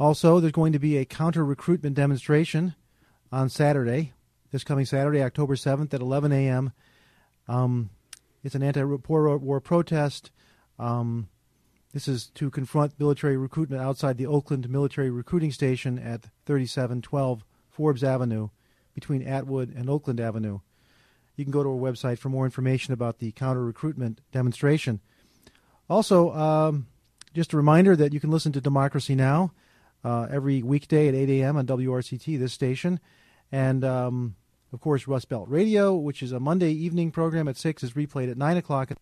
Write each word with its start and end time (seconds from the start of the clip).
Also, 0.00 0.40
there's 0.40 0.52
going 0.52 0.72
to 0.72 0.78
be 0.78 0.96
a 0.96 1.04
counter 1.04 1.44
recruitment 1.44 1.94
demonstration 1.94 2.74
on 3.30 3.50
Saturday, 3.50 4.14
this 4.50 4.64
coming 4.64 4.86
Saturday, 4.86 5.22
October 5.22 5.54
7th 5.54 5.92
at 5.92 6.00
11 6.00 6.32
a.m. 6.32 6.72
Um, 7.46 7.90
it's 8.42 8.54
an 8.54 8.62
anti-war 8.62 9.60
protest. 9.60 10.30
Um, 10.78 11.28
this 11.92 12.08
is 12.08 12.28
to 12.28 12.48
confront 12.48 12.98
military 12.98 13.36
recruitment 13.36 13.82
outside 13.82 14.16
the 14.16 14.24
Oakland 14.24 14.70
Military 14.70 15.10
Recruiting 15.10 15.52
Station 15.52 15.98
at 15.98 16.22
3712 16.46 17.44
Forbes 17.68 18.02
Avenue 18.02 18.48
between 18.94 19.22
Atwood 19.22 19.70
and 19.76 19.90
Oakland 19.90 20.18
Avenue. 20.18 20.60
You 21.36 21.44
can 21.44 21.52
go 21.52 21.62
to 21.62 21.68
our 21.68 21.76
website 21.76 22.16
for 22.16 22.30
more 22.30 22.46
information 22.46 22.94
about 22.94 23.18
the 23.18 23.32
counter 23.32 23.62
recruitment 23.62 24.22
demonstration. 24.32 25.00
Also, 25.90 26.32
um, 26.32 26.86
just 27.34 27.52
a 27.52 27.58
reminder 27.58 27.94
that 27.96 28.14
you 28.14 28.20
can 28.20 28.30
listen 28.30 28.52
to 28.52 28.62
Democracy 28.62 29.14
Now! 29.14 29.52
Uh, 30.02 30.26
every 30.30 30.62
weekday 30.62 31.08
at 31.08 31.14
8 31.14 31.28
a.m. 31.40 31.56
on 31.56 31.66
WRCT, 31.66 32.38
this 32.38 32.52
station. 32.52 33.00
And, 33.52 33.84
um, 33.84 34.36
of 34.72 34.80
course, 34.80 35.06
Rust 35.06 35.28
Belt 35.28 35.48
Radio, 35.48 35.94
which 35.94 36.22
is 36.22 36.32
a 36.32 36.40
Monday 36.40 36.72
evening 36.72 37.10
program 37.10 37.48
at 37.48 37.56
6, 37.56 37.82
is 37.82 37.92
replayed 37.92 38.30
at 38.30 38.38
9 38.38 38.56
o'clock. 38.56 38.92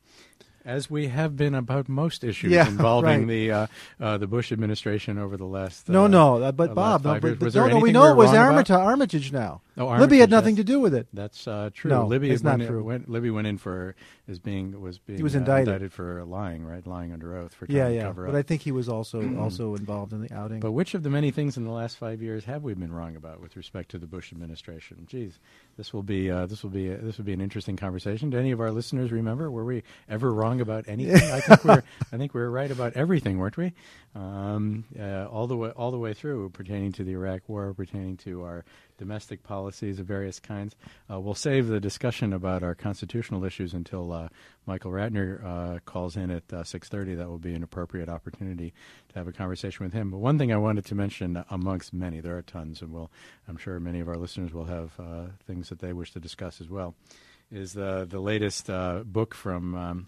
As 0.63 0.91
we 0.91 1.07
have 1.07 1.35
been 1.35 1.55
about 1.55 1.89
most 1.89 2.23
issues 2.23 2.51
Yeah, 2.51 2.67
involving 2.75 3.21
right. 3.21 3.27
the 3.27 3.51
uh, 3.51 3.67
uh, 3.99 4.17
the 4.17 4.27
Bush 4.27 4.51
administration 4.51 5.17
over 5.17 5.35
the 5.35 5.45
last 5.45 5.89
No, 5.89 6.05
uh, 6.05 6.07
no, 6.07 6.43
uh, 6.43 6.51
but 6.51 6.71
uh, 6.71 6.73
Bob, 6.73 7.03
no, 7.03 7.19
but, 7.19 7.39
Was 7.39 7.55
no, 7.55 7.67
no, 7.67 7.79
we 7.79 7.91
know 7.91 8.11
it 8.11 8.15
was? 8.15 8.33
Armitage, 8.33 8.71
Armitage 8.71 9.31
now. 9.31 9.61
Oh, 9.77 9.87
Libby 9.87 10.19
had 10.19 10.29
nothing 10.29 10.57
to 10.57 10.63
do 10.65 10.79
with 10.81 10.93
it. 10.93 11.07
That's 11.13 11.47
uh, 11.47 11.69
true. 11.73 11.89
No, 11.89 12.05
Libby 12.05 12.29
it's 12.29 12.43
went 12.43 12.59
not 12.59 12.65
in- 12.65 12.71
true. 12.71 12.83
Went, 12.83 13.09
Libby 13.09 13.29
went 13.29 13.47
in 13.47 13.57
for 13.57 13.95
as 14.27 14.37
being 14.37 14.79
was 14.81 14.99
being 14.99 15.17
he 15.17 15.23
was 15.23 15.33
uh, 15.35 15.39
indicted. 15.39 15.93
for 15.93 16.23
lying, 16.25 16.65
right? 16.65 16.85
Lying 16.85 17.13
under 17.13 17.37
oath 17.37 17.53
for 17.53 17.65
trying 17.65 17.77
Yeah, 17.77 17.87
to 17.87 17.95
yeah, 17.95 18.11
but. 18.11 18.35
I 18.35 18.41
think 18.41 18.61
he 18.61 18.71
was 18.73 18.89
also 18.89 19.21
also 19.39 19.75
involved 19.75 20.11
in 20.11 20.21
the 20.21 20.33
outing. 20.33 20.59
But 20.59 20.73
which 20.73 20.93
of 20.93 21.03
the 21.03 21.09
many 21.09 21.31
things 21.31 21.55
in 21.55 21.63
the 21.63 21.71
last 21.71 21.97
five 21.97 22.21
years 22.21 22.43
have 22.45 22.63
we 22.63 22.73
been 22.73 22.91
wrong 22.91 23.15
about 23.15 23.39
with 23.39 23.55
respect 23.55 23.91
to 23.91 23.97
the 23.97 24.07
Bush 24.07 24.31
administration? 24.33 25.05
Geez, 25.07 25.39
this 25.77 25.93
will 25.93 26.03
be 26.03 26.29
uh, 26.29 26.47
this 26.47 26.63
will 26.63 26.69
be 26.69 26.89
this 26.89 27.17
will 27.17 27.25
be 27.25 27.33
an 27.33 27.41
interesting 27.41 27.77
conversation. 27.77 28.29
Do 28.29 28.37
any 28.37 28.51
of 28.51 28.59
our 28.59 28.71
listeners 28.71 29.11
remember? 29.11 29.49
Were 29.49 29.65
we 29.65 29.83
ever 30.09 30.33
wrong 30.33 30.59
about 30.59 30.85
anything? 30.89 31.31
I 31.31 31.39
think 31.39 31.63
we're 31.63 31.83
I 32.11 32.17
think 32.17 32.33
we 32.33 32.41
were 32.41 32.51
right 32.51 32.71
about 32.71 32.93
everything, 32.93 33.37
weren't 33.37 33.57
we? 33.57 33.71
Um, 34.15 34.83
uh, 34.99 35.25
all 35.27 35.47
the 35.47 35.55
way 35.55 35.69
all 35.69 35.91
the 35.91 35.97
way 35.97 36.13
through, 36.13 36.49
pertaining 36.49 36.91
to 36.93 37.03
the 37.05 37.13
Iraq 37.13 37.47
War, 37.47 37.73
pertaining 37.73 38.17
to 38.17 38.43
our 38.43 38.65
domestic 39.01 39.41
policies 39.41 39.99
of 39.99 40.05
various 40.05 40.39
kinds. 40.39 40.75
Uh, 41.11 41.19
we'll 41.19 41.33
save 41.33 41.65
the 41.65 41.79
discussion 41.79 42.33
about 42.33 42.61
our 42.61 42.75
constitutional 42.75 43.43
issues 43.43 43.73
until 43.73 44.13
uh, 44.13 44.27
Michael 44.67 44.91
Ratner 44.91 45.43
uh, 45.43 45.79
calls 45.85 46.15
in 46.15 46.29
at 46.29 46.43
uh, 46.53 46.61
6:30. 46.61 47.17
That 47.17 47.27
will 47.27 47.39
be 47.39 47.55
an 47.55 47.63
appropriate 47.63 48.09
opportunity 48.09 48.75
to 49.09 49.15
have 49.15 49.27
a 49.27 49.31
conversation 49.31 49.83
with 49.83 49.91
him. 49.91 50.11
But 50.11 50.19
one 50.19 50.37
thing 50.37 50.53
I 50.53 50.57
wanted 50.57 50.85
to 50.85 50.93
mention, 50.93 51.35
uh, 51.35 51.45
amongst 51.49 51.93
many, 51.93 52.19
there 52.19 52.37
are 52.37 52.43
tons, 52.43 52.83
and 52.83 52.93
we'll, 52.93 53.09
I'm 53.47 53.57
sure 53.57 53.79
many 53.79 54.01
of 54.01 54.07
our 54.07 54.17
listeners 54.17 54.53
will 54.53 54.65
have 54.65 54.91
uh, 54.99 55.25
things 55.47 55.69
that 55.69 55.79
they 55.79 55.93
wish 55.93 56.13
to 56.13 56.19
discuss 56.19 56.61
as 56.61 56.69
well, 56.69 56.93
is 57.51 57.73
the 57.73 58.05
the 58.07 58.19
latest 58.19 58.69
uh, 58.69 59.01
book 59.03 59.33
from. 59.33 59.73
Um, 59.73 60.07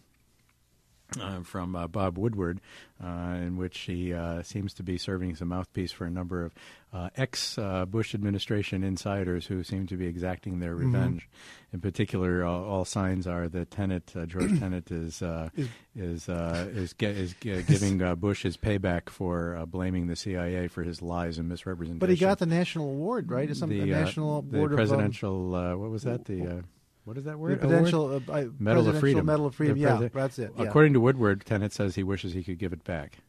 uh, 1.22 1.42
from 1.44 1.76
uh, 1.76 1.88
Bob 1.88 2.18
Woodward, 2.18 2.60
uh, 3.04 3.38
in 3.42 3.58
which 3.58 3.80
he 3.80 4.14
uh, 4.14 4.44
seems 4.44 4.74
to 4.76 4.84
be 4.84 4.98
serving 4.98 5.32
as 5.32 5.42
a 5.42 5.46
mouthpiece 5.46 5.92
for 5.92 6.06
a 6.06 6.12
number 6.12 6.46
of 6.46 6.54
uh, 6.94 7.10
ex 7.18 7.58
uh, 7.58 7.86
Bush 7.86 8.14
administration 8.14 8.84
insiders 8.84 9.48
who 9.48 9.64
seem 9.64 9.88
to 9.88 9.98
be 9.98 10.06
exacting 10.06 10.60
their 10.60 10.76
revenge. 10.76 11.28
In 11.74 11.82
particular, 11.82 12.44
all, 12.44 12.64
all 12.64 12.86
signs 12.86 13.26
are 13.26 13.48
that 13.50 13.72
Tenet, 13.72 14.14
uh, 14.16 14.26
George 14.28 14.60
Tenet, 14.60 14.92
is 14.92 15.22
uh, 15.24 15.50
is 15.96 16.30
uh, 16.30 16.70
is, 16.74 16.94
ge- 17.00 17.04
is 17.04 17.34
ge- 17.34 17.66
giving 17.66 18.02
uh, 18.02 18.16
Bush 18.16 18.44
his 18.44 18.58
payback 18.58 19.10
for 19.10 19.56
uh, 19.56 19.66
blaming 19.66 20.06
the 20.08 20.16
CIA 20.16 20.68
for 20.68 20.84
his 20.84 21.02
lies 21.02 21.40
and 21.40 21.50
misrepresentation. 21.50 21.98
But 22.00 22.10
he 22.10 22.16
got 22.16 22.38
the 22.38 22.46
national 22.46 22.90
award, 22.90 23.32
right? 23.32 23.56
Some 23.56 23.70
the, 23.70 23.86
national 23.86 24.44
the 24.44 24.58
award 24.58 24.74
presidential. 24.74 25.56
uh, 25.56 25.76
what 25.76 25.90
was 25.90 26.04
that? 26.04 26.26
The 26.26 26.64
what 27.06 27.18
is 27.18 27.26
that 27.26 27.38
word? 27.40 27.56
the 27.60 27.68
presidential 27.68 28.22
uh, 28.28 28.32
uh, 28.32 28.46
Medal 28.60 28.88
of 28.90 29.00
Freedom. 29.00 29.26
Medal 29.26 29.46
of 29.46 29.56
Freedom. 29.56 29.78
Yeah, 29.78 30.08
that's 30.14 30.40
it. 30.40 30.52
Yeah. 30.58 30.64
According 30.66 30.94
to 30.94 31.00
Woodward, 31.00 31.46
Tenet 31.46 31.74
says 31.74 31.96
he 31.96 32.04
wishes 32.04 32.34
he 32.34 32.44
could 32.44 32.58
give 32.60 32.74
it 32.74 32.84
back. 32.84 33.20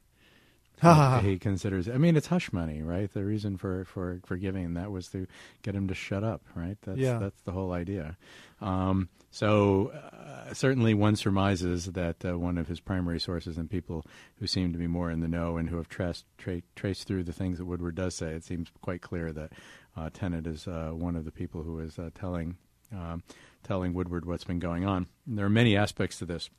He 1.22 1.38
considers. 1.38 1.88
I 1.88 1.96
mean, 1.96 2.14
it's 2.16 2.26
hush 2.26 2.52
money, 2.52 2.82
right? 2.82 3.10
The 3.12 3.24
reason 3.24 3.56
for 3.56 3.84
for 3.86 4.20
for 4.26 4.36
giving 4.36 4.74
that 4.74 4.90
was 4.90 5.08
to 5.08 5.26
get 5.62 5.74
him 5.74 5.88
to 5.88 5.94
shut 5.94 6.22
up, 6.24 6.42
right? 6.54 6.76
That's 6.82 6.98
Yeah. 6.98 7.18
that's 7.18 7.40
the 7.42 7.52
whole 7.52 7.72
idea. 7.72 8.16
Um, 8.60 9.08
so 9.30 9.88
uh, 9.92 10.52
certainly, 10.52 10.92
one 10.92 11.16
surmises 11.16 11.86
that 11.92 12.24
uh, 12.24 12.38
one 12.38 12.58
of 12.58 12.68
his 12.68 12.80
primary 12.80 13.18
sources 13.18 13.56
and 13.56 13.70
people 13.70 14.04
who 14.40 14.46
seem 14.46 14.72
to 14.72 14.78
be 14.78 14.86
more 14.86 15.10
in 15.10 15.20
the 15.20 15.28
know 15.28 15.56
and 15.56 15.70
who 15.70 15.76
have 15.76 15.88
traced 15.88 16.26
tra- 16.38 16.62
traced 16.76 17.06
through 17.06 17.24
the 17.24 17.32
things 17.32 17.58
that 17.58 17.64
Woodward 17.64 17.94
does 17.94 18.14
say, 18.14 18.32
it 18.34 18.44
seems 18.44 18.70
quite 18.82 19.00
clear 19.00 19.32
that 19.32 19.52
uh, 19.96 20.10
Tenet 20.12 20.46
is 20.46 20.68
uh, 20.68 20.90
one 20.92 21.16
of 21.16 21.24
the 21.24 21.32
people 21.32 21.62
who 21.62 21.78
is 21.78 21.98
uh, 21.98 22.10
telling 22.14 22.56
um, 22.94 23.22
telling 23.62 23.94
Woodward 23.94 24.24
what's 24.24 24.44
been 24.44 24.58
going 24.58 24.86
on. 24.86 25.06
And 25.26 25.38
there 25.38 25.46
are 25.46 25.50
many 25.50 25.76
aspects 25.76 26.18
to 26.18 26.26
this 26.26 26.50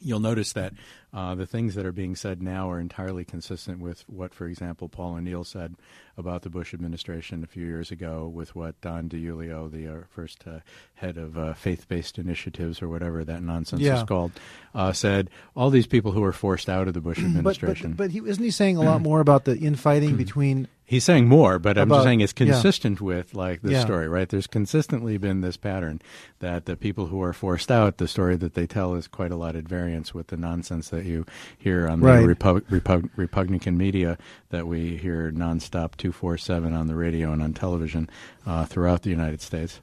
you'll 0.00 0.20
notice 0.20 0.52
that 0.52 0.72
uh, 1.12 1.34
the 1.34 1.46
things 1.46 1.74
that 1.74 1.86
are 1.86 1.92
being 1.92 2.14
said 2.14 2.42
now 2.42 2.70
are 2.70 2.78
entirely 2.80 3.24
consistent 3.24 3.80
with 3.80 4.04
what, 4.08 4.34
for 4.34 4.46
example, 4.46 4.88
Paul 4.88 5.14
O'Neill 5.14 5.44
said 5.44 5.74
about 6.18 6.42
the 6.42 6.50
Bush 6.50 6.74
administration 6.74 7.42
a 7.42 7.46
few 7.46 7.64
years 7.64 7.90
ago, 7.90 8.26
with 8.26 8.54
what 8.56 8.78
Don 8.80 9.08
DiIulio, 9.08 9.70
the 9.70 9.86
uh, 9.86 10.00
first 10.10 10.44
uh, 10.46 10.58
head 10.96 11.16
of 11.16 11.38
uh, 11.38 11.54
faith-based 11.54 12.18
initiatives 12.18 12.82
or 12.82 12.88
whatever 12.88 13.24
that 13.24 13.42
nonsense 13.42 13.80
Yeah. 13.82 13.98
is 13.98 14.02
called, 14.02 14.32
uh, 14.74 14.92
said. 14.92 15.30
All 15.56 15.70
these 15.70 15.86
people 15.86 16.12
who 16.12 16.20
were 16.20 16.32
forced 16.32 16.68
out 16.68 16.88
of 16.88 16.94
the 16.94 17.00
Bush 17.00 17.18
administration. 17.20 17.92
but, 17.92 18.04
but 18.04 18.10
he, 18.10 18.18
isn't 18.18 18.42
he 18.42 18.50
saying 18.50 18.76
a 18.76 18.82
lot 18.82 19.00
more 19.00 19.20
about 19.20 19.44
the 19.44 19.56
infighting 19.56 20.16
between? 20.16 20.66
He's 20.84 21.04
saying 21.04 21.28
more, 21.28 21.58
but 21.58 21.76
I'm 21.76 21.82
About- 21.88 21.96
just 21.96 22.04
saying 22.06 22.20
it's 22.22 22.32
yeah. 22.38 22.46
consistent 22.46 23.00
with 23.00 23.34
like 23.34 23.60
this 23.60 23.72
Yeah. 23.72 23.84
story, 23.84 24.08
right? 24.08 24.26
There's 24.28 24.46
consistently 24.46 25.18
been 25.18 25.42
this 25.42 25.58
pattern 25.58 26.00
that 26.40 26.64
the 26.64 26.76
people 26.76 27.06
who 27.08 27.22
are 27.22 27.34
forced 27.34 27.70
out, 27.70 27.98
the 27.98 28.08
story 28.08 28.36
that 28.36 28.54
they 28.54 28.66
tell 28.66 28.94
is 28.94 29.06
quite 29.06 29.30
a 29.30 29.36
lot 29.36 29.54
at 29.54 29.68
variance 29.68 30.14
with 30.14 30.28
the 30.28 30.36
nonsense 30.38 30.88
that 30.98 31.06
you 31.06 31.24
hear 31.56 31.88
on 31.88 32.00
the 32.00 32.06
Right. 32.06 33.06
Republican 33.16 33.78
media 33.78 34.18
that 34.50 34.66
we 34.66 34.96
hear 34.96 35.30
nonstop, 35.30 35.96
two 35.96 36.12
four 36.12 36.36
seven 36.36 36.74
on 36.74 36.86
the 36.86 36.94
radio 36.94 37.32
and 37.32 37.42
on 37.42 37.52
television 37.54 38.10
uh, 38.46 38.64
throughout 38.64 39.02
the 39.02 39.10
United 39.10 39.40
States. 39.40 39.80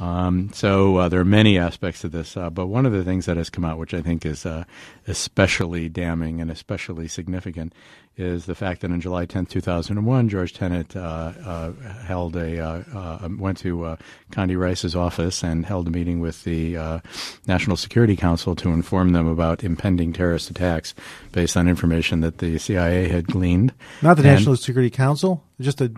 Um, 0.00 0.50
so 0.54 0.96
uh, 0.96 1.08
there 1.08 1.20
are 1.20 1.24
many 1.24 1.58
aspects 1.58 2.00
to 2.00 2.08
this, 2.08 2.36
uh, 2.36 2.48
but 2.48 2.66
one 2.66 2.86
of 2.86 2.92
the 2.92 3.04
things 3.04 3.26
that 3.26 3.36
has 3.36 3.50
come 3.50 3.64
out, 3.64 3.78
which 3.78 3.92
I 3.92 4.00
think 4.00 4.24
is 4.24 4.46
uh, 4.46 4.64
especially 5.06 5.88
damning 5.88 6.40
and 6.40 6.50
especially 6.50 7.08
significant, 7.08 7.74
is 8.16 8.44
the 8.44 8.54
fact 8.54 8.82
that 8.82 8.90
on 8.90 9.00
July 9.00 9.24
10th, 9.24 9.48
2001, 9.48 10.28
George 10.28 10.52
Tenet 10.52 10.94
uh, 10.94 11.32
uh, 11.44 11.72
held 12.04 12.36
a 12.36 12.60
uh, 12.60 12.82
uh, 12.94 13.28
went 13.38 13.58
to 13.58 13.84
uh, 13.84 13.96
Condi 14.30 14.58
Rice's 14.58 14.94
office 14.94 15.42
and 15.42 15.64
held 15.64 15.88
a 15.88 15.90
meeting 15.90 16.20
with 16.20 16.44
the 16.44 16.76
uh, 16.76 16.98
National 17.46 17.76
Security 17.76 18.14
Council 18.14 18.54
to 18.56 18.68
inform 18.70 19.12
them 19.12 19.26
about 19.26 19.64
impending 19.64 20.12
terrorist 20.12 20.50
attacks 20.50 20.94
based 21.32 21.56
on 21.56 21.68
information 21.68 22.20
that 22.20 22.38
the 22.38 22.58
CIA 22.58 23.08
had 23.08 23.26
gleaned. 23.26 23.72
Not 24.02 24.18
the 24.18 24.22
And- 24.28 24.34
National 24.36 24.56
Security 24.56 24.90
Council, 24.90 25.42
just 25.60 25.80
a 25.80 25.90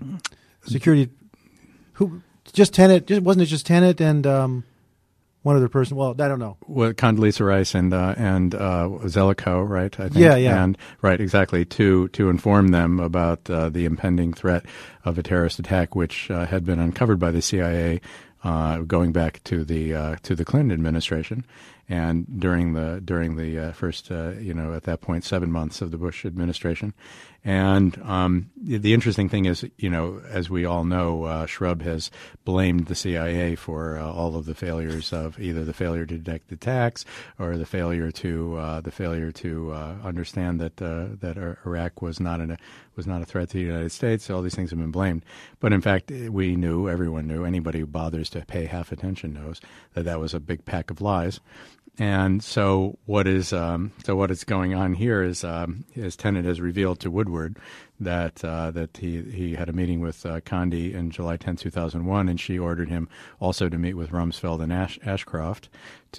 security. 0.66 1.10
Who 1.94 2.22
just 2.52 2.74
Tenet. 2.74 3.06
Just, 3.06 3.22
wasn't 3.22 3.42
it 3.42 3.46
just 3.46 3.66
Tenet 3.66 4.00
and 4.00 4.26
um, 4.26 4.64
one 5.44 5.56
other 5.56 5.68
person? 5.68 5.96
Well, 5.96 6.10
I 6.18 6.26
don't 6.26 6.38
know. 6.38 6.56
Well, 6.66 6.92
Condoleezza 6.94 7.46
Rice 7.46 7.74
and 7.74 7.92
uh, 7.92 8.14
and 8.16 8.54
uh, 8.54 8.88
Zelikow, 9.04 9.68
right? 9.68 9.94
I 10.00 10.08
think. 10.08 10.16
Yeah, 10.16 10.36
yeah. 10.36 10.64
And 10.64 10.76
right, 11.02 11.20
exactly. 11.20 11.64
To 11.66 12.08
to 12.08 12.30
inform 12.30 12.68
them 12.68 12.98
about 12.98 13.48
uh, 13.48 13.68
the 13.68 13.84
impending 13.84 14.32
threat 14.32 14.64
of 15.04 15.18
a 15.18 15.22
terrorist 15.22 15.58
attack, 15.58 15.94
which 15.94 16.30
uh, 16.30 16.46
had 16.46 16.64
been 16.64 16.80
uncovered 16.80 17.18
by 17.18 17.30
the 17.30 17.42
CIA 17.42 18.00
uh, 18.42 18.78
going 18.78 19.12
back 19.12 19.44
to 19.44 19.64
the 19.64 19.94
uh, 19.94 20.16
to 20.22 20.34
the 20.34 20.44
Clinton 20.46 20.72
administration, 20.72 21.44
and 21.88 22.40
during 22.40 22.72
the 22.72 23.00
during 23.04 23.36
the 23.36 23.58
uh, 23.58 23.72
first 23.72 24.10
uh, 24.10 24.32
you 24.32 24.54
know 24.54 24.72
at 24.72 24.84
that 24.84 25.00
point 25.00 25.24
seven 25.24 25.52
months 25.52 25.82
of 25.82 25.90
the 25.90 25.98
Bush 25.98 26.24
administration, 26.24 26.94
and 27.44 28.00
um, 28.02 28.50
the 28.56 28.94
interesting 28.94 29.28
thing 29.28 29.44
is 29.44 29.66
you 29.76 29.90
know 29.90 30.22
as 30.28 30.48
we 30.48 30.64
all 30.64 30.84
know, 30.84 31.24
uh, 31.24 31.46
Shrub 31.46 31.82
has 31.82 32.10
blamed 32.44 32.86
the 32.86 32.94
CIA 32.94 33.54
for 33.54 33.98
uh, 33.98 34.10
all 34.10 34.36
of 34.36 34.46
the 34.46 34.54
failures 34.54 35.12
of 35.12 35.38
either 35.38 35.64
the 35.64 35.74
failure 35.74 36.06
to 36.06 36.18
detect 36.18 36.48
the 36.48 36.54
attacks 36.54 37.04
or 37.38 37.58
the 37.58 37.66
failure 37.66 38.10
to 38.12 38.56
uh, 38.56 38.80
the 38.80 38.90
failure 38.90 39.30
to 39.32 39.72
uh, 39.72 39.96
understand 40.02 40.60
that 40.60 40.76
that 40.76 41.58
Iraq 41.66 42.00
was 42.00 42.18
not 42.18 42.40
an, 42.40 42.56
was 42.96 43.06
not 43.06 43.20
a 43.20 43.26
threat 43.26 43.50
to 43.50 43.58
the 43.58 43.64
United 43.64 43.92
States. 43.92 44.30
All 44.30 44.40
these 44.40 44.54
things 44.54 44.70
have 44.70 44.78
been 44.78 44.90
blamed, 44.90 45.24
but 45.60 45.72
in 45.72 45.82
fact 45.82 46.10
we 46.10 46.56
knew 46.56 46.88
everyone 46.88 47.26
knew 47.26 47.44
anybody 47.44 47.80
who 47.80 47.86
bothers 47.86 48.30
to 48.30 48.40
pay 48.46 48.64
half 48.64 48.90
attention 48.90 49.34
knows 49.34 49.60
that 49.92 50.04
that 50.04 50.18
was 50.18 50.32
a 50.32 50.40
big 50.40 50.64
pack 50.64 50.90
of 50.90 51.02
lies. 51.02 51.40
And 51.98 52.42
so 52.42 52.98
what 53.06 53.28
is 53.28 53.52
um, 53.52 53.92
so 54.04 54.16
what 54.16 54.32
is 54.32 54.42
going 54.42 54.74
on 54.74 54.94
here 54.94 55.22
is 55.22 55.44
um, 55.44 55.84
as 55.94 56.16
Tenet 56.16 56.44
has 56.44 56.60
revealed 56.60 56.98
to 57.00 57.10
Woodward 57.10 57.56
that 58.00 58.44
uh, 58.44 58.72
that 58.72 58.96
he 58.96 59.22
he 59.22 59.54
had 59.54 59.68
a 59.68 59.72
meeting 59.72 60.00
with 60.00 60.26
uh, 60.26 60.40
Condi 60.40 60.92
in 60.92 61.12
July 61.12 61.36
10, 61.36 61.54
2001, 61.56 62.28
and 62.28 62.40
she 62.40 62.58
ordered 62.58 62.88
him 62.88 63.08
also 63.38 63.68
to 63.68 63.78
meet 63.78 63.94
with 63.94 64.10
Rumsfeld 64.10 64.60
and 64.60 64.72
Ash, 64.72 64.98
Ashcroft, 65.06 65.68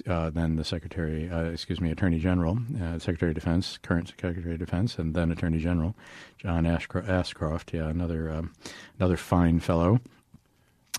uh, 0.08 0.30
then 0.30 0.56
the 0.56 0.64
Secretary, 0.64 1.28
uh, 1.28 1.44
excuse 1.44 1.78
me, 1.78 1.90
Attorney 1.90 2.20
General, 2.20 2.58
uh, 2.82 2.98
Secretary 2.98 3.32
of 3.32 3.34
Defense, 3.34 3.78
current 3.82 4.08
Secretary 4.08 4.54
of 4.54 4.60
Defense, 4.60 4.98
and 4.98 5.14
then 5.14 5.30
Attorney 5.30 5.58
General 5.58 5.94
John 6.38 6.64
Ashcroft. 6.64 7.06
Ashcroft 7.06 7.74
yeah, 7.74 7.88
another 7.88 8.32
um, 8.32 8.54
another 8.98 9.18
fine 9.18 9.60
fellow. 9.60 10.00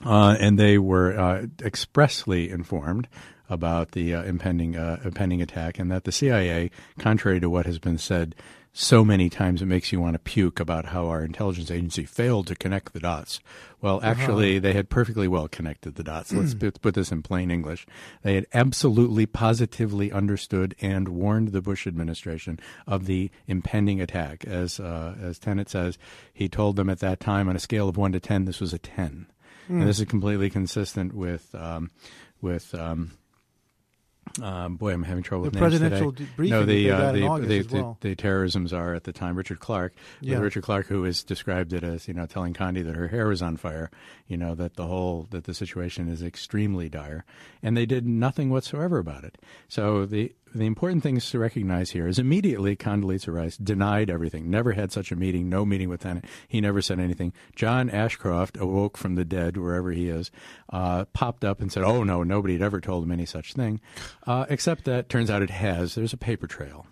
Uh, 0.05 0.37
and 0.39 0.59
they 0.59 0.77
were 0.77 1.49
expressly 1.63 2.51
informed 2.51 3.07
about 3.49 3.91
the 3.91 4.13
uh, 4.13 4.23
impending 4.23 4.75
uh, 4.75 4.99
impending 5.03 5.41
attack, 5.41 5.79
and 5.79 5.91
that 5.91 6.03
the 6.03 6.11
CIA, 6.11 6.71
contrary 6.99 7.39
to 7.39 7.49
what 7.49 7.65
has 7.65 7.79
been 7.79 7.97
said 7.97 8.35
so 8.79 9.03
many 9.03 9.27
times, 9.27 9.63
it 9.63 9.65
makes 9.65 9.91
you 9.91 9.99
want 9.99 10.13
to 10.13 10.19
puke 10.19 10.59
about 10.59 10.85
how 10.85 11.07
our 11.07 11.23
intelligence 11.23 11.71
agency 11.71 12.05
failed 12.05 12.45
to 12.45 12.55
connect 12.55 12.93
the 12.93 12.99
dots. 12.99 13.39
Well, 13.81 13.97
uh-huh. 13.97 14.07
actually, 14.07 14.57
uh-huh. 14.57 14.61
they 14.61 14.73
had 14.73 14.89
perfectly 14.89 15.27
well 15.27 15.47
connected 15.47 15.95
the 15.95 16.03
dots. 16.03 16.31
Let's 16.31 16.53
put, 16.53 16.79
put 16.79 16.93
this 16.93 17.11
in 17.11 17.23
plain 17.23 17.49
English. 17.49 17.87
They 18.21 18.35
had 18.35 18.45
absolutely, 18.53 19.25
positively 19.25 20.11
understood 20.11 20.75
and 20.79 21.09
warned 21.09 21.49
the 21.49 21.61
Bush 21.61 21.87
administration 21.87 22.59
of 22.85 23.07
the 23.07 23.31
impending 23.47 23.99
attack. 23.99 24.45
As 24.45 24.79
uh, 24.79 25.15
as 25.19 25.39
Tenet 25.39 25.69
says, 25.69 25.97
he 26.31 26.47
told 26.47 26.75
them 26.75 26.89
at 26.89 26.99
that 26.99 27.19
time 27.19 27.49
on 27.49 27.55
a 27.55 27.59
scale 27.59 27.89
of 27.89 27.97
one 27.97 28.11
to 28.11 28.19
ten, 28.19 28.45
this 28.45 28.61
was 28.61 28.73
a 28.73 28.79
ten, 28.79 29.25
mm. 29.65 29.69
and 29.69 29.81
hmm. 29.81 29.87
this 29.87 29.99
is 29.99 30.05
completely 30.05 30.51
consistent 30.51 31.15
with 31.15 31.55
um, 31.55 31.89
with 32.41 32.75
um, 32.75 33.11
um, 34.41 34.75
boy, 34.75 34.93
I'm 34.93 35.03
having 35.03 35.23
trouble 35.23 35.45
the 35.45 35.51
with 35.51 35.59
presidential 35.59 36.11
today. 36.11 36.29
briefing. 36.35 36.59
No, 36.59 36.65
the 36.65 36.91
uh, 36.91 37.11
the, 37.11 37.47
the, 37.47 37.61
the, 37.61 37.77
well. 37.81 37.97
the, 38.01 38.15
terrorism 38.15 38.67
are 38.73 38.93
at 38.93 39.03
the 39.03 39.13
time, 39.13 39.35
Richard 39.35 39.59
Clarke, 39.59 39.93
Yeah. 40.21 40.37
Richard 40.37 40.63
Clarke, 40.63 40.87
who 40.87 41.03
has 41.03 41.23
described 41.23 41.73
it 41.73 41.83
as 41.83 42.07
you 42.07 42.13
know 42.13 42.25
telling 42.25 42.53
Condi 42.53 42.83
that 42.83 42.95
her 42.95 43.07
hair 43.07 43.27
was 43.27 43.41
on 43.41 43.57
fire. 43.57 43.89
You 44.27 44.37
know 44.37 44.55
that 44.55 44.75
the 44.75 44.87
whole 44.87 45.27
that 45.31 45.45
the 45.45 45.53
situation 45.53 46.09
is 46.09 46.21
extremely 46.21 46.89
dire, 46.89 47.25
and 47.61 47.75
they 47.75 47.85
did 47.85 48.05
nothing 48.05 48.49
whatsoever 48.49 48.97
about 48.99 49.23
it. 49.23 49.37
So 49.67 50.05
the 50.05 50.33
the 50.53 50.65
important 50.65 51.03
things 51.03 51.29
to 51.31 51.39
recognize 51.39 51.91
here 51.91 52.07
is 52.07 52.19
immediately 52.19 52.75
Condoleezza 52.75 53.33
Rice 53.33 53.57
denied 53.57 54.09
everything, 54.09 54.49
never 54.49 54.73
had 54.73 54.91
such 54.91 55.11
a 55.11 55.15
meeting, 55.15 55.49
no 55.49 55.65
meeting 55.65 55.89
with 55.89 56.01
Tenet. 56.01 56.25
He 56.47 56.61
never 56.61 56.81
said 56.81 56.99
anything. 56.99 57.33
John 57.55 57.89
Ashcroft 57.89 58.57
awoke 58.57 58.97
from 58.97 59.15
the 59.15 59.25
dead, 59.25 59.57
wherever 59.57 59.91
he 59.91 60.09
is, 60.09 60.31
uh, 60.71 61.05
popped 61.05 61.43
up 61.43 61.61
and 61.61 61.71
said, 61.71 61.83
oh, 61.83 62.03
no, 62.03 62.23
nobody 62.23 62.53
had 62.53 62.61
ever 62.61 62.81
told 62.81 63.03
him 63.03 63.11
any 63.11 63.25
such 63.25 63.53
thing, 63.53 63.79
uh, 64.25 64.45
except 64.49 64.85
that 64.85 65.09
turns 65.09 65.29
out 65.29 65.41
it 65.41 65.49
has. 65.49 65.95
There's 65.95 66.13
a 66.13 66.17
paper 66.17 66.47
trail. 66.47 66.85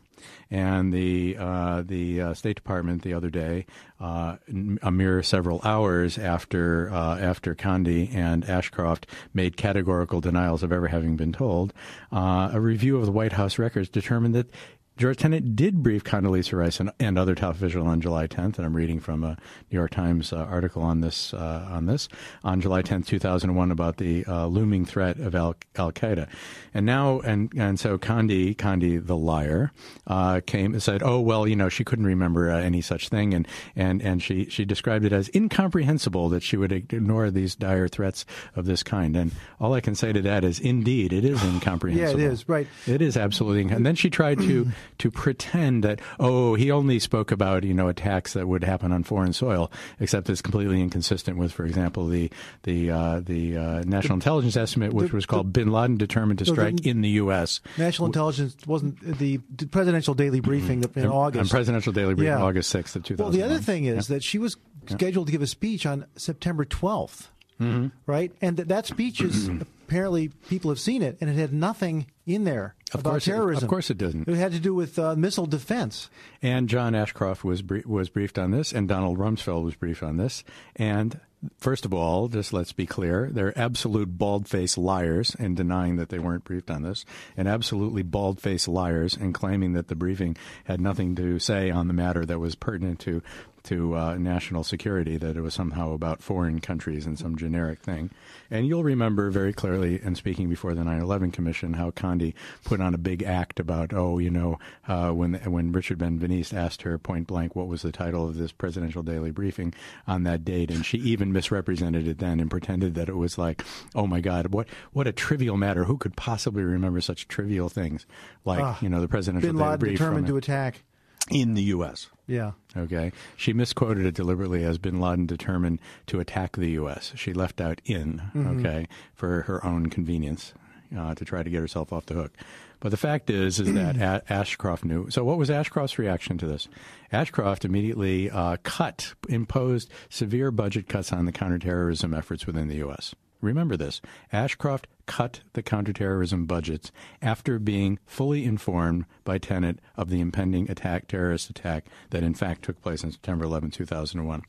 And 0.51 0.93
the 0.93 1.37
uh, 1.37 1.81
the 1.81 2.21
uh, 2.21 2.33
State 2.33 2.55
Department 2.55 3.01
the 3.01 3.13
other 3.13 3.29
day, 3.29 3.65
uh, 3.99 4.35
a 4.81 4.91
mere 4.91 5.23
several 5.23 5.59
hours 5.63 6.17
after 6.17 6.89
uh, 6.91 7.17
after 7.17 7.55
Condi 7.55 8.13
and 8.13 8.47
Ashcroft 8.47 9.07
made 9.33 9.57
categorical 9.57 10.21
denials 10.21 10.63
of 10.63 10.71
ever 10.71 10.87
having 10.87 11.15
been 11.15 11.33
told, 11.33 11.73
uh, 12.11 12.49
a 12.53 12.59
review 12.59 12.97
of 12.97 13.05
the 13.05 13.11
White 13.11 13.33
House 13.33 13.57
records 13.57 13.89
determined 13.89 14.35
that 14.35 14.49
George 14.97 15.17
Tenet 15.17 15.57
did 15.57 15.83
brief 15.83 16.05
Condoleezza 16.05 16.57
Rice 16.57 16.79
and, 16.79 16.89
and, 17.01 17.19
other 17.19 17.35
top 17.35 17.55
officials 17.55 17.85
on 17.85 17.99
July 17.99 18.27
10th, 18.27 18.57
and 18.57 18.65
I'm 18.65 18.73
reading 18.73 19.01
from 19.01 19.25
a 19.25 19.35
New 19.69 19.77
York 19.77 19.91
Times 19.91 20.31
uh, 20.31 20.37
article 20.37 20.81
on 20.83 21.01
this 21.01 21.33
uh, 21.33 21.67
on 21.69 21.85
this 21.85 22.07
on 22.45 22.61
July 22.61 22.81
10th, 22.81 23.05
2001, 23.05 23.71
about 23.71 23.97
the 23.97 24.25
uh, 24.25 24.45
looming 24.45 24.85
threat 24.85 25.19
of 25.19 25.35
Al 25.35 25.55
Qaeda, 25.73 26.29
and 26.73 26.85
now 26.85 27.19
and 27.19 27.51
and 27.57 27.77
so 27.77 27.97
Condi 27.97 28.55
Condi 28.55 29.05
the 29.05 29.17
liar 29.17 29.73
uh, 30.07 30.39
came 30.45 30.71
and 30.71 30.81
said, 30.81 31.03
oh 31.03 31.19
well, 31.19 31.45
you 31.45 31.57
know 31.57 31.67
she 31.67 31.83
couldn't 31.83 32.05
remember 32.05 32.49
uh, 32.49 32.57
any 32.57 32.79
such 32.79 33.09
thing, 33.09 33.33
and 33.33 33.49
and 33.75 34.01
and 34.01 34.23
she 34.23 34.45
she 34.45 34.63
described 34.63 35.03
it 35.03 35.11
as 35.11 35.29
incomprehensible 35.35 36.29
that 36.29 36.41
she 36.41 36.55
would 36.55 36.71
ignore 36.71 37.29
these 37.31 37.53
dire 37.53 37.89
threats 37.89 38.25
of 38.55 38.63
this 38.63 38.81
kind, 38.81 39.17
and 39.17 39.33
all 39.59 39.73
I 39.73 39.81
can 39.81 39.95
say 39.95 40.13
to 40.13 40.21
that 40.21 40.45
is, 40.45 40.61
indeed, 40.61 41.11
it 41.11 41.25
is 41.25 41.43
incomprehensible. 41.43 42.19
yeah, 42.21 42.27
it 42.27 42.31
is 42.31 42.47
right. 42.47 42.67
It 42.87 43.01
is 43.01 43.17
absolutely, 43.17 43.75
and 43.75 43.85
then 43.85 43.95
she 43.95 44.09
tried 44.09 44.39
to 44.39 44.71
to 44.99 45.11
pretend 45.11 45.83
that 45.83 45.99
oh 46.19 46.55
he 46.55 46.71
only 46.71 46.99
spoke 46.99 47.31
about 47.31 47.63
you 47.63 47.73
know 47.73 47.87
attacks 47.87 48.33
that 48.33 48.47
would 48.47 48.63
happen 48.63 48.91
on 48.91 49.03
foreign 49.03 49.33
soil, 49.33 49.71
except 49.99 50.29
it's 50.29 50.41
completely 50.41 50.81
inconsistent 50.81 51.37
with, 51.37 51.51
for 51.51 51.65
example, 51.65 52.07
the 52.07 52.31
the 52.63 52.91
uh, 52.91 53.19
the 53.21 53.57
uh, 53.57 53.83
national 53.85 54.15
intelligence 54.15 54.57
estimate, 54.57 54.93
which 54.93 55.09
the, 55.09 55.15
was 55.15 55.25
called 55.25 55.47
the, 55.47 55.59
Bin 55.59 55.71
Laden 55.71 55.97
determined 55.97 56.39
to 56.39 56.45
strike 56.45 56.77
the, 56.77 56.89
in 56.89 57.01
the 57.01 57.09
U.S. 57.09 57.61
National 57.77 58.07
intelligence 58.07 58.55
wasn't 58.65 58.99
the 59.01 59.37
presidential 59.71 60.13
daily 60.13 60.39
briefing 60.39 60.81
mm-hmm. 60.81 60.99
in 60.99 61.07
August. 61.07 61.41
On 61.41 61.47
presidential 61.49 61.93
daily 61.93 62.13
briefing, 62.13 62.33
yeah. 62.33 62.43
August 62.43 62.69
sixth 62.69 62.95
of 62.95 63.03
two 63.03 63.15
thousand. 63.15 63.39
Well, 63.39 63.47
the 63.47 63.53
other 63.53 63.61
thing 63.61 63.85
is 63.85 64.09
yeah. 64.09 64.15
that 64.15 64.23
she 64.23 64.37
was 64.37 64.57
scheduled 64.87 65.27
to 65.27 65.31
give 65.31 65.41
a 65.41 65.47
speech 65.47 65.85
on 65.85 66.05
September 66.15 66.65
twelfth. 66.65 67.31
Mm-hmm. 67.59 67.87
Right, 68.05 68.33
and 68.41 68.57
that, 68.57 68.67
that 68.67 68.85
speech 68.85 69.21
is 69.21 69.49
apparently 69.87 70.29
people 70.49 70.71
have 70.71 70.79
seen 70.79 71.01
it, 71.01 71.17
and 71.21 71.29
it 71.29 71.35
had 71.35 71.53
nothing 71.53 72.07
in 72.25 72.43
there 72.43 72.75
of 72.93 73.01
about 73.01 73.21
terrorism. 73.21 73.63
It, 73.63 73.65
of 73.65 73.69
course, 73.69 73.89
it 73.89 73.97
didn't. 73.97 74.27
It 74.27 74.35
had 74.35 74.51
to 74.53 74.59
do 74.59 74.73
with 74.73 74.97
uh, 74.97 75.15
missile 75.15 75.45
defense. 75.45 76.09
And 76.41 76.67
John 76.67 76.95
Ashcroft 76.95 77.43
was 77.43 77.63
was 77.85 78.09
briefed 78.09 78.39
on 78.39 78.51
this, 78.51 78.73
and 78.73 78.87
Donald 78.87 79.17
Rumsfeld 79.17 79.63
was 79.63 79.75
briefed 79.75 80.03
on 80.03 80.17
this. 80.17 80.43
And 80.75 81.19
first 81.57 81.85
of 81.85 81.93
all, 81.93 82.27
just 82.27 82.51
let's 82.51 82.73
be 82.73 82.87
clear: 82.87 83.29
they're 83.31 83.57
absolute 83.57 84.17
bald-faced 84.17 84.77
liars 84.77 85.35
in 85.35 85.53
denying 85.53 85.97
that 85.97 86.09
they 86.09 86.19
weren't 86.19 86.43
briefed 86.43 86.71
on 86.71 86.81
this, 86.81 87.05
and 87.37 87.47
absolutely 87.47 88.01
bald-faced 88.01 88.67
liars 88.67 89.15
in 89.15 89.33
claiming 89.33 89.73
that 89.73 89.87
the 89.87 89.95
briefing 89.95 90.35
had 90.63 90.81
nothing 90.81 91.15
to 91.15 91.37
say 91.37 91.69
on 91.69 91.87
the 91.87 91.93
matter 91.93 92.25
that 92.25 92.39
was 92.39 92.55
pertinent 92.55 92.99
to 93.01 93.21
to 93.65 93.95
uh, 93.95 94.15
national 94.15 94.63
security, 94.63 95.17
that 95.17 95.35
it 95.35 95.41
was 95.41 95.53
somehow 95.53 95.93
about 95.93 96.21
foreign 96.21 96.59
countries 96.59 97.05
and 97.05 97.17
some 97.17 97.37
generic 97.37 97.79
thing. 97.79 98.09
And 98.49 98.67
you'll 98.67 98.83
remember 98.83 99.29
very 99.29 99.53
clearly, 99.53 100.01
in 100.01 100.15
speaking 100.15 100.49
before 100.49 100.73
the 100.73 100.83
9/11 100.83 101.33
Commission, 101.33 101.73
how 101.73 101.91
Condi 101.91 102.33
put 102.63 102.81
on 102.81 102.93
a 102.93 102.97
big 102.97 103.23
act 103.23 103.59
about, 103.59 103.93
oh, 103.93 104.19
you 104.19 104.29
know, 104.29 104.59
uh, 104.87 105.11
when 105.11 105.33
when 105.33 105.71
Richard 105.71 105.97
Ben-Veniste 105.97 106.53
asked 106.53 106.83
her 106.83 106.97
point 106.97 107.27
blank 107.27 107.55
what 107.55 107.67
was 107.67 107.81
the 107.81 107.91
title 107.91 108.27
of 108.27 108.35
this 108.35 108.51
presidential 108.51 109.03
daily 109.03 109.31
briefing 109.31 109.73
on 110.07 110.23
that 110.23 110.45
date, 110.45 110.71
and 110.71 110.85
she 110.85 110.97
even 110.99 111.33
misrepresented 111.33 112.07
it 112.07 112.19
then 112.19 112.39
and 112.39 112.49
pretended 112.49 112.95
that 112.95 113.09
it 113.09 113.17
was 113.17 113.37
like, 113.37 113.63
oh 113.93 114.07
my 114.07 114.21
God, 114.21 114.47
what 114.47 114.67
what 114.93 115.07
a 115.07 115.11
trivial 115.11 115.57
matter. 115.57 115.85
Who 115.85 115.97
could 115.97 116.15
possibly 116.15 116.63
remember 116.63 117.01
such 117.01 117.27
trivial 117.27 117.69
things 117.69 118.05
like 118.43 118.61
uh, 118.61 118.75
you 118.81 118.89
know 118.89 119.01
the 119.01 119.07
presidential 119.07 119.49
Bin 119.49 119.57
daily 119.57 119.69
Laden 119.69 119.79
brief 119.79 119.97
determined 119.97 120.27
to 120.27 120.37
attack 120.37 120.83
in 121.31 121.53
the 121.53 121.63
U.S. 121.63 122.09
Yeah. 122.27 122.51
Okay. 122.75 123.11
She 123.35 123.53
misquoted 123.53 124.05
it 124.05 124.15
deliberately 124.15 124.63
as 124.63 124.77
bin 124.77 124.99
Laden 124.99 125.25
determined 125.25 125.79
to 126.07 126.19
attack 126.19 126.55
the 126.55 126.71
U.S. 126.71 127.13
She 127.15 127.33
left 127.33 127.61
out 127.61 127.81
in, 127.85 128.21
mm-hmm. 128.33 128.59
okay, 128.59 128.87
for 129.13 129.41
her 129.43 129.65
own 129.65 129.87
convenience 129.87 130.53
uh, 130.97 131.15
to 131.15 131.25
try 131.25 131.43
to 131.43 131.49
get 131.49 131.59
herself 131.59 131.91
off 131.93 132.05
the 132.05 132.13
hook. 132.13 132.33
But 132.79 132.89
the 132.89 132.97
fact 132.97 133.29
is, 133.29 133.59
is 133.59 133.73
that 133.73 133.97
a- 134.29 134.31
Ashcroft 134.31 134.85
knew. 134.85 135.09
So, 135.09 135.23
what 135.23 135.37
was 135.37 135.49
Ashcroft's 135.49 135.97
reaction 135.97 136.37
to 136.39 136.45
this? 136.45 136.67
Ashcroft 137.11 137.65
immediately 137.65 138.29
uh, 138.29 138.57
cut, 138.63 139.13
imposed 139.29 139.89
severe 140.09 140.51
budget 140.51 140.87
cuts 140.87 141.11
on 141.11 141.25
the 141.25 141.31
counterterrorism 141.31 142.13
efforts 142.13 142.45
within 142.45 142.67
the 142.67 142.75
U.S. 142.77 143.15
Remember 143.41 143.77
this 143.77 144.01
Ashcroft 144.31 144.87
cut 145.05 145.41
the 145.53 145.61
counterterrorism 145.61 146.45
budgets 146.45 146.91
after 147.21 147.59
being 147.59 147.99
fully 148.05 148.43
informed 148.43 149.05
by 149.23 149.37
Tenet 149.37 149.79
of 149.95 150.09
the 150.09 150.19
impending 150.19 150.69
attack, 150.69 151.07
terrorist 151.07 151.49
attack 151.49 151.85
that 152.09 152.23
in 152.23 152.33
fact 152.33 152.63
took 152.63 152.81
place 152.81 153.03
on 153.03 153.11
September 153.11 153.45
11, 153.45 153.71
2001. 153.71 154.41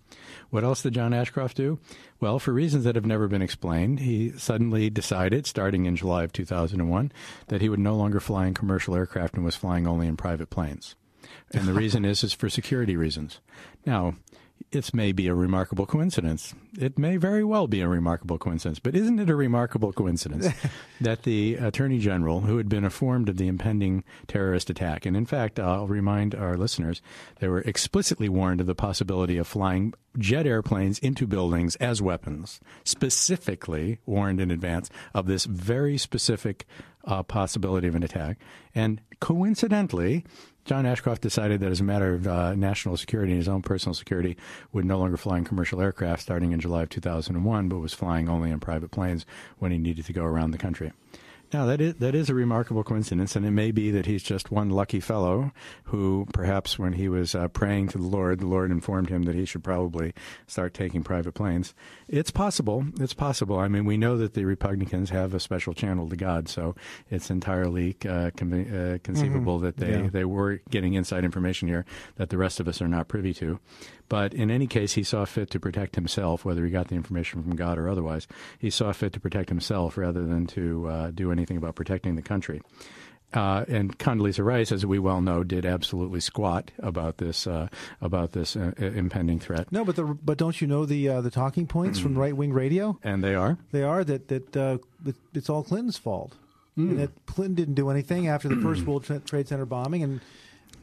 What 0.50 0.64
else 0.64 0.82
did 0.82 0.94
John 0.94 1.12
Ashcroft 1.12 1.56
do? 1.56 1.78
Well, 2.20 2.38
for 2.38 2.52
reasons 2.52 2.84
that 2.84 2.94
have 2.94 3.06
never 3.06 3.28
been 3.28 3.42
explained, 3.42 4.00
he 4.00 4.32
suddenly 4.38 4.88
decided, 4.88 5.46
starting 5.46 5.84
in 5.84 5.96
July 5.96 6.24
of 6.24 6.32
2001, 6.32 7.12
that 7.48 7.60
he 7.60 7.68
would 7.68 7.80
no 7.80 7.94
longer 7.94 8.20
fly 8.20 8.46
in 8.46 8.54
commercial 8.54 8.94
aircraft 8.94 9.34
and 9.34 9.44
was 9.44 9.56
flying 9.56 9.86
only 9.86 10.06
in 10.06 10.16
private 10.16 10.48
planes. 10.48 10.94
And 11.52 11.66
the 11.66 11.74
reason 11.74 12.04
is 12.04 12.24
is 12.24 12.32
for 12.32 12.48
security 12.48 12.96
reasons. 12.96 13.40
Now, 13.84 14.14
it 14.72 14.92
may 14.92 15.12
be 15.12 15.28
a 15.28 15.34
remarkable 15.34 15.86
coincidence. 15.86 16.54
It 16.78 16.98
may 16.98 17.16
very 17.16 17.44
well 17.44 17.66
be 17.66 17.80
a 17.80 17.88
remarkable 17.88 18.38
coincidence, 18.38 18.78
but 18.78 18.94
isn't 18.94 19.18
it 19.18 19.30
a 19.30 19.36
remarkable 19.36 19.92
coincidence 19.92 20.48
that 21.00 21.22
the 21.22 21.54
Attorney 21.54 21.98
General, 21.98 22.40
who 22.42 22.56
had 22.56 22.68
been 22.68 22.84
informed 22.84 23.28
of 23.28 23.36
the 23.36 23.48
impending 23.48 24.04
terrorist 24.26 24.68
attack, 24.68 25.06
and 25.06 25.16
in 25.16 25.26
fact, 25.26 25.60
I'll 25.60 25.86
remind 25.86 26.34
our 26.34 26.56
listeners, 26.56 27.00
they 27.40 27.48
were 27.48 27.60
explicitly 27.60 28.28
warned 28.28 28.60
of 28.60 28.66
the 28.66 28.74
possibility 28.74 29.38
of 29.38 29.46
flying 29.46 29.94
jet 30.18 30.46
airplanes 30.46 30.98
into 30.98 31.26
buildings 31.26 31.76
as 31.76 32.02
weapons, 32.02 32.60
specifically 32.84 33.98
warned 34.06 34.40
in 34.40 34.50
advance 34.50 34.90
of 35.14 35.26
this 35.26 35.44
very 35.44 35.96
specific 35.96 36.66
uh, 37.04 37.22
possibility 37.22 37.86
of 37.86 37.94
an 37.94 38.02
attack. 38.02 38.38
And 38.74 39.00
coincidentally, 39.20 40.24
John 40.66 40.84
Ashcroft 40.84 41.22
decided 41.22 41.60
that 41.60 41.70
as 41.70 41.78
a 41.78 41.84
matter 41.84 42.12
of 42.14 42.26
uh, 42.26 42.56
national 42.56 42.96
security 42.96 43.30
and 43.30 43.38
his 43.38 43.46
own 43.46 43.62
personal 43.62 43.94
security, 43.94 44.36
would 44.72 44.84
no 44.84 44.98
longer 44.98 45.16
fly 45.16 45.38
in 45.38 45.44
commercial 45.44 45.80
aircraft 45.80 46.22
starting 46.22 46.50
in 46.50 46.58
July 46.58 46.82
of 46.82 46.88
2001, 46.88 47.68
but 47.68 47.78
was 47.78 47.94
flying 47.94 48.28
only 48.28 48.50
in 48.50 48.58
private 48.58 48.90
planes 48.90 49.24
when 49.60 49.70
he 49.70 49.78
needed 49.78 50.04
to 50.06 50.12
go 50.12 50.24
around 50.24 50.50
the 50.50 50.58
country. 50.58 50.92
Now 51.52 51.66
that 51.66 51.80
is 51.80 51.94
that 51.96 52.14
is 52.14 52.28
a 52.28 52.34
remarkable 52.34 52.82
coincidence, 52.82 53.36
and 53.36 53.46
it 53.46 53.52
may 53.52 53.70
be 53.70 53.90
that 53.92 54.06
he's 54.06 54.22
just 54.22 54.50
one 54.50 54.70
lucky 54.70 55.00
fellow 55.00 55.52
who, 55.84 56.26
perhaps, 56.32 56.78
when 56.78 56.94
he 56.94 57.08
was 57.08 57.34
uh, 57.34 57.48
praying 57.48 57.88
to 57.88 57.98
the 57.98 58.04
Lord, 58.04 58.40
the 58.40 58.46
Lord 58.46 58.70
informed 58.70 59.10
him 59.10 59.22
that 59.22 59.34
he 59.34 59.44
should 59.44 59.62
probably 59.62 60.12
start 60.46 60.74
taking 60.74 61.02
private 61.02 61.32
planes. 61.32 61.74
It's 62.08 62.30
possible. 62.30 62.86
It's 62.98 63.14
possible. 63.14 63.58
I 63.58 63.68
mean, 63.68 63.84
we 63.84 63.96
know 63.96 64.16
that 64.18 64.34
the 64.34 64.44
Republicans 64.44 65.10
have 65.10 65.34
a 65.34 65.40
special 65.40 65.72
channel 65.72 66.08
to 66.08 66.16
God, 66.16 66.48
so 66.48 66.74
it's 67.10 67.30
entirely 67.30 67.96
uh, 68.08 68.30
con- 68.36 68.52
uh, 68.52 68.98
conceivable 69.02 69.56
mm-hmm. 69.56 69.66
that 69.66 69.76
they 69.76 70.02
yeah. 70.02 70.08
they 70.10 70.24
were 70.24 70.60
getting 70.70 70.94
inside 70.94 71.24
information 71.24 71.68
here 71.68 71.84
that 72.16 72.30
the 72.30 72.38
rest 72.38 72.60
of 72.60 72.66
us 72.66 72.82
are 72.82 72.88
not 72.88 73.08
privy 73.08 73.32
to. 73.34 73.60
But 74.08 74.34
in 74.34 74.50
any 74.50 74.66
case, 74.66 74.92
he 74.92 75.02
saw 75.02 75.24
fit 75.24 75.50
to 75.50 75.60
protect 75.60 75.96
himself, 75.96 76.44
whether 76.44 76.64
he 76.64 76.70
got 76.70 76.88
the 76.88 76.94
information 76.94 77.42
from 77.42 77.56
God 77.56 77.78
or 77.78 77.88
otherwise. 77.88 78.26
He 78.58 78.70
saw 78.70 78.92
fit 78.92 79.12
to 79.14 79.20
protect 79.20 79.48
himself 79.48 79.96
rather 79.96 80.24
than 80.24 80.46
to 80.48 80.88
uh, 80.88 81.10
do 81.10 81.32
anything 81.32 81.56
about 81.56 81.74
protecting 81.74 82.16
the 82.16 82.22
country. 82.22 82.62
Uh, 83.34 83.64
and 83.68 83.98
Condoleezza 83.98 84.44
Rice, 84.44 84.70
as 84.70 84.86
we 84.86 84.98
well 84.98 85.20
know, 85.20 85.42
did 85.42 85.66
absolutely 85.66 86.20
squat 86.20 86.70
about 86.78 87.18
this 87.18 87.46
uh, 87.46 87.68
about 88.00 88.32
this 88.32 88.56
uh, 88.56 88.72
impending 88.78 89.40
threat. 89.40 89.70
No, 89.72 89.84
but 89.84 89.96
the, 89.96 90.04
but 90.04 90.38
don't 90.38 90.58
you 90.60 90.66
know 90.66 90.86
the 90.86 91.08
uh, 91.08 91.20
the 91.20 91.30
talking 91.30 91.66
points 91.66 91.98
from 91.98 92.16
right 92.16 92.34
wing 92.36 92.52
radio? 92.52 92.98
And 93.02 93.24
they 93.24 93.34
are 93.34 93.58
they 93.72 93.82
are 93.82 94.04
that 94.04 94.28
that 94.28 94.56
uh, 94.56 94.78
it's 95.34 95.50
all 95.50 95.64
Clinton's 95.64 95.98
fault. 95.98 96.34
Mm. 96.78 96.90
And 96.90 96.98
that 97.00 97.26
Clinton 97.26 97.54
didn't 97.54 97.74
do 97.74 97.90
anything 97.90 98.28
after 98.28 98.48
the 98.48 98.56
first 98.56 98.82
World 98.86 99.04
Trade 99.26 99.48
Center 99.48 99.66
bombing, 99.66 100.02
and 100.02 100.20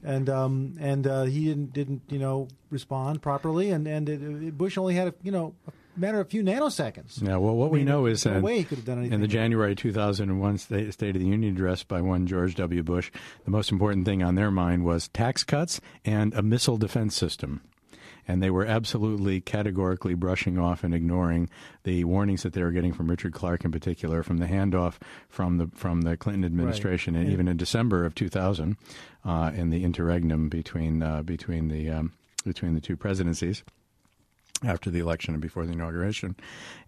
and 0.03 0.29
um, 0.29 0.75
and 0.79 1.07
uh, 1.07 1.24
he 1.24 1.45
didn't 1.45 1.74
didn't 1.74 2.01
you 2.10 2.19
know 2.19 2.48
respond 2.69 3.22
properly, 3.22 3.72
and 3.72 3.88
and 3.88 4.10
it, 4.10 4.57
Bush 4.57 4.77
only 4.77 4.95
had 4.95 5.10
a, 5.10 5.13
you 5.24 5.31
know 5.31 5.55
a 5.67 6.00
matter 6.00 6.19
of 6.19 6.27
a 6.27 6.29
few 6.29 6.43
nanoseconds. 6.43 7.22
Yeah, 7.22 7.38
well, 7.38 7.55
what 7.55 7.67
I 7.67 7.69
mean, 7.69 7.81
we 7.81 7.83
know 7.83 8.05
is 8.05 8.25
no 8.25 8.41
he 8.45 8.63
could 8.63 8.79
have 8.79 8.86
done 8.86 9.00
anything. 9.00 9.15
In 9.15 9.22
the 9.22 9.27
January 9.27 9.75
2001 9.75 10.57
State, 10.57 10.93
State 10.93 11.15
of 11.15 11.22
the 11.22 11.27
Union 11.27 11.53
address 11.53 11.83
by 11.83 12.01
one 12.01 12.27
George 12.27 12.55
W. 12.55 12.83
Bush, 12.83 13.12
the 13.45 13.51
most 13.51 13.72
important 13.72 14.05
thing 14.05 14.24
on 14.24 14.36
their 14.36 14.51
mind 14.51 14.86
was 14.86 15.07
tax 15.10 15.43
cuts 15.43 15.79
and 16.05 16.33
a 16.33 16.41
missile 16.41 16.77
defense 16.77 17.15
system 17.15 17.62
and 18.27 18.42
they 18.42 18.50
were 18.50 18.65
absolutely 18.65 19.42
categorically 19.42 20.13
brushing 20.13 20.58
off 20.58 20.84
and 20.84 20.94
ignoring 20.94 21.50
the 21.84 22.03
warnings 22.03 22.44
that 22.44 22.53
they 22.53 22.63
were 22.63 22.72
getting 22.72 22.94
from 22.94 23.08
Richard 23.08 23.34
Clarke 23.34 23.65
in 23.65 23.72
particular, 23.72 24.24
from 24.24 24.38
the 24.38 24.48
handoff 24.48 24.96
from 25.30 25.58
the 25.58 25.68
from 25.74 26.01
the 26.01 26.18
Clinton 26.18 26.46
administration, 26.46 27.13
right. 27.13 27.22
and 27.22 27.30
yeah. 27.30 27.34
even 27.34 27.48
in 27.48 27.58
December 27.58 28.06
of 28.06 28.15
2000, 28.15 28.77
uh, 29.25 29.51
in 29.53 29.70
the 29.70 29.84
interregnum 29.84 30.50
between 30.50 31.03
uh, 31.03 31.22
between 31.24 31.68
the 31.68 31.89
um, 31.89 32.13
between 32.46 32.75
the 32.75 32.82
two 32.82 32.98
presidencies 32.98 33.63
after 34.65 34.89
the 34.89 35.00
election 35.00 35.34
and 35.34 35.41
before 35.41 35.65
the 35.65 35.74
inauguration, 35.74 36.36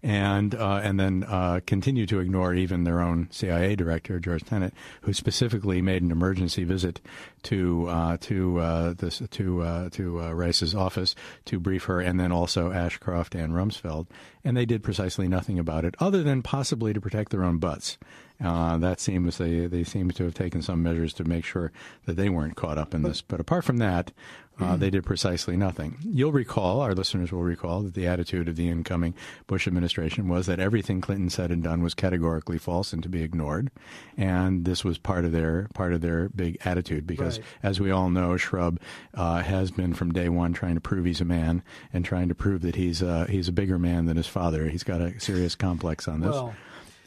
and 0.02 0.54
uh, 0.54 0.80
and 0.82 0.98
then 0.98 1.24
uh, 1.24 1.60
continue 1.66 2.06
to 2.06 2.20
ignore 2.20 2.54
even 2.54 2.84
their 2.84 3.00
own 3.00 3.28
CIA 3.30 3.76
director 3.76 4.18
George 4.18 4.44
Tenet, 4.44 4.74
who 5.02 5.12
specifically 5.12 5.80
made 5.82 6.02
an 6.02 6.10
emergency 6.10 6.64
visit 6.64 7.00
to 7.44 7.88
uh, 7.88 8.16
to 8.22 8.58
uh, 8.58 8.92
this 8.94 9.22
to 9.30 9.62
uh, 9.62 9.88
to 9.90 10.22
uh, 10.22 10.32
Rice's 10.32 10.74
office 10.74 11.14
to 11.46 11.60
brief 11.60 11.84
her, 11.84 12.00
and 12.00 12.18
then 12.18 12.32
also 12.32 12.72
Ashcroft 12.72 13.34
and 13.34 13.52
Rumsfeld, 13.52 14.06
and 14.44 14.56
they 14.56 14.66
did 14.66 14.82
precisely 14.82 15.28
nothing 15.28 15.58
about 15.58 15.84
it, 15.84 15.94
other 15.98 16.22
than 16.22 16.42
possibly 16.42 16.92
to 16.92 17.00
protect 17.00 17.30
their 17.30 17.44
own 17.44 17.58
butts. 17.58 17.98
that 18.40 19.00
seems 19.00 19.38
they 19.38 19.66
they 19.66 19.84
seem 19.84 20.10
to 20.10 20.24
have 20.24 20.34
taken 20.34 20.62
some 20.62 20.82
measures 20.82 21.12
to 21.14 21.24
make 21.24 21.44
sure 21.44 21.72
that 22.04 22.16
they 22.16 22.28
weren't 22.28 22.56
caught 22.56 22.78
up 22.78 22.94
in 22.94 23.02
this. 23.02 23.22
But 23.22 23.40
apart 23.40 23.64
from 23.64 23.78
that, 23.78 24.12
uh, 24.58 24.76
they 24.76 24.90
did 24.90 25.04
precisely 25.04 25.56
nothing. 25.56 25.96
You'll 26.02 26.32
recall, 26.32 26.80
our 26.80 26.94
listeners 26.94 27.32
will 27.32 27.42
recall, 27.42 27.82
that 27.82 27.94
the 27.94 28.06
attitude 28.06 28.48
of 28.48 28.56
the 28.56 28.68
incoming 28.68 29.14
Bush 29.46 29.66
administration 29.66 30.28
was 30.28 30.46
that 30.46 30.58
everything 30.58 31.00
Clinton 31.00 31.30
said 31.30 31.50
and 31.50 31.62
done 31.62 31.82
was 31.82 31.94
categorically 31.94 32.58
false 32.58 32.92
and 32.92 33.02
to 33.02 33.08
be 33.08 33.22
ignored, 33.22 33.70
and 34.16 34.64
this 34.64 34.84
was 34.84 34.98
part 34.98 35.24
of 35.24 35.32
their 35.32 35.68
part 35.74 35.92
of 35.92 36.00
their 36.00 36.28
big 36.30 36.58
attitude 36.64 37.06
because, 37.06 37.38
right. 37.38 37.46
as 37.62 37.80
we 37.80 37.90
all 37.90 38.08
know, 38.08 38.36
Shrub 38.36 38.80
uh, 39.14 39.42
has 39.42 39.70
been 39.70 39.94
from 39.94 40.12
day 40.12 40.28
one 40.28 40.52
trying 40.52 40.74
to 40.74 40.80
prove 40.80 41.04
he's 41.04 41.20
a 41.20 41.24
man 41.24 41.62
and 41.92 42.04
trying 42.04 42.28
to 42.28 42.34
prove 42.34 42.62
that 42.62 42.76
he's 42.76 43.02
uh, 43.02 43.26
he's 43.28 43.48
a 43.48 43.52
bigger 43.52 43.78
man 43.78 44.06
than 44.06 44.16
his 44.16 44.26
father. 44.26 44.68
He's 44.68 44.84
got 44.84 45.00
a 45.00 45.18
serious 45.20 45.54
complex 45.54 46.08
on 46.08 46.20
this. 46.20 46.32
Well, 46.32 46.54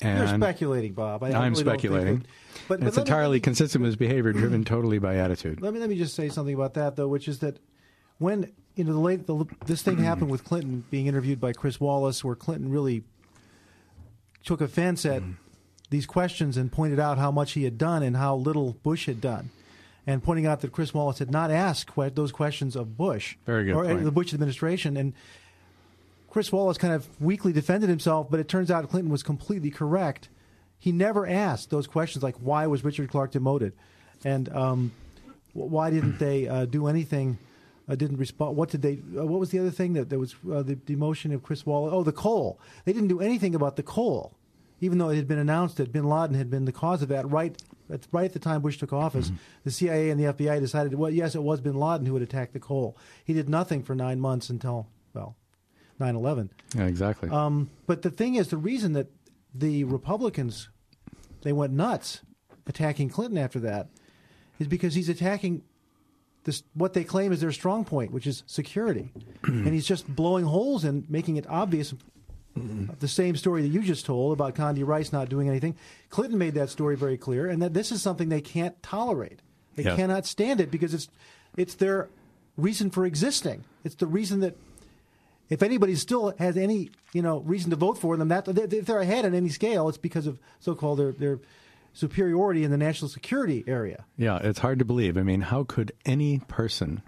and 0.01 0.19
you're 0.19 0.27
speculating, 0.27 0.93
Bob. 0.93 1.23
I 1.23 1.29
am 1.29 1.53
really 1.53 1.55
speculating. 1.55 2.25
But, 2.67 2.79
but 2.79 2.87
it's 2.87 2.97
entirely 2.97 3.37
me, 3.37 3.41
consistent 3.41 3.81
with 3.81 3.89
his 3.89 3.95
behavior, 3.95 4.31
driven 4.33 4.63
totally 4.65 4.99
by 4.99 5.15
attitude. 5.15 5.61
Let 5.61 5.73
me 5.73 5.79
let 5.79 5.89
me 5.89 5.97
just 5.97 6.15
say 6.15 6.29
something 6.29 6.53
about 6.53 6.75
that, 6.75 6.95
though, 6.95 7.07
which 7.07 7.27
is 7.27 7.39
that 7.39 7.59
when 8.19 8.51
you 8.75 8.83
know 8.83 8.93
the 8.93 8.99
late 8.99 9.27
the, 9.27 9.45
this 9.65 9.81
thing 9.81 9.97
happened 9.97 10.29
with 10.29 10.43
Clinton 10.43 10.85
being 10.91 11.07
interviewed 11.07 11.39
by 11.39 11.53
Chris 11.53 11.79
Wallace, 11.79 12.23
where 12.23 12.35
Clinton 12.35 12.71
really 12.71 13.03
took 14.43 14.61
offense 14.61 15.05
at 15.05 15.23
these 15.89 16.05
questions 16.05 16.57
and 16.57 16.71
pointed 16.71 16.99
out 16.99 17.17
how 17.17 17.31
much 17.31 17.53
he 17.53 17.63
had 17.63 17.77
done 17.77 18.03
and 18.03 18.15
how 18.15 18.35
little 18.35 18.73
Bush 18.83 19.07
had 19.07 19.19
done, 19.19 19.49
and 20.05 20.23
pointing 20.23 20.45
out 20.45 20.61
that 20.61 20.71
Chris 20.71 20.93
Wallace 20.93 21.19
had 21.19 21.31
not 21.31 21.51
asked 21.51 21.93
que- 21.93 22.09
those 22.11 22.31
questions 22.31 22.75
of 22.75 22.95
Bush 22.97 23.35
Very 23.45 23.65
good 23.65 23.73
or 23.75 23.85
uh, 23.85 23.87
point. 23.89 24.03
the 24.03 24.11
Bush 24.11 24.33
administration, 24.33 24.95
and 24.95 25.13
Chris 26.29 26.51
Wallace 26.51 26.77
kind 26.77 26.93
of 26.93 27.07
weakly 27.19 27.51
defended 27.51 27.89
himself, 27.89 28.29
but 28.29 28.39
it 28.39 28.48
turns 28.48 28.69
out 28.69 28.88
Clinton 28.89 29.12
was 29.12 29.24
completely 29.24 29.71
correct. 29.71 30.29
He 30.77 30.91
never 30.91 31.27
asked 31.27 31.69
those 31.69 31.88
questions 31.88 32.24
like 32.24 32.36
why 32.38 32.67
was 32.67 32.83
Richard 32.83 33.09
Clarke 33.09 33.31
demoted, 33.31 33.74
and 34.24 34.48
um, 34.55 34.91
why 35.53 35.89
didn't 35.89 36.19
they 36.19 36.48
uh, 36.48 36.65
do 36.65 36.88
anything? 36.88 37.38
Uh, 37.88 37.95
didn't 37.95 38.17
respond. 38.17 38.55
What 38.55 38.69
did 38.69 38.83
they? 38.83 39.00
Uh, 39.17 39.25
what 39.25 39.39
was 39.39 39.50
the 39.50 39.59
other 39.59 39.71
thing 39.71 39.93
that 39.93 40.09
there 40.09 40.19
was 40.19 40.36
uh, 40.51 40.62
the 40.62 40.75
demotion 40.75 41.33
of 41.33 41.41
Chris 41.41 41.65
Wallace? 41.65 41.91
Oh, 41.93 42.03
the 42.03 42.12
Cole. 42.12 42.59
They 42.86 42.93
didn't 42.93 43.07
do 43.07 43.19
anything 43.19 43.55
about 43.55 43.75
the 43.75 43.83
Cole, 43.83 44.38
even 44.79 45.00
though 45.00 45.09
it 45.09 45.15
had 45.15 45.27
been 45.27 45.39
announced 45.39 45.77
that 45.77 45.91
Bin 45.91 46.07
Laden 46.07 46.36
had 46.36 46.51
been 46.51 46.65
the 46.65 46.71
cause 46.71 47.01
of 47.01 47.09
that. 47.09 47.27
Right, 47.29 47.59
at, 47.91 48.07
right 48.12 48.25
at 48.25 48.33
the 48.33 48.39
time 48.39 48.62
Bush 48.62 48.77
took 48.77 48.93
office, 48.93 49.27
mm-hmm. 49.27 49.38
the 49.63 49.71
CIA 49.71 50.12
and 50.12 50.19
the 50.19 50.31
FBI 50.31 50.59
decided, 50.59 50.93
well, 50.93 51.09
yes, 51.09 51.33
it 51.33 51.41
was 51.41 51.62
Bin 51.62 51.74
Laden 51.74 52.05
who 52.05 52.13
had 52.13 52.21
attacked 52.21 52.53
the 52.53 52.59
Cole. 52.59 52.95
He 53.25 53.33
did 53.33 53.50
nothing 53.50 53.81
for 53.81 53.95
nine 53.95 54.19
months 54.19 54.51
until 54.51 54.88
well, 55.15 55.36
9/11. 55.99 56.49
Yeah, 56.75 56.85
exactly. 56.85 57.29
Um, 57.29 57.69
but 57.87 58.01
the 58.01 58.09
thing 58.09 58.35
is, 58.35 58.49
the 58.49 58.57
reason 58.57 58.93
that 58.93 59.07
the 59.53 59.83
Republicans 59.83 60.69
they 61.41 61.53
went 61.53 61.73
nuts 61.73 62.21
attacking 62.67 63.09
Clinton 63.09 63.37
after 63.37 63.59
that 63.59 63.87
is 64.59 64.67
because 64.67 64.93
he's 64.93 65.09
attacking 65.09 65.63
this 66.43 66.63
what 66.73 66.93
they 66.93 67.03
claim 67.03 67.31
is 67.31 67.41
their 67.41 67.51
strong 67.51 67.85
point, 67.85 68.11
which 68.11 68.27
is 68.27 68.43
security, 68.45 69.11
and 69.43 69.67
he's 69.67 69.87
just 69.87 70.07
blowing 70.13 70.45
holes 70.45 70.83
and 70.83 71.09
making 71.09 71.37
it 71.37 71.45
obvious. 71.49 71.93
the 72.99 73.07
same 73.07 73.35
story 73.35 73.61
that 73.61 73.69
you 73.69 73.81
just 73.81 74.05
told 74.05 74.33
about 74.33 74.55
Condi 74.55 74.85
Rice 74.85 75.13
not 75.13 75.29
doing 75.29 75.47
anything. 75.47 75.75
Clinton 76.09 76.37
made 76.37 76.55
that 76.55 76.69
story 76.69 76.95
very 76.97 77.17
clear, 77.17 77.47
and 77.47 77.61
that 77.61 77.73
this 77.73 77.91
is 77.91 78.01
something 78.01 78.29
they 78.29 78.41
can't 78.41 78.81
tolerate. 78.83 79.41
They 79.75 79.83
yeah. 79.83 79.95
cannot 79.95 80.25
stand 80.25 80.59
it 80.59 80.71
because 80.71 80.93
it's 80.93 81.07
it's 81.55 81.75
their 81.75 82.09
reason 82.57 82.89
for 82.89 83.05
existing. 83.05 83.63
It's 83.83 83.95
the 83.95 84.07
reason 84.07 84.41
that 84.41 84.57
if 85.49 85.63
anybody 85.63 85.95
still 85.95 86.33
has 86.37 86.57
any 86.57 86.91
you 87.13 87.21
know 87.21 87.39
reason 87.39 87.69
to 87.71 87.75
vote 87.75 87.97
for 87.97 88.15
them, 88.17 88.27
that 88.29 88.47
if 88.47 88.85
they're 88.85 88.99
ahead 88.99 89.25
on 89.25 89.33
any 89.33 89.49
scale, 89.49 89.89
it's 89.89 89.97
because 89.97 90.27
of 90.27 90.39
so-called 90.59 90.99
their 90.99 91.11
their 91.11 91.39
superiority 91.93 92.63
in 92.63 92.71
the 92.71 92.77
national 92.77 93.09
security 93.09 93.63
area. 93.67 94.05
Yeah, 94.17 94.37
it's 94.37 94.59
hard 94.59 94.79
to 94.79 94.85
believe. 94.85 95.17
I 95.17 95.23
mean, 95.23 95.41
how 95.41 95.63
could 95.63 95.91
any 96.05 96.39
person 96.47 97.01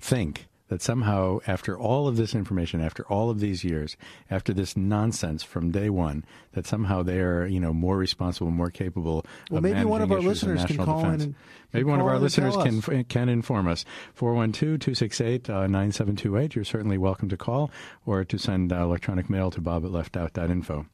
think 0.00 0.46
that 0.68 0.82
somehow, 0.82 1.38
after 1.46 1.78
all 1.78 2.08
of 2.08 2.16
this 2.16 2.34
information, 2.34 2.80
after 2.80 3.04
all 3.06 3.30
of 3.30 3.40
these 3.40 3.64
years, 3.64 3.96
after 4.30 4.52
this 4.52 4.76
nonsense 4.76 5.42
from 5.42 5.70
day 5.70 5.90
one, 5.90 6.24
that 6.52 6.66
somehow 6.66 7.02
they 7.02 7.20
are, 7.20 7.46
you 7.46 7.60
know, 7.60 7.72
more 7.72 7.96
responsible, 7.96 8.50
more 8.50 8.70
capable. 8.70 9.24
Well, 9.50 9.58
of 9.58 9.64
maybe 9.64 9.84
one 9.84 10.02
of 10.02 10.12
our 10.12 10.20
listeners 10.20 10.64
can 10.64 10.76
call 10.76 11.04
in 11.06 11.20
and- 11.20 11.34
maybe 11.72 11.84
one 11.84 12.00
of 12.00 12.06
our 12.06 12.18
listeners 12.18 12.56
can 12.56 12.78
us. 12.78 13.04
can 13.08 13.28
inform 13.28 13.68
us. 13.68 13.84
412-268-9728. 14.18 16.54
You're 16.54 16.64
certainly 16.64 16.98
welcome 16.98 17.28
to 17.28 17.36
call 17.36 17.70
or 18.06 18.24
to 18.24 18.38
send 18.38 18.72
uh, 18.72 18.82
electronic 18.82 19.28
mail 19.30 19.50
to 19.50 19.60
bob 19.60 19.84
at 19.84 19.90
leftout.info. 19.90 20.86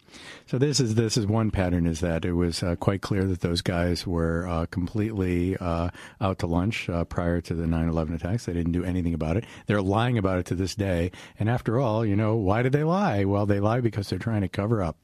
So 0.47 0.59
this 0.59 0.81
is 0.81 0.95
this 0.95 1.17
is 1.17 1.27
one 1.27 1.51
pattern 1.51 1.87
is 1.87 2.01
that 2.01 2.25
it 2.25 2.33
was 2.33 2.63
uh, 2.63 2.77
quite 2.77 3.03
clear 3.03 3.25
that 3.25 3.41
those 3.41 3.63
guys 3.63 4.07
were 4.07 4.47
uh, 4.47 4.67
completely 4.67 5.57
uh, 5.57 5.91
out 6.21 6.39
to 6.41 6.47
lunch 6.47 6.89
uh, 6.89 7.05
prior 7.05 7.41
to 7.41 7.55
the 7.55 7.65
9/11 7.65 8.15
attacks. 8.15 8.47
They 8.47 8.53
didn't 8.53 8.73
do 8.73 8.85
anything 8.85 9.15
about 9.15 9.37
it. 9.37 9.45
They're 9.67 9.83
lying 9.83 10.19
about 10.19 10.39
it 10.39 10.47
to 10.47 10.55
this 10.55 10.75
day. 10.75 11.11
And 11.39 11.49
after 11.49 11.81
all, 11.81 12.05
you 12.05 12.17
know, 12.17 12.37
why 12.37 12.63
did 12.63 12.73
they 12.73 12.85
lie? 12.85 13.25
Well, 13.25 13.47
they 13.47 13.61
lie 13.61 13.81
because 13.81 14.09
they're 14.09 14.19
trying 14.19 14.43
to 14.43 14.49
cover 14.49 14.83
up. 14.83 14.97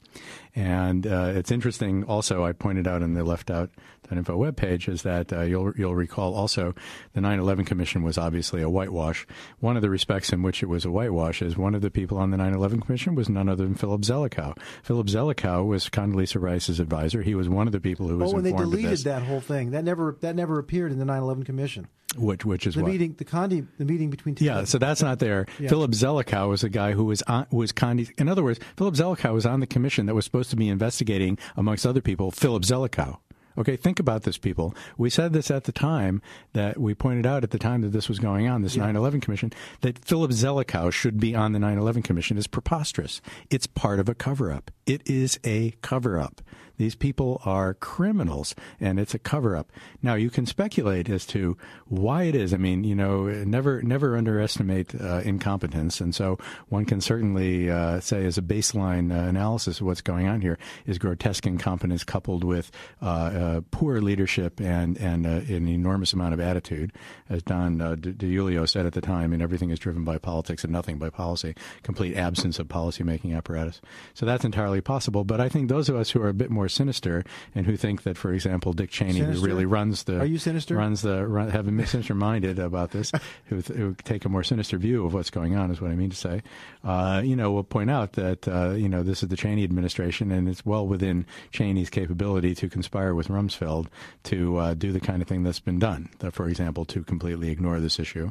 And 0.55 1.07
uh, 1.07 1.33
it's 1.35 1.51
interesting. 1.51 2.05
Also, 2.05 2.45
I 2.45 2.53
pointed 2.53 2.89
out 2.89 3.03
in 3.03 3.15
the 3.15 3.25
left 3.25 3.51
out 3.51 3.71
info 4.11 4.37
webpage 4.37 4.89
is 4.89 5.03
that 5.03 5.33
uh, 5.33 5.43
you'll 5.43 5.73
you'll 5.77 5.95
recall 5.95 6.35
also 6.35 6.75
the 7.13 7.21
9/11 7.21 7.65
Commission 7.65 8.03
was 8.03 8.19
obviously 8.19 8.61
a 8.61 8.69
whitewash. 8.69 9.25
One 9.61 9.77
of 9.77 9.83
the 9.83 9.91
respects 9.91 10.33
in 10.33 10.43
which 10.43 10.65
it 10.65 10.67
was 10.67 10.85
a 10.85 10.91
whitewash 10.91 11.43
is 11.43 11.57
one 11.57 11.77
of 11.77 11.81
the 11.83 11.91
people 11.93 12.19
on 12.19 12.31
the 12.31 12.37
9/11 12.37 12.85
Commission 12.85 13.15
was 13.15 13.29
none 13.29 13.49
other 13.49 13.65
than 13.65 13.77
Philip 13.77 14.01
Zelikow. 14.03 14.59
Philip 14.83 15.07
Zelikow 15.07 15.65
was 15.65 15.89
Condoleezza 15.89 16.41
Rice's 16.41 16.81
advisor. 16.81 17.23
He 17.23 17.37
was 17.37 17.49
one 17.49 17.69
of 17.69 17.73
the 17.73 17.81
people 17.81 18.09
who 18.09 18.19
was 18.19 18.33
Oh, 18.35 18.37
and 18.39 18.47
they 18.47 18.53
deleted 18.53 18.99
that 19.05 19.23
whole 19.23 19.41
thing. 19.41 19.71
That 19.71 19.85
never 19.85 20.17
that 20.21 20.35
never 20.35 20.59
appeared 20.59 20.91
in 20.91 20.99
the 20.99 21.05
9/11 21.05 21.45
Commission. 21.47 21.87
which 22.17 22.45
which 22.45 22.67
is 22.67 22.75
The 22.75 22.83
what 22.83 22.91
meeting, 22.91 23.15
the 23.17 23.25
Condi, 23.25 23.65
the 23.79 23.85
meeting 23.85 24.11
between. 24.11 24.37
Yeah, 24.41 24.65
so 24.65 24.79
that's 24.79 25.03
not 25.03 25.21
there. 25.21 25.47
Yeah. 25.61 25.69
Philip 25.69 25.93
Zelikow 25.93 26.49
was 26.49 26.65
a 26.65 26.69
guy 26.69 26.91
who 26.93 27.05
was 27.05 27.23
on, 27.23 27.47
was 27.53 27.71
Condi. 27.73 28.11
In 28.19 28.29
other 28.29 28.43
words, 28.43 28.59
Philip 28.77 28.95
Zelikow 28.95 29.33
was 29.35 29.47
on 29.47 29.61
the 29.61 29.69
commission 29.69 30.00
that 30.07 30.15
was 30.15 30.25
supposed 30.25 30.51
to 30.51 30.57
be 30.57 30.69
investigating, 30.69 31.39
amongst 31.57 31.87
other 31.87 32.01
people, 32.01 32.31
Philip 32.31 32.63
Zelikow. 32.63 33.19
Okay, 33.59 33.77
think 33.77 33.99
about 33.99 34.23
this, 34.23 34.39
people. 34.39 34.75
We 34.97 35.11
said 35.11 35.33
this 35.33 35.51
at 35.51 35.65
the 35.65 35.73
time 35.73 36.23
that 36.53 36.79
we 36.79 36.95
pointed 36.95 37.27
out 37.27 37.43
at 37.43 37.51
the 37.51 37.59
time 37.59 37.83
that 37.83 37.89
this 37.93 38.09
was 38.09 38.19
going 38.19 38.49
on, 38.49 38.63
this 38.63 38.77
9 38.77 38.97
11 38.97 39.21
commission, 39.21 39.53
that 39.81 39.99
Philip 40.05 40.31
Zelikow 40.31 40.93
should 40.93 41.19
be 41.19 41.35
on 41.35 41.53
the 41.53 41.59
9 41.59 41.77
11 41.77 42.03
commission 42.03 42.39
is 42.39 42.47
preposterous. 42.47 43.21
It's 43.51 43.67
part 43.67 43.99
of 43.99 44.09
a 44.09 44.15
cover 44.15 44.53
up. 44.53 44.71
It 44.87 45.03
is 45.05 45.39
a 45.45 45.73
cover 45.83 46.19
up. 46.19 46.41
These 46.81 46.95
people 46.95 47.43
are 47.45 47.75
criminals, 47.75 48.55
and 48.81 48.99
it's 48.99 49.13
a 49.13 49.19
cover 49.19 49.55
up. 49.55 49.71
Now, 50.01 50.15
you 50.15 50.31
can 50.31 50.47
speculate 50.47 51.11
as 51.11 51.27
to 51.27 51.59
why 51.89 52.23
it 52.23 52.35
is. 52.35 52.55
I 52.55 52.57
mean, 52.57 52.85
you 52.85 52.95
know, 52.95 53.27
never 53.27 53.83
never 53.83 54.17
underestimate 54.17 54.95
uh, 54.99 55.21
incompetence, 55.23 56.01
and 56.01 56.15
so 56.15 56.39
one 56.71 56.87
can 56.87 57.03
certainly 57.03 57.69
uh, 57.69 58.01
say, 58.01 58.25
as 58.25 58.39
a 58.39 58.43
baseline 58.43 59.13
uh, 59.13 59.29
analysis 59.29 59.81
of 59.81 59.87
what's 59.89 60.01
going 60.01 60.27
on 60.27 60.41
here, 60.41 60.57
is 60.87 60.97
grotesque 60.97 61.47
incompetence 61.47 62.03
coupled 62.03 62.45
with 62.45 62.71
uh, 63.03 63.05
uh, 63.05 63.61
poor 63.73 64.01
leadership 64.01 64.59
and 64.59 64.97
and 64.97 65.27
uh, 65.27 65.55
an 65.55 65.69
enormous 65.69 66.15
amount 66.15 66.33
of 66.33 66.41
attitude, 66.41 66.95
as 67.29 67.43
Don 67.43 67.83
uh, 67.83 67.95
DiIulio 67.95 68.67
said 68.67 68.87
at 68.87 68.95
the 68.95 69.03
time, 69.03 69.35
and 69.35 69.43
everything 69.43 69.69
is 69.69 69.79
driven 69.79 70.03
by 70.03 70.17
politics 70.17 70.65
and 70.65 70.73
nothing 70.73 70.97
by 70.97 71.11
policy. 71.11 71.55
Complete 71.83 72.17
absence 72.17 72.59
of 72.59 72.69
policymaking 72.69 73.37
apparatus. 73.37 73.83
So 74.15 74.25
that's 74.25 74.47
entirely 74.47 74.81
possible. 74.81 75.25
But 75.25 75.43
I 75.43 75.51
think 75.51 75.69
those 75.69 75.91
of 75.91 75.97
us 75.97 76.13
who 76.13 76.23
are 76.23 76.31
a 76.31 76.33
bit 76.33 76.49
more 76.49 76.70
sinister 76.71 77.25
and 77.55 77.67
who 77.67 77.77
think 77.77 78.05
that, 78.05 78.17
for 78.17 78.33
example, 78.33 78.73
Dick 78.73 78.91
Cheney, 78.91 79.21
Sinister? 79.21 79.41
who 79.41 79.47
really 79.47 79.67
runs 79.67 80.05
the 80.05 80.21
Are 80.21 80.25
you 80.25 80.39
sinister? 80.39 80.77
runs 80.77 81.03
the 81.03 81.27
run, 81.27 81.51
have 81.51 81.67
been 81.67 81.87
sinister 81.87 82.15
minded 82.15 82.59
about 82.59 82.93
this, 82.93 83.13
who, 83.47 83.61
who 83.61 83.95
take 84.05 84.25
a 84.25 84.29
more 84.29 84.43
sinister 84.43 84.79
view 84.79 85.05
of 85.05 85.15
what's 85.15 85.31
going 85.31 85.57
on, 85.57 85.71
is 85.71 85.81
what 85.81 85.91
I 85.91 85.95
mean 85.95 86.11
to 86.11 86.17
say. 86.17 86.43
Uh, 86.85 87.21
you 87.25 87.37
know, 87.37 87.51
will 87.53 87.65
point 87.65 87.91
out 87.91 88.13
that 88.13 88.49
uh, 88.49 88.71
you 88.71 88.89
know 88.89 89.03
this 89.03 89.23
is 89.23 89.29
the 89.29 89.37
Cheney 89.37 89.65
administration, 89.65 90.31
and 90.31 90.49
it's 90.49 90.65
well 90.65 90.87
within 90.87 91.27
Cheney's 91.53 91.91
capability 91.91 92.55
to 92.55 92.69
conspire 92.69 93.15
with 93.15 93.29
Rumsfeld 93.29 93.87
to 94.25 94.57
uh, 94.57 94.75
do 94.75 94.93
the 94.93 95.01
kind 95.01 95.21
of 95.23 95.29
thing 95.29 95.43
that's 95.43 95.61
been 95.61 95.79
done. 95.79 96.09
That, 96.21 96.33
for 96.33 96.49
example, 96.49 96.85
to 96.87 97.03
completely 97.03 97.51
ignore 97.51 97.81
this 97.81 97.99
issue 97.99 98.31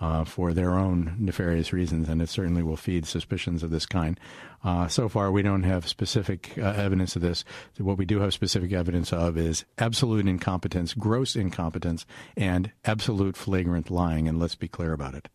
uh, 0.00 0.24
for 0.24 0.52
their 0.52 0.74
own 0.74 1.16
nefarious 1.18 1.72
reasons, 1.72 2.08
and 2.08 2.22
it 2.22 2.28
certainly 2.28 2.62
will 2.62 2.76
feed 2.76 3.06
suspicions 3.06 3.62
of 3.62 3.70
this 3.70 3.86
kind. 3.86 4.18
Uh, 4.62 4.88
so 4.88 5.08
far, 5.08 5.32
we 5.32 5.42
don't 5.42 5.62
have 5.62 5.88
specific 5.88 6.52
uh, 6.58 6.62
evidence 6.62 7.16
of 7.16 7.22
this. 7.22 7.44
What 7.78 7.96
we 7.96 8.04
do 8.04 8.20
have 8.20 8.34
specific 8.34 8.72
evidence 8.72 9.12
of 9.12 9.38
is 9.38 9.64
absolute 9.78 10.26
incompetence, 10.26 10.92
gross 10.92 11.34
incompetence, 11.34 12.04
and 12.36 12.70
absolute 12.84 13.36
flagrant 13.36 13.90
lying. 13.90 14.28
And 14.28 14.38
let's 14.38 14.56
be 14.56 14.68
clear 14.68 14.92
about 14.92 15.14
it. 15.14 15.28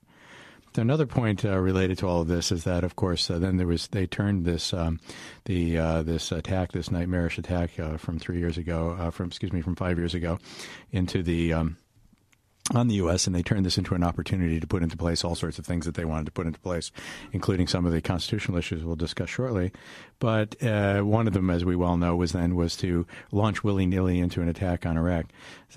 Another 0.77 1.05
point 1.05 1.45
uh, 1.45 1.57
related 1.57 1.97
to 1.99 2.07
all 2.07 2.21
of 2.21 2.27
this 2.27 2.51
is 2.51 2.65
that, 2.65 2.83
of 2.83 2.97
course, 2.97 3.29
uh, 3.29 3.39
then 3.39 3.55
there 3.55 3.65
was 3.65 3.87
they 3.87 4.05
turned 4.05 4.43
this 4.43 4.73
um, 4.73 4.99
the 5.45 5.77
uh, 5.77 6.03
this 6.03 6.33
attack, 6.33 6.73
this 6.73 6.91
nightmarish 6.91 7.37
attack 7.37 7.79
uh, 7.79 7.95
from 7.95 8.19
three 8.19 8.39
years 8.39 8.57
ago, 8.57 9.09
from 9.11 9.27
excuse 9.27 9.53
me, 9.53 9.61
from 9.61 9.77
five 9.77 9.97
years 9.97 10.13
ago, 10.13 10.37
into 10.91 11.23
the 11.23 11.53
um, 11.53 11.77
on 12.73 12.87
the 12.87 12.95
U.S. 12.95 13.27
and 13.27 13.35
they 13.35 13.43
turned 13.43 13.65
this 13.65 13.77
into 13.77 13.93
an 13.93 14.03
opportunity 14.03 14.59
to 14.59 14.65
put 14.65 14.81
into 14.81 14.97
place 14.97 15.23
all 15.23 15.35
sorts 15.35 15.59
of 15.59 15.65
things 15.65 15.85
that 15.85 15.93
they 15.93 16.05
wanted 16.05 16.25
to 16.25 16.31
put 16.31 16.47
into 16.47 16.59
place, 16.59 16.91
including 17.31 17.67
some 17.67 17.85
of 17.85 17.91
the 17.91 18.01
constitutional 18.01 18.57
issues 18.57 18.83
we'll 18.83 18.95
discuss 18.95 19.29
shortly. 19.29 19.71
But 20.19 20.61
uh, 20.63 21.01
one 21.01 21.27
of 21.27 21.33
them, 21.33 21.49
as 21.49 21.63
we 21.63 21.75
well 21.75 21.97
know, 21.97 22.15
was 22.15 22.31
then 22.31 22.55
was 22.55 22.75
to 22.77 23.05
launch 23.31 23.63
willy 23.63 23.85
nilly 23.85 24.19
into 24.19 24.41
an 24.41 24.49
attack 24.49 24.85
on 24.85 24.97
Iraq. 24.97 25.25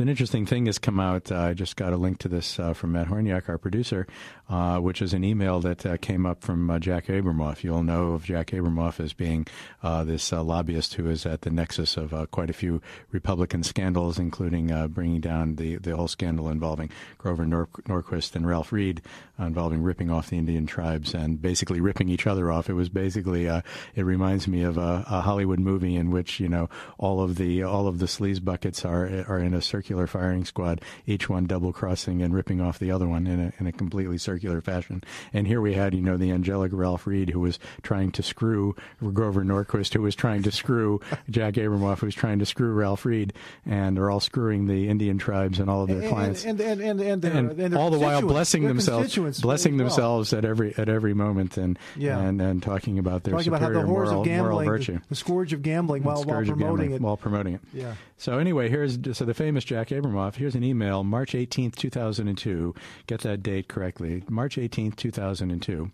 An 0.00 0.08
interesting 0.08 0.46
thing 0.46 0.66
has 0.66 0.78
come 0.78 1.00
out. 1.00 1.32
Uh, 1.32 1.40
I 1.40 1.54
just 1.54 1.74
got 1.74 1.92
a 1.92 1.96
link 1.96 2.18
to 2.20 2.28
this 2.28 2.60
uh, 2.60 2.72
from 2.72 2.92
Matt 2.92 3.08
Horniak, 3.08 3.48
our 3.48 3.58
producer, 3.58 4.06
uh, 4.48 4.78
which 4.78 5.02
is 5.02 5.12
an 5.12 5.24
email 5.24 5.58
that 5.58 5.84
uh, 5.84 5.96
came 5.96 6.24
up 6.24 6.44
from 6.44 6.70
uh, 6.70 6.78
Jack 6.78 7.06
Abramoff. 7.06 7.64
You'll 7.64 7.82
know 7.82 8.12
of 8.12 8.22
Jack 8.22 8.52
Abramoff 8.52 9.00
as 9.00 9.12
being 9.12 9.48
uh, 9.82 10.04
this 10.04 10.30
lobbyist 10.30 10.94
who 10.94 11.10
is 11.10 11.26
at 11.26 11.40
the 11.40 11.50
nexus 11.50 11.96
of 11.96 12.30
quite 12.30 12.48
a 12.48 12.52
few 12.52 12.80
Republican 13.10 13.64
scandals, 13.64 14.20
including 14.20 14.68
bringing 14.90 15.20
down 15.20 15.56
the, 15.56 15.78
the 15.78 15.96
whole 15.96 16.06
scandal 16.06 16.48
involving 16.48 16.92
Grover 17.16 17.44
Nor- 17.44 17.66
Norquist 17.88 18.36
and 18.36 18.46
Ralph 18.46 18.70
Reed, 18.70 19.02
involving 19.36 19.82
ripping 19.82 20.12
off 20.12 20.30
the 20.30 20.38
Indian 20.38 20.66
tribes 20.66 21.12
and 21.12 21.42
basically 21.42 21.80
ripping 21.80 22.08
each 22.08 22.28
other 22.28 22.52
off. 22.52 22.70
It 22.70 22.74
was 22.74 22.88
basically 22.88 23.46
it 23.46 23.64
reminds 23.96 24.46
me 24.46 24.62
of 24.62 24.78
a, 24.78 25.04
a 25.08 25.22
Hollywood 25.22 25.58
movie 25.58 25.96
in 25.96 26.12
which 26.12 26.38
you 26.38 26.48
know 26.48 26.68
all 26.98 27.20
of 27.20 27.34
the 27.34 27.64
all 27.64 27.88
of 27.88 27.98
the 27.98 28.06
sleaze 28.06 28.42
buckets 28.44 28.84
are 28.84 29.24
are 29.28 29.40
in 29.40 29.54
a 29.54 29.60
circular 29.60 29.87
firing 30.06 30.44
squad, 30.44 30.80
each 31.06 31.28
one 31.28 31.46
double 31.46 31.72
crossing 31.72 32.22
and 32.22 32.34
ripping 32.34 32.60
off 32.60 32.78
the 32.78 32.90
other 32.90 33.06
one 33.08 33.26
in 33.26 33.40
a 33.40 33.52
in 33.58 33.66
a 33.66 33.72
completely 33.72 34.18
circular 34.18 34.60
fashion. 34.60 35.02
And 35.32 35.46
here 35.46 35.60
we 35.60 35.74
had 35.74 35.94
you 35.94 36.02
know 36.02 36.16
the 36.16 36.30
angelic 36.30 36.72
Ralph 36.74 37.06
Reed 37.06 37.30
who 37.30 37.40
was 37.40 37.58
trying 37.82 38.12
to 38.12 38.22
screw 38.22 38.74
Grover 39.12 39.44
Norquist, 39.44 39.94
who 39.94 40.02
was 40.02 40.14
trying 40.14 40.42
to 40.42 40.50
screw 40.52 41.00
Jack 41.30 41.54
Abramoff, 41.54 42.00
who 42.00 42.06
was 42.06 42.14
trying 42.14 42.38
to 42.40 42.46
screw 42.46 42.72
Ralph 42.72 43.04
Reed, 43.04 43.32
and 43.66 43.96
they're 43.96 44.10
all 44.10 44.20
screwing 44.20 44.66
the 44.66 44.88
Indian 44.88 45.18
tribes 45.18 45.58
and 45.58 45.70
all 45.70 45.82
of 45.82 45.88
their 45.88 46.00
and, 46.00 46.08
clients 46.08 46.44
and 46.44 46.60
and 46.60 46.80
and 46.80 47.00
and, 47.00 47.22
their, 47.22 47.64
and, 47.66 47.76
all 47.76 47.90
the 47.90 47.98
while 47.98 48.20
blessing 48.22 48.66
themselves, 48.66 49.16
blessing 49.40 49.76
well. 49.76 49.86
themselves 49.86 50.32
at 50.32 50.44
every 50.44 50.74
at 50.76 50.88
every 50.88 51.14
moment, 51.14 51.56
and 51.56 51.78
Yeah. 51.96 52.18
and, 52.18 52.40
and 52.40 52.62
talking 52.62 52.98
about 52.98 53.24
their 53.24 53.32
talking 53.32 53.48
about 53.48 53.60
superior 53.60 53.80
the 53.82 53.86
moral, 53.86 54.20
of 54.22 54.26
moral 54.26 54.64
virtue, 54.64 54.94
the, 54.94 55.08
the 55.10 55.14
scourge 55.14 55.52
of 55.52 55.62
gambling, 55.62 56.02
while, 56.02 56.24
while 56.24 56.44
promoting 56.44 56.58
gambling, 56.58 56.92
it. 56.92 57.00
while 57.00 57.16
promoting 57.16 57.54
it. 57.54 57.60
yeah. 57.72 57.94
So 58.16 58.38
anyway, 58.38 58.68
here's 58.68 58.98
so 59.16 59.24
the 59.24 59.34
famous 59.34 59.64
Jack 59.68 59.88
Abramoff. 59.88 60.36
Here's 60.36 60.54
an 60.54 60.64
email, 60.64 61.04
March 61.04 61.34
18th, 61.34 61.76
2002. 61.76 62.74
Get 63.06 63.20
that 63.20 63.42
date 63.42 63.68
correctly. 63.68 64.24
March 64.26 64.56
18th, 64.56 64.96
2002. 64.96 65.90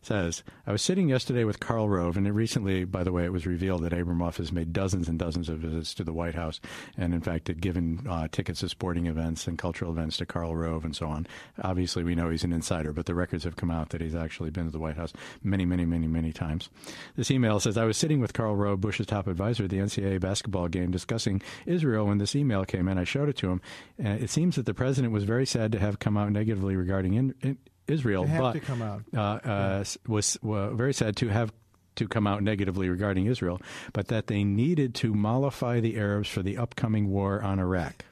Says, 0.00 0.44
I 0.64 0.70
was 0.70 0.80
sitting 0.80 1.08
yesterday 1.08 1.42
with 1.42 1.58
Karl 1.58 1.88
Rove, 1.88 2.16
and 2.16 2.24
it 2.28 2.30
recently, 2.30 2.84
by 2.84 3.02
the 3.02 3.10
way, 3.10 3.24
it 3.24 3.32
was 3.32 3.44
revealed 3.44 3.82
that 3.82 3.92
Abramoff 3.92 4.36
has 4.36 4.52
made 4.52 4.72
dozens 4.72 5.08
and 5.08 5.18
dozens 5.18 5.48
of 5.48 5.58
visits 5.58 5.92
to 5.94 6.04
the 6.04 6.12
White 6.12 6.36
House, 6.36 6.60
and 6.96 7.12
in 7.12 7.20
fact 7.20 7.48
had 7.48 7.60
given 7.60 8.06
uh, 8.08 8.28
tickets 8.30 8.60
to 8.60 8.68
sporting 8.68 9.06
events 9.06 9.48
and 9.48 9.58
cultural 9.58 9.90
events 9.90 10.18
to 10.18 10.26
Karl 10.26 10.54
Rove 10.54 10.84
and 10.84 10.94
so 10.94 11.08
on. 11.08 11.26
Obviously, 11.60 12.04
we 12.04 12.14
know 12.14 12.30
he's 12.30 12.44
an 12.44 12.52
insider, 12.52 12.92
but 12.92 13.06
the 13.06 13.14
records 13.16 13.42
have 13.42 13.56
come 13.56 13.72
out 13.72 13.88
that 13.88 14.00
he's 14.00 14.14
actually 14.14 14.50
been 14.50 14.66
to 14.66 14.70
the 14.70 14.78
White 14.78 14.96
House 14.96 15.12
many, 15.42 15.64
many, 15.64 15.84
many, 15.84 16.06
many 16.06 16.32
times. 16.32 16.68
This 17.16 17.32
email 17.32 17.58
says, 17.58 17.76
I 17.76 17.86
was 17.86 17.96
sitting 17.96 18.20
with 18.20 18.34
Karl 18.34 18.54
Rove, 18.54 18.80
Bush's 18.80 19.08
top 19.08 19.26
advisor 19.26 19.64
at 19.64 19.70
the 19.70 19.78
NCAA 19.78 20.20
basketball 20.20 20.68
game, 20.68 20.92
discussing 20.92 21.42
Israel 21.66 22.06
when 22.06 22.18
this 22.18 22.36
email 22.36 22.64
came 22.64 22.86
in. 22.86 22.98
I 22.98 23.04
showed 23.16 23.28
it 23.28 23.36
to 23.38 23.50
him. 23.50 23.60
Uh, 24.04 24.08
it 24.10 24.30
seems 24.30 24.56
that 24.56 24.66
the 24.66 24.74
president 24.74 25.12
was 25.12 25.24
very 25.24 25.46
sad 25.46 25.72
to 25.72 25.78
have 25.78 25.98
come 25.98 26.16
out 26.16 26.30
negatively 26.32 26.76
regarding 26.76 27.14
in, 27.14 27.34
in 27.42 27.58
Israel, 27.88 28.26
but 28.26 28.52
to 28.52 28.60
come 28.60 28.82
out. 28.82 29.02
uh, 29.14 29.20
uh, 29.48 29.84
was 30.06 30.36
uh, 30.42 30.70
very 30.70 30.92
sad 30.92 31.16
to 31.16 31.28
have 31.28 31.52
to 31.96 32.06
come 32.06 32.26
out 32.26 32.42
negatively 32.42 32.90
regarding 32.90 33.24
Israel, 33.26 33.60
but 33.94 34.08
that 34.08 34.26
they 34.26 34.44
needed 34.44 34.94
to 34.96 35.14
mollify 35.14 35.80
the 35.80 35.96
Arabs 35.96 36.28
for 36.28 36.42
the 36.42 36.58
upcoming 36.58 37.08
war 37.10 37.42
on 37.42 37.58
Iraq. 37.58 38.04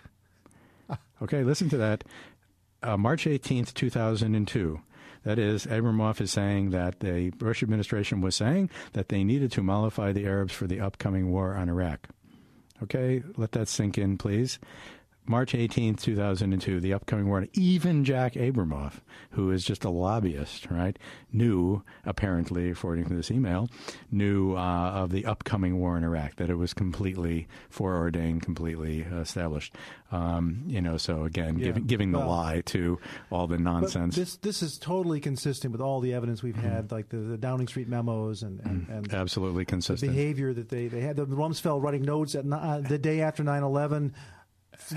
Okay, 1.22 1.44
listen 1.44 1.70
to 1.70 1.76
that. 1.78 2.04
Uh, 2.82 2.96
March 2.98 3.24
18th, 3.24 3.72
2002. 3.72 4.80
That 5.22 5.38
is, 5.38 5.64
Abramoff 5.64 6.20
is 6.20 6.32
saying 6.32 6.70
that 6.70 7.00
the 7.00 7.30
Bush 7.30 7.62
administration 7.62 8.20
was 8.20 8.34
saying 8.36 8.68
that 8.92 9.08
they 9.08 9.24
needed 9.24 9.50
to 9.52 9.62
mollify 9.62 10.12
the 10.12 10.26
Arabs 10.26 10.52
for 10.52 10.66
the 10.66 10.80
upcoming 10.80 11.30
war 11.30 11.54
on 11.54 11.68
Iraq. 11.70 12.08
Okay, 12.82 13.22
let 13.36 13.52
that 13.52 13.68
sink 13.68 13.96
in, 13.96 14.18
please. 14.18 14.58
March 15.26 15.52
18th, 15.54 16.00
2002, 16.02 16.80
the 16.80 16.92
upcoming 16.92 17.28
war, 17.28 17.46
even 17.54 18.04
Jack 18.04 18.34
Abramoff, 18.34 19.00
who 19.30 19.50
is 19.50 19.64
just 19.64 19.82
a 19.84 19.88
lobbyist, 19.88 20.70
right, 20.70 20.98
knew, 21.32 21.82
apparently, 22.04 22.70
according 22.70 23.06
to 23.06 23.14
this 23.14 23.30
email, 23.30 23.68
knew 24.10 24.54
uh, 24.54 24.90
of 24.90 25.10
the 25.10 25.24
upcoming 25.24 25.78
war 25.78 25.96
in 25.96 26.04
Iraq, 26.04 26.36
that 26.36 26.50
it 26.50 26.56
was 26.56 26.74
completely 26.74 27.48
foreordained, 27.70 28.42
completely 28.42 29.00
established. 29.00 29.74
Um, 30.12 30.62
you 30.66 30.82
know, 30.82 30.98
so 30.98 31.24
again, 31.24 31.58
Yeah. 31.58 31.66
giving, 31.68 31.84
giving 31.86 32.12
the 32.12 32.18
Well- 32.18 32.28
lie 32.28 32.60
to 32.66 32.98
all 33.30 33.46
the 33.46 33.58
nonsense. 33.58 34.14
this 34.16 34.36
this 34.36 34.62
is 34.62 34.76
totally 34.78 35.20
consistent 35.20 35.72
with 35.72 35.80
all 35.80 36.00
the 36.00 36.12
evidence 36.12 36.42
we've 36.42 36.54
Mm-hmm. 36.54 36.68
had, 36.68 36.92
like 36.92 37.08
the, 37.08 37.16
the 37.16 37.38
Downing 37.38 37.66
Street 37.66 37.88
memos 37.88 38.42
and 38.42 38.60
and, 38.64 38.88
and 38.88 39.12
Absolutely 39.14 39.62
the 39.62 39.70
consistent. 39.70 40.12
behavior 40.12 40.52
that 40.52 40.68
they, 40.68 40.86
they 40.88 41.00
had. 41.00 41.16
The 41.16 41.26
Rumsfeld 41.26 41.82
writing 41.82 42.02
notes 42.02 42.34
at 42.34 42.44
uh, 42.50 42.80
the 42.80 42.98
day 42.98 43.22
after 43.22 43.42
9-11. 43.42 44.12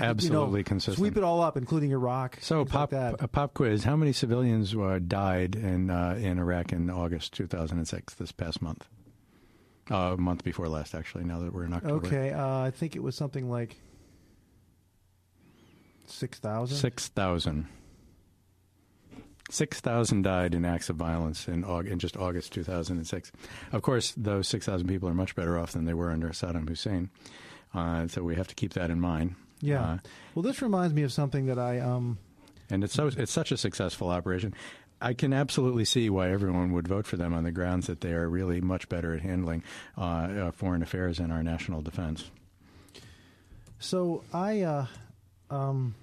Absolutely 0.00 0.60
you 0.60 0.64
know, 0.64 0.68
consistent. 0.68 0.98
Sweep 0.98 1.16
it 1.16 1.22
all 1.24 1.40
up, 1.40 1.56
including 1.56 1.92
Iraq. 1.92 2.38
So, 2.40 2.64
pop 2.64 2.92
like 2.92 3.20
a 3.20 3.28
pop 3.28 3.54
quiz: 3.54 3.84
How 3.84 3.96
many 3.96 4.12
civilians 4.12 4.74
uh, 4.74 4.98
died 5.06 5.56
in 5.56 5.90
uh, 5.90 6.18
in 6.20 6.38
Iraq 6.38 6.72
in 6.72 6.90
August 6.90 7.32
2006? 7.34 8.14
This 8.14 8.32
past 8.32 8.60
month, 8.62 8.86
uh, 9.90 10.14
a 10.14 10.16
month 10.16 10.44
before 10.44 10.68
last, 10.68 10.94
actually. 10.94 11.24
Now 11.24 11.40
that 11.40 11.52
we're 11.52 11.64
in 11.64 11.72
October, 11.72 12.06
Okay, 12.06 12.32
uh, 12.32 12.58
I 12.60 12.70
think 12.70 12.96
it 12.96 13.02
was 13.02 13.16
something 13.16 13.50
like 13.50 13.76
six 16.06 16.38
thousand. 16.38 16.76
six 16.76 17.08
thousand. 17.08 17.66
Six 19.50 19.80
thousand 19.80 20.22
died 20.22 20.54
in 20.54 20.66
acts 20.66 20.90
of 20.90 20.96
violence 20.96 21.48
in, 21.48 21.64
August, 21.64 21.92
in 21.92 21.98
just 21.98 22.16
August 22.18 22.52
2006. 22.52 23.32
Of 23.72 23.80
course, 23.80 24.12
those 24.14 24.46
six 24.46 24.66
thousand 24.66 24.88
people 24.88 25.08
are 25.08 25.14
much 25.14 25.34
better 25.34 25.58
off 25.58 25.72
than 25.72 25.86
they 25.86 25.94
were 25.94 26.10
under 26.10 26.28
Saddam 26.30 26.68
Hussein. 26.68 27.08
Uh, 27.72 28.06
so 28.08 28.22
we 28.22 28.34
have 28.34 28.48
to 28.48 28.54
keep 28.54 28.74
that 28.74 28.90
in 28.90 29.00
mind. 29.00 29.36
Yeah. 29.60 29.82
Uh, 29.82 29.98
well, 30.34 30.42
this 30.42 30.62
reminds 30.62 30.94
me 30.94 31.02
of 31.02 31.12
something 31.12 31.46
that 31.46 31.58
I 31.58 31.80
um. 31.80 32.18
and 32.70 32.84
it's 32.84 32.94
so 32.94 33.08
it's 33.08 33.32
such 33.32 33.52
a 33.52 33.56
successful 33.56 34.08
operation. 34.08 34.54
I 35.00 35.14
can 35.14 35.32
absolutely 35.32 35.84
see 35.84 36.10
why 36.10 36.30
everyone 36.30 36.72
would 36.72 36.88
vote 36.88 37.06
for 37.06 37.16
them 37.16 37.32
on 37.32 37.44
the 37.44 37.52
grounds 37.52 37.86
that 37.86 38.00
they 38.00 38.12
are 38.12 38.28
really 38.28 38.60
much 38.60 38.88
better 38.88 39.14
at 39.14 39.20
handling 39.20 39.62
uh, 39.96 40.02
uh, 40.02 40.50
foreign 40.50 40.82
affairs 40.82 41.20
and 41.20 41.32
our 41.32 41.42
national 41.42 41.82
defense. 41.82 42.30
So 43.78 44.24
I 44.32 44.62
uh, 44.62 44.86
um, 45.50 45.94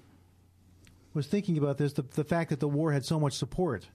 was 1.12 1.26
thinking 1.26 1.58
about 1.58 1.76
this: 1.78 1.92
the, 1.92 2.02
the 2.02 2.24
fact 2.24 2.50
that 2.50 2.60
the 2.60 2.68
war 2.68 2.92
had 2.92 3.04
so 3.04 3.20
much 3.20 3.34
support 3.34 3.86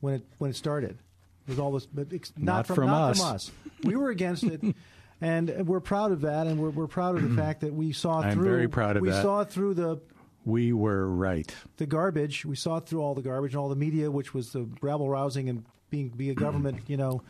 when 0.00 0.14
it 0.14 0.22
when 0.38 0.50
it 0.50 0.56
started. 0.56 0.98
was 1.46 1.58
all 1.58 1.72
this, 1.72 1.86
but 1.86 2.10
not, 2.12 2.30
Not 2.38 2.66
from, 2.66 2.76
from 2.76 2.86
not 2.86 3.10
us. 3.10 3.18
from 3.18 3.26
us. 3.34 3.50
We 3.84 3.96
were 3.96 4.10
against 4.10 4.44
it, 4.44 4.62
and 5.20 5.66
we're 5.66 5.80
proud 5.80 6.12
of 6.12 6.22
that, 6.22 6.46
and 6.46 6.58
we're 6.60 6.70
we're 6.70 6.86
proud 6.86 7.16
of 7.16 7.22
the 7.28 7.34
fact 7.42 7.60
that 7.60 7.72
we 7.74 7.92
saw 7.92 8.20
I'm 8.20 8.34
through. 8.34 8.44
very 8.44 8.68
proud 8.68 8.96
of 8.96 9.02
we 9.02 9.10
that. 9.10 9.22
saw 9.22 9.44
through 9.44 9.74
the 9.74 10.00
We 10.44 10.72
were 10.72 11.08
right. 11.08 11.52
the 11.76 11.86
garbage. 11.86 12.44
We 12.46 12.56
saw 12.56 12.80
through 12.80 13.02
all 13.02 13.14
the 13.14 13.22
garbage 13.22 13.52
and 13.54 13.60
all 13.60 13.68
the 13.68 13.76
media, 13.76 14.10
which 14.10 14.32
was 14.34 14.52
the 14.52 14.68
rabble 14.80 15.08
rousing 15.08 15.48
and 15.48 15.64
being 15.90 16.08
be 16.08 16.30
a 16.30 16.34
government, 16.34 16.80
you 16.86 16.96
know, 16.96 17.22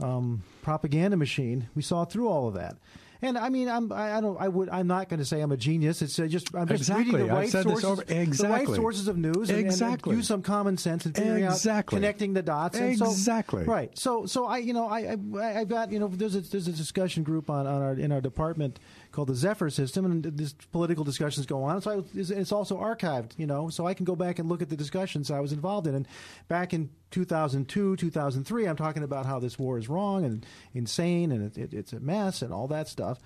um, 0.00 0.42
propaganda 0.62 1.16
machine. 1.16 1.68
We 1.74 1.82
saw 1.82 2.04
through 2.04 2.28
all 2.28 2.46
of 2.48 2.54
that. 2.54 2.76
And 3.22 3.38
I 3.38 3.48
mean, 3.48 3.68
I'm, 3.68 3.90
I, 3.92 4.18
I 4.18 4.20
don't, 4.20 4.40
I 4.40 4.48
would, 4.48 4.68
I'm 4.68 4.86
not 4.86 5.08
going 5.08 5.18
to 5.20 5.24
say 5.24 5.40
I'm 5.40 5.52
a 5.52 5.56
genius. 5.56 6.02
It's 6.02 6.18
uh, 6.18 6.26
just, 6.26 6.54
I'm 6.54 6.68
just 6.68 6.82
Exactly. 6.82 7.12
reading 7.12 7.26
the 7.28 7.32
right 7.34 7.48
said 7.48 7.64
this 7.66 7.80
sources, 7.80 7.84
over- 7.84 8.04
the 8.04 8.14
right 8.14 8.22
exactly. 8.22 8.76
sources 8.76 9.08
of 9.08 9.16
news, 9.16 9.48
and, 9.50 9.58
and 9.58 9.66
Exactly. 9.66 10.16
use 10.16 10.26
some 10.26 10.42
common 10.42 10.76
sense 10.76 11.06
and 11.06 11.14
figuring 11.14 11.44
Exactly. 11.44 11.96
out 11.96 12.00
connecting 12.00 12.34
the 12.34 12.42
dots. 12.42 12.78
And 12.78 12.98
so- 12.98 13.06
Exactly. 13.06 13.64
right. 13.64 13.96
So, 13.98 14.26
so 14.26 14.46
I, 14.46 14.58
you 14.58 14.72
know, 14.72 14.86
I, 14.86 15.16
I, 15.38 15.60
I've 15.60 15.68
got, 15.68 15.90
you 15.92 15.98
know, 15.98 16.08
there's 16.08 16.34
a, 16.34 16.40
there's 16.42 16.68
a 16.68 16.72
discussion 16.72 17.22
group 17.22 17.48
on, 17.50 17.66
on 17.66 17.82
our 17.82 17.92
in 17.94 18.12
our 18.12 18.20
department 18.20 18.78
called 19.16 19.28
the 19.28 19.34
Zephyr 19.34 19.70
System, 19.70 20.04
and 20.04 20.22
this 20.22 20.52
political 20.52 21.02
discussions 21.02 21.46
go 21.46 21.64
on. 21.64 21.80
So 21.80 21.90
I, 21.90 22.18
it's- 22.18 22.52
also 22.52 22.76
archived, 22.78 23.32
you 23.38 23.46
know, 23.46 23.70
so 23.70 23.86
I 23.86 23.94
can 23.94 24.04
go 24.04 24.14
back 24.14 24.38
and 24.38 24.46
look 24.48 24.60
at 24.60 24.68
the 24.68 24.76
discussions 24.76 25.30
I 25.30 25.40
was 25.40 25.52
involved 25.52 25.86
in. 25.86 25.94
And 25.94 26.06
back 26.48 26.74
in 26.74 26.90
2002, 27.12 27.96
2003, 27.96 28.66
I'm 28.66 28.76
talking 28.76 29.02
about 29.02 29.24
how 29.24 29.38
this 29.38 29.58
war 29.58 29.78
is 29.78 29.88
wrong 29.88 30.24
and 30.26 30.44
insane, 30.74 31.32
and 31.32 31.46
it, 31.46 31.56
it, 31.56 31.74
it's 31.74 31.94
a 31.94 32.00
mess 32.00 32.42
and 32.42 32.52
all 32.52 32.68
that 32.68 32.88
stuff. 32.88 33.18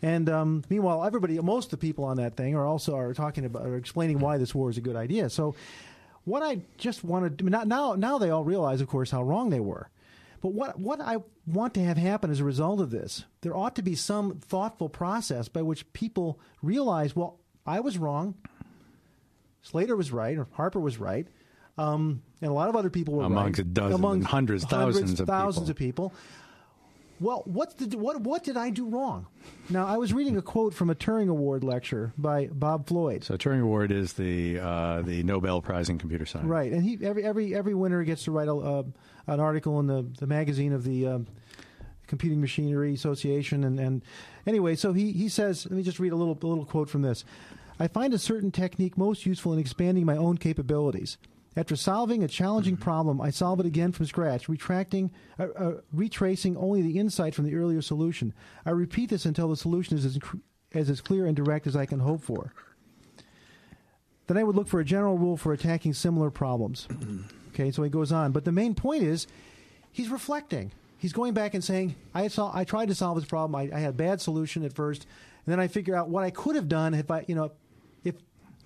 And 0.00 0.28
um, 0.30 0.62
meanwhile, 0.70 1.04
everybody, 1.04 1.38
most 1.40 1.66
of 1.66 1.70
the 1.72 1.76
people 1.86 2.04
on 2.04 2.18
that 2.18 2.36
thing 2.36 2.54
are 2.54 2.66
also 2.66 2.96
are 2.96 3.12
talking 3.12 3.44
about, 3.44 3.66
are 3.66 3.76
explaining 3.76 4.20
why 4.20 4.38
this 4.38 4.54
war 4.54 4.70
is 4.70 4.78
a 4.78 4.80
good 4.80 4.96
idea. 4.96 5.28
So, 5.28 5.56
what 6.24 6.44
I 6.44 6.60
just 6.78 7.02
wanted, 7.02 7.42
I 7.52 7.64
now, 7.64 7.94
now 7.94 8.18
they 8.18 8.30
all 8.30 8.44
realize, 8.44 8.80
of 8.80 8.86
course, 8.86 9.10
how 9.10 9.24
wrong 9.24 9.50
they 9.50 9.58
were. 9.58 9.88
But 10.42 10.54
what 10.54 10.78
what 10.78 11.00
I 11.00 11.18
want 11.46 11.72
to 11.74 11.84
have 11.84 11.96
happen 11.96 12.30
as 12.30 12.40
a 12.40 12.44
result 12.44 12.80
of 12.80 12.90
this, 12.90 13.24
there 13.42 13.56
ought 13.56 13.76
to 13.76 13.82
be 13.82 13.94
some 13.94 14.40
thoughtful 14.40 14.88
process 14.88 15.48
by 15.48 15.62
which 15.62 15.90
people 15.92 16.40
realize, 16.62 17.14
well, 17.14 17.38
I 17.64 17.78
was 17.78 17.96
wrong. 17.96 18.34
Slater 19.62 19.94
was 19.94 20.10
right, 20.10 20.36
or 20.36 20.48
Harper 20.54 20.80
was 20.80 20.98
right, 20.98 21.28
um, 21.78 22.22
and 22.40 22.50
a 22.50 22.52
lot 22.52 22.68
of 22.68 22.74
other 22.74 22.90
people 22.90 23.14
were 23.14 23.22
Amongst 23.22 23.60
right. 23.60 23.72
dozens 23.72 24.04
and 24.04 24.26
hundreds, 24.26 24.64
thousands 24.64 25.20
of 25.20 25.28
thousands 25.28 25.68
people. 25.72 26.06
of 26.06 26.12
people. 26.12 26.14
Well, 27.20 27.42
what 27.46 27.78
did 27.78 27.94
what 27.94 28.20
what 28.22 28.42
did 28.42 28.56
I 28.56 28.70
do 28.70 28.88
wrong? 28.88 29.28
Now, 29.70 29.86
I 29.86 29.96
was 29.96 30.12
reading 30.12 30.36
a 30.36 30.42
quote 30.42 30.74
from 30.74 30.90
a 30.90 30.96
Turing 30.96 31.28
Award 31.28 31.62
lecture 31.62 32.12
by 32.18 32.48
Bob 32.48 32.88
Floyd. 32.88 33.22
So 33.22 33.36
Turing 33.36 33.62
Award 33.62 33.92
is 33.92 34.14
the 34.14 34.58
uh, 34.58 35.02
the 35.02 35.22
Nobel 35.22 35.62
Prize 35.62 35.88
in 35.88 35.98
computer 35.98 36.26
science. 36.26 36.48
Right, 36.48 36.72
and 36.72 36.82
he 36.82 36.98
every 37.06 37.22
every 37.22 37.54
every 37.54 37.74
winner 37.74 38.02
gets 38.02 38.24
to 38.24 38.32
write 38.32 38.48
a, 38.48 38.54
uh, 38.56 38.82
an 39.26 39.40
article 39.40 39.80
in 39.80 39.86
the 39.86 40.06
the 40.18 40.26
magazine 40.26 40.72
of 40.72 40.84
the 40.84 41.06
um, 41.06 41.26
Computing 42.06 42.40
Machinery 42.40 42.92
Association, 42.92 43.64
and, 43.64 43.80
and 43.80 44.02
anyway, 44.46 44.74
so 44.74 44.92
he 44.92 45.12
he 45.12 45.28
says, 45.28 45.64
let 45.66 45.76
me 45.76 45.82
just 45.82 45.98
read 45.98 46.12
a 46.12 46.16
little 46.16 46.38
a 46.42 46.46
little 46.46 46.66
quote 46.66 46.90
from 46.90 47.02
this. 47.02 47.24
I 47.78 47.88
find 47.88 48.12
a 48.14 48.18
certain 48.18 48.50
technique 48.50 48.98
most 48.98 49.26
useful 49.26 49.52
in 49.52 49.58
expanding 49.58 50.04
my 50.04 50.16
own 50.16 50.36
capabilities. 50.38 51.18
After 51.56 51.76
solving 51.76 52.22
a 52.22 52.28
challenging 52.28 52.76
problem, 52.78 53.20
I 53.20 53.30
solve 53.30 53.60
it 53.60 53.66
again 53.66 53.92
from 53.92 54.06
scratch, 54.06 54.48
retracting, 54.48 55.10
uh, 55.38 55.48
uh, 55.56 55.72
retracing 55.92 56.56
only 56.56 56.80
the 56.80 56.98
insight 56.98 57.34
from 57.34 57.44
the 57.44 57.54
earlier 57.54 57.82
solution. 57.82 58.32
I 58.64 58.70
repeat 58.70 59.10
this 59.10 59.26
until 59.26 59.48
the 59.48 59.56
solution 59.56 59.98
is 59.98 60.06
as, 60.06 60.18
as, 60.72 60.88
as 60.88 61.00
clear 61.02 61.26
and 61.26 61.36
direct 61.36 61.66
as 61.66 61.76
I 61.76 61.84
can 61.84 62.00
hope 62.00 62.22
for. 62.22 62.54
Then 64.28 64.38
I 64.38 64.44
would 64.44 64.56
look 64.56 64.68
for 64.68 64.80
a 64.80 64.84
general 64.84 65.18
rule 65.18 65.36
for 65.36 65.52
attacking 65.52 65.92
similar 65.92 66.30
problems. 66.30 66.88
Okay, 67.54 67.70
so 67.70 67.82
he 67.82 67.90
goes 67.90 68.12
on. 68.12 68.32
But 68.32 68.44
the 68.44 68.52
main 68.52 68.74
point 68.74 69.02
is 69.02 69.26
he's 69.90 70.08
reflecting. 70.08 70.72
He's 70.98 71.12
going 71.12 71.34
back 71.34 71.54
and 71.54 71.64
saying, 71.64 71.96
I, 72.14 72.28
saw, 72.28 72.50
I 72.54 72.64
tried 72.64 72.88
to 72.88 72.94
solve 72.94 73.16
this 73.16 73.24
problem. 73.24 73.56
I, 73.56 73.76
I 73.76 73.80
had 73.80 73.90
a 73.90 73.94
bad 73.94 74.20
solution 74.20 74.64
at 74.64 74.72
first. 74.72 75.06
And 75.44 75.52
then 75.52 75.58
I 75.58 75.66
figure 75.66 75.96
out 75.96 76.08
what 76.08 76.22
I 76.22 76.30
could 76.30 76.54
have 76.54 76.68
done 76.68 76.94
if 76.94 77.10
I, 77.10 77.24
you 77.26 77.34
know, 77.34 77.50
if 78.04 78.14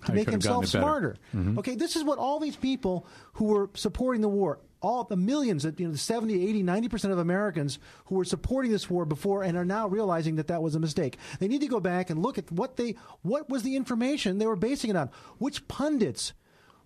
to 0.05 0.11
I 0.11 0.15
make 0.15 0.29
himself 0.29 0.63
gotten 0.65 0.69
it 0.69 0.71
better. 0.73 0.83
smarter. 0.83 1.15
Mm-hmm. 1.35 1.59
Okay, 1.59 1.75
this 1.75 1.95
is 1.95 2.03
what 2.03 2.19
all 2.19 2.39
these 2.39 2.55
people 2.55 3.07
who 3.33 3.45
were 3.45 3.71
supporting 3.73 4.21
the 4.21 4.29
war, 4.29 4.59
all 4.81 5.03
the 5.03 5.17
millions, 5.17 5.63
that, 5.63 5.79
you 5.79 5.87
know, 5.87 5.91
the 5.91 5.97
70, 5.97 6.47
80, 6.47 6.63
90% 6.63 7.11
of 7.11 7.17
Americans 7.17 7.79
who 8.05 8.15
were 8.15 8.25
supporting 8.25 8.71
this 8.71 8.87
war 8.87 9.03
before 9.03 9.41
and 9.41 9.57
are 9.57 9.65
now 9.65 9.87
realizing 9.87 10.35
that 10.35 10.45
that 10.47 10.61
was 10.61 10.75
a 10.75 10.79
mistake. 10.79 11.17
They 11.39 11.47
need 11.47 11.61
to 11.61 11.67
go 11.67 11.79
back 11.79 12.11
and 12.11 12.21
look 12.21 12.37
at 12.37 12.51
what 12.51 12.77
they 12.77 12.95
what 13.23 13.49
was 13.49 13.63
the 13.63 13.75
information 13.75 14.37
they 14.37 14.45
were 14.45 14.55
basing 14.55 14.91
it 14.91 14.95
on. 14.95 15.09
Which 15.39 15.67
pundits 15.67 16.33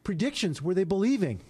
predictions 0.06 0.62
were 0.62 0.74
they 0.74 0.86
believing? 0.86 1.42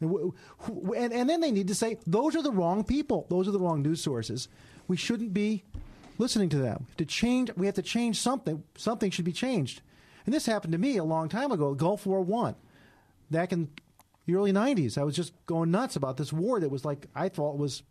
And, 0.00 1.12
and 1.12 1.28
then 1.28 1.40
they 1.40 1.50
need 1.50 1.68
to 1.68 1.74
say 1.74 1.98
those 2.06 2.36
are 2.36 2.42
the 2.42 2.52
wrong 2.52 2.84
people. 2.84 3.26
Those 3.28 3.48
are 3.48 3.52
the 3.52 3.58
wrong 3.58 3.82
news 3.82 4.02
sources. 4.02 4.48
We 4.86 4.96
shouldn't 4.96 5.34
be 5.34 5.64
listening 6.18 6.48
to 6.50 6.58
them. 6.58 6.86
To 6.98 7.04
change, 7.04 7.50
we 7.56 7.66
have 7.66 7.74
to 7.76 7.82
change 7.82 8.20
something. 8.20 8.62
Something 8.76 9.10
should 9.10 9.24
be 9.24 9.32
changed. 9.32 9.82
And 10.24 10.34
this 10.34 10.46
happened 10.46 10.72
to 10.72 10.78
me 10.78 10.96
a 10.96 11.04
long 11.04 11.28
time 11.28 11.52
ago. 11.52 11.74
Gulf 11.74 12.06
War 12.06 12.20
One, 12.20 12.54
back 13.30 13.52
in 13.52 13.70
the 14.26 14.34
early 14.34 14.52
'90s. 14.52 14.98
I 14.98 15.04
was 15.04 15.16
just 15.16 15.32
going 15.46 15.70
nuts 15.70 15.96
about 15.96 16.16
this 16.16 16.32
war 16.32 16.60
that 16.60 16.70
was 16.70 16.84
like 16.84 17.06
I 17.14 17.28
thought 17.28 17.56
was. 17.58 17.82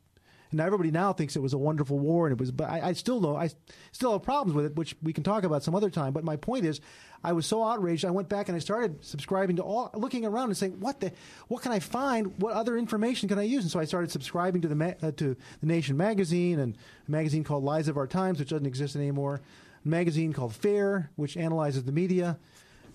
And 0.51 0.61
everybody 0.61 0.91
now 0.91 1.11
thinks 1.13 1.35
it 1.35 1.41
was 1.41 1.53
a 1.53 1.57
wonderful 1.57 1.99
war, 1.99 2.27
and 2.27 2.33
it 2.33 2.39
was. 2.39 2.51
But 2.51 2.69
I, 2.69 2.89
I 2.89 2.93
still 2.93 3.19
know 3.19 3.35
I 3.35 3.49
still 3.91 4.13
have 4.13 4.23
problems 4.23 4.55
with 4.55 4.65
it, 4.65 4.75
which 4.75 4.95
we 5.03 5.11
can 5.13 5.23
talk 5.23 5.43
about 5.43 5.63
some 5.63 5.75
other 5.75 5.89
time. 5.89 6.13
But 6.13 6.23
my 6.23 6.37
point 6.37 6.65
is, 6.65 6.79
I 7.23 7.33
was 7.33 7.45
so 7.45 7.63
outraged. 7.63 8.05
I 8.05 8.11
went 8.11 8.29
back 8.29 8.47
and 8.47 8.55
I 8.55 8.59
started 8.59 9.03
subscribing 9.03 9.57
to 9.57 9.63
all, 9.63 9.91
looking 9.93 10.25
around 10.25 10.49
and 10.49 10.57
saying, 10.57 10.79
"What 10.79 11.01
the? 11.01 11.11
What 11.49 11.63
can 11.63 11.71
I 11.71 11.79
find? 11.79 12.39
What 12.41 12.53
other 12.53 12.77
information 12.77 13.27
can 13.27 13.39
I 13.39 13.43
use?" 13.43 13.63
And 13.63 13.71
so 13.71 13.79
I 13.79 13.85
started 13.85 14.11
subscribing 14.11 14.61
to 14.61 14.67
the 14.67 14.95
uh, 15.01 15.11
to 15.17 15.35
the 15.59 15.67
Nation 15.67 15.97
magazine 15.97 16.59
and 16.59 16.77
a 17.07 17.11
magazine 17.11 17.43
called 17.43 17.63
Lies 17.63 17.87
of 17.87 17.97
Our 17.97 18.07
Times, 18.07 18.39
which 18.39 18.49
doesn't 18.49 18.65
exist 18.65 18.95
anymore. 18.95 19.41
A 19.83 19.87
magazine 19.87 20.31
called 20.31 20.55
Fair, 20.55 21.09
which 21.17 21.35
analyzes 21.35 21.83
the 21.83 21.91
media, 21.91 22.37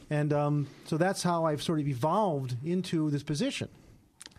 and 0.09 0.33
um, 0.33 0.69
so 0.87 0.97
that's 0.97 1.23
how 1.23 1.45
I've 1.45 1.63
sort 1.63 1.81
of 1.81 1.89
evolved 1.89 2.57
into 2.65 3.11
this 3.11 3.23
position. 3.23 3.69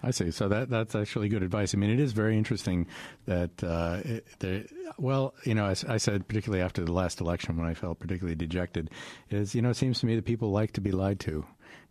I 0.03 0.11
see. 0.11 0.31
So 0.31 0.49
that 0.49 0.69
that's 0.69 0.95
actually 0.95 1.29
good 1.29 1.43
advice. 1.43 1.73
I 1.73 1.77
mean, 1.77 1.89
it 1.89 1.99
is 1.99 2.11
very 2.11 2.37
interesting 2.37 2.87
that 3.25 3.63
uh, 3.63 4.01
it, 4.03 4.27
there, 4.39 4.65
well, 4.97 5.33
you 5.45 5.55
know, 5.55 5.65
I, 5.65 5.75
I, 5.87 5.97
said 5.97 6.27
particularly 6.27 6.61
after 6.61 6.83
the 6.83 6.91
last 6.91 7.21
election 7.21 7.55
when 7.55 7.67
I 7.67 7.73
felt 7.73 7.99
particularly 7.99 8.35
dejected, 8.35 8.89
is 9.29 9.55
you 9.55 9.61
know, 9.61 9.69
it 9.69 9.77
seems 9.77 10.01
to 10.01 10.05
me 10.05 10.15
that 10.15 10.25
people 10.25 10.51
like 10.51 10.73
to 10.73 10.81
be 10.81 10.91
lied 10.91 11.21
to. 11.21 11.45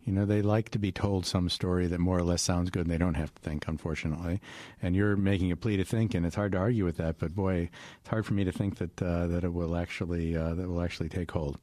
You 0.05 0.11
know, 0.11 0.25
they 0.25 0.41
like 0.41 0.69
to 0.71 0.79
be 0.79 0.91
told 0.91 1.25
some 1.25 1.49
story 1.49 1.87
that 1.87 1.99
more 1.99 2.17
or 2.17 2.23
less 2.23 2.41
sounds 2.41 2.69
good, 2.69 2.83
and 2.83 2.91
they 2.91 2.97
don't 2.97 3.13
have 3.13 3.33
to 3.33 3.41
think, 3.41 3.67
unfortunately. 3.67 4.41
And 4.81 4.95
you're 4.95 5.15
making 5.15 5.51
a 5.51 5.55
plea 5.55 5.77
to 5.77 5.85
think, 5.85 6.13
and 6.13 6.25
it's 6.25 6.35
hard 6.35 6.51
to 6.51 6.57
argue 6.57 6.83
with 6.83 6.97
that. 6.97 7.19
But 7.19 7.33
boy, 7.33 7.69
it's 8.01 8.09
hard 8.09 8.25
for 8.25 8.33
me 8.33 8.43
to 8.43 8.51
think 8.51 8.77
that 8.77 9.01
uh, 9.01 9.27
that 9.27 9.43
it 9.43 9.53
will 9.53 9.75
actually 9.75 10.35
uh, 10.35 10.53
that 10.55 10.67
will 10.67 10.81
actually 10.81 11.09
take 11.09 11.31
hold. 11.31 11.57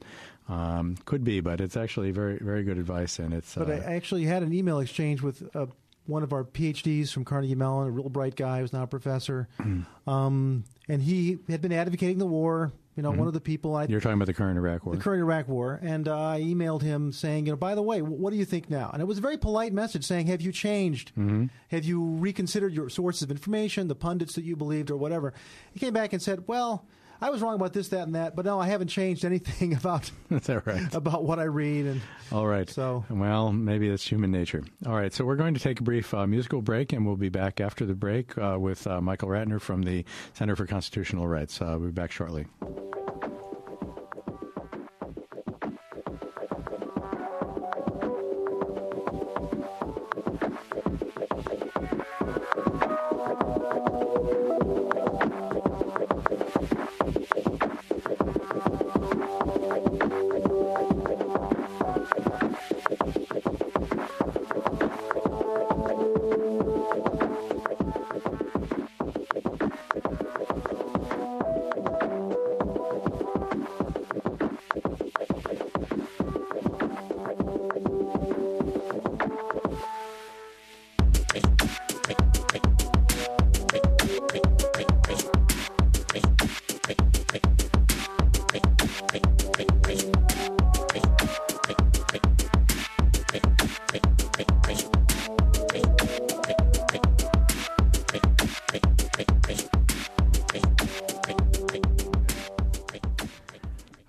Um, 0.48 0.96
could 1.04 1.22
be, 1.22 1.40
but 1.40 1.60
it's 1.60 1.76
actually 1.76 2.10
very 2.10 2.38
very 2.38 2.64
good 2.64 2.78
advice, 2.78 3.18
and 3.20 3.32
it's. 3.34 3.54
But 3.54 3.68
uh, 3.68 3.74
I 3.74 3.94
actually 3.94 4.24
had 4.24 4.42
an 4.42 4.52
email 4.52 4.80
exchange 4.80 5.22
with 5.22 5.54
uh, 5.54 5.66
one 6.06 6.22
of 6.22 6.32
our 6.32 6.44
PhDs 6.44 7.12
from 7.12 7.24
Carnegie 7.24 7.54
Mellon, 7.54 7.88
a 7.88 7.90
real 7.90 8.08
bright 8.08 8.36
guy 8.36 8.60
who's 8.60 8.72
now 8.72 8.82
a 8.82 8.86
professor, 8.86 9.48
um, 10.06 10.64
and 10.88 11.02
he 11.02 11.38
had 11.48 11.60
been 11.60 11.72
advocating 11.72 12.18
the 12.18 12.26
war 12.26 12.72
you 12.96 13.02
know, 13.02 13.12
mm-hmm. 13.12 13.20
one 13.20 13.28
of 13.28 13.34
the 13.34 13.40
people 13.40 13.76
I 13.76 13.86
you're 13.86 14.00
talking 14.00 14.14
about 14.14 14.26
the 14.26 14.34
current 14.34 14.58
Iraq 14.58 14.84
War, 14.84 14.94
the 14.94 15.00
current 15.00 15.22
Iraq 15.22 15.48
War, 15.48 15.78
and 15.80 16.08
uh, 16.08 16.32
I 16.32 16.40
emailed 16.40 16.82
him 16.82 17.12
saying, 17.12 17.46
you 17.46 17.52
know, 17.52 17.56
by 17.56 17.74
the 17.74 17.82
way, 17.82 18.02
what 18.02 18.30
do 18.30 18.36
you 18.36 18.44
think 18.44 18.68
now? 18.68 18.90
And 18.92 19.00
it 19.00 19.06
was 19.06 19.16
a 19.16 19.20
very 19.22 19.38
polite 19.38 19.72
message 19.72 20.04
saying, 20.04 20.26
have 20.26 20.42
you 20.42 20.52
changed? 20.52 21.12
Mm-hmm. 21.12 21.46
Have 21.68 21.84
you 21.84 22.04
reconsidered 22.04 22.74
your 22.74 22.90
sources 22.90 23.22
of 23.22 23.30
information, 23.30 23.88
the 23.88 23.94
pundits 23.94 24.34
that 24.34 24.44
you 24.44 24.54
believed, 24.54 24.90
or 24.90 24.96
whatever? 24.96 25.32
He 25.72 25.80
came 25.80 25.94
back 25.94 26.12
and 26.12 26.20
said, 26.20 26.46
well. 26.46 26.84
I 27.22 27.30
was 27.30 27.42
wrong 27.42 27.54
about 27.54 27.72
this, 27.72 27.88
that, 27.88 28.02
and 28.06 28.14
that, 28.14 28.34
but 28.34 28.44
no, 28.44 28.58
I 28.58 28.66
haven't 28.66 28.88
changed 28.88 29.24
anything 29.24 29.74
about 29.76 30.10
That's 30.30 30.48
right. 30.48 30.94
about 30.94 31.24
what 31.24 31.38
I 31.38 31.44
read. 31.44 31.86
And 31.86 32.00
all 32.32 32.46
right, 32.46 32.68
so 32.68 33.04
well, 33.10 33.52
maybe 33.52 33.88
that's 33.88 34.06
human 34.06 34.30
nature. 34.30 34.64
All 34.86 34.94
right, 34.94 35.12
so 35.12 35.24
we're 35.24 35.36
going 35.36 35.54
to 35.54 35.60
take 35.60 35.80
a 35.80 35.82
brief 35.82 36.14
uh, 36.14 36.26
musical 36.26 36.62
break, 36.62 36.92
and 36.92 37.04
we'll 37.06 37.16
be 37.16 37.28
back 37.28 37.60
after 37.60 37.84
the 37.84 37.94
break 37.94 38.36
uh, 38.38 38.56
with 38.58 38.86
uh, 38.86 39.00
Michael 39.00 39.28
Ratner 39.28 39.60
from 39.60 39.82
the 39.82 40.04
Center 40.34 40.56
for 40.56 40.66
Constitutional 40.66 41.26
Rights. 41.28 41.60
Uh, 41.60 41.76
we'll 41.78 41.88
be 41.88 41.92
back 41.92 42.12
shortly. 42.12 42.46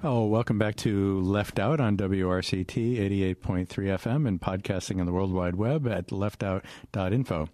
Welcome 0.04 0.58
back 0.58 0.76
to 0.78 1.22
Left 1.22 1.60
Out 1.60 1.80
on 1.80 1.96
WRCT 1.96 2.98
88.3 2.98 3.68
FM 3.68 4.28
and 4.28 4.42
podcasting 4.42 5.00
on 5.00 5.06
the 5.06 5.12
World 5.12 5.32
Wide 5.32 5.56
Web 5.56 5.88
at 5.88 6.08
leftout.info. 6.08 7.50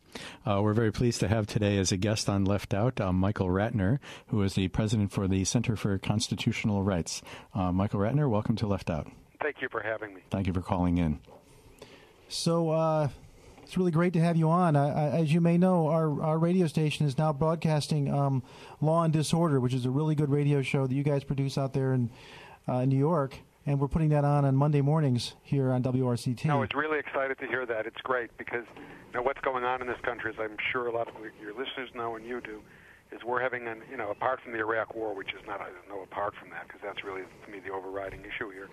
Uh, 0.46 0.62
we're 0.64 0.74
very 0.74 0.92
pleased 0.94 1.20
to 1.20 1.28
have 1.28 1.46
today 1.46 1.78
as 1.78 1.92
a 1.92 1.98
guest 1.98 2.30
on 2.30 2.46
Left 2.46 2.74
Out 2.74 3.02
uh, 3.02 3.12
Michael 3.12 3.48
Ratner, 3.48 4.00
who 4.28 4.42
is 4.44 4.54
the 4.54 4.70
president 4.70 5.12
for 5.12 5.28
the 5.28 5.44
Center 5.44 5.76
for 5.76 5.98
Constitutional 5.98 6.84
Rights. 6.84 7.22
Uh, 7.54 7.74
Michael 7.74 8.00
Ratner, 8.00 8.30
welcome 8.30 8.56
to 8.56 8.68
Left 8.68 8.90
Out. 8.90 9.08
Thank 9.42 9.62
you 9.62 9.68
for 9.70 9.82
having 9.82 10.14
me. 10.14 10.22
Thank 10.32 10.48
you 10.48 10.54
for 10.54 10.62
calling 10.62 11.00
in. 11.00 11.20
So, 12.30 12.70
uh, 12.70 13.10
it's 13.67 13.75
really 13.75 13.91
great 13.91 14.13
to 14.13 14.21
have 14.21 14.38
you 14.38 14.49
on. 14.49 14.77
I, 14.77 14.88
I, 14.88 15.10
as 15.19 15.34
you 15.34 15.41
may 15.41 15.58
know, 15.58 15.88
our, 15.88 16.21
our 16.21 16.39
radio 16.39 16.67
station 16.67 17.06
is 17.06 17.17
now 17.17 17.34
broadcasting 17.34 18.10
um, 18.10 18.41
Law 18.80 19.03
and 19.03 19.12
Disorder, 19.12 19.60
which 19.60 19.73
is 19.73 19.86
a 19.86 19.89
really 19.89 20.15
good 20.15 20.30
radio 20.30 20.62
show 20.62 20.88
that 20.88 20.95
you 20.95 21.03
guys 21.03 21.25
produce 21.25 21.58
out 21.58 21.73
there 21.73 21.91
in 21.91 22.10
uh, 22.65 22.86
New 22.86 22.97
York, 22.97 23.36
and 23.65 23.77
we're 23.77 23.89
putting 23.89 24.08
that 24.10 24.23
on 24.23 24.45
on 24.45 24.56
Monday 24.56 24.80
mornings 24.80 25.36
here 25.43 25.73
on 25.73 25.84
WRCT. 25.84 26.49
I 26.49 26.56
was 26.56 26.69
really 26.73 26.97
excited 26.97 27.39
to 27.39 27.47
hear 27.47 27.65
that. 27.65 27.86
It's 27.86 27.99
great 28.03 28.30
because 28.38 28.63
you 28.77 29.13
know 29.15 29.21
what's 29.21 29.41
going 29.41 29.65
on 29.65 29.82
in 29.82 29.88
this 29.88 29.99
country, 30.01 30.32
as 30.32 30.39
I'm 30.39 30.56
sure 30.71 30.88
a 30.88 30.93
lot 30.93 31.10
of 31.10 31.15
your 31.41 31.51
listeners 31.51 31.89
know 31.93 32.15
and 32.15 32.25
you 32.25 32.39
do, 32.39 32.62
is 33.12 33.21
we're 33.25 33.41
having 33.41 33.67
an 33.67 33.82
you 33.91 33.97
know 33.97 34.12
apart 34.12 34.39
from 34.41 34.53
the 34.53 34.60
Iraq 34.60 34.95
War, 34.95 35.13
which 35.13 35.34
is 35.34 35.45
not 35.45 35.60
I 35.60 35.67
know 35.89 36.03
apart 36.03 36.36
from 36.39 36.51
that 36.51 36.67
because 36.67 36.80
that's 36.82 37.03
really 37.03 37.23
to 37.23 37.51
me 37.51 37.60
the 37.60 37.73
overriding 37.73 38.21
issue 38.21 38.49
here. 38.49 38.69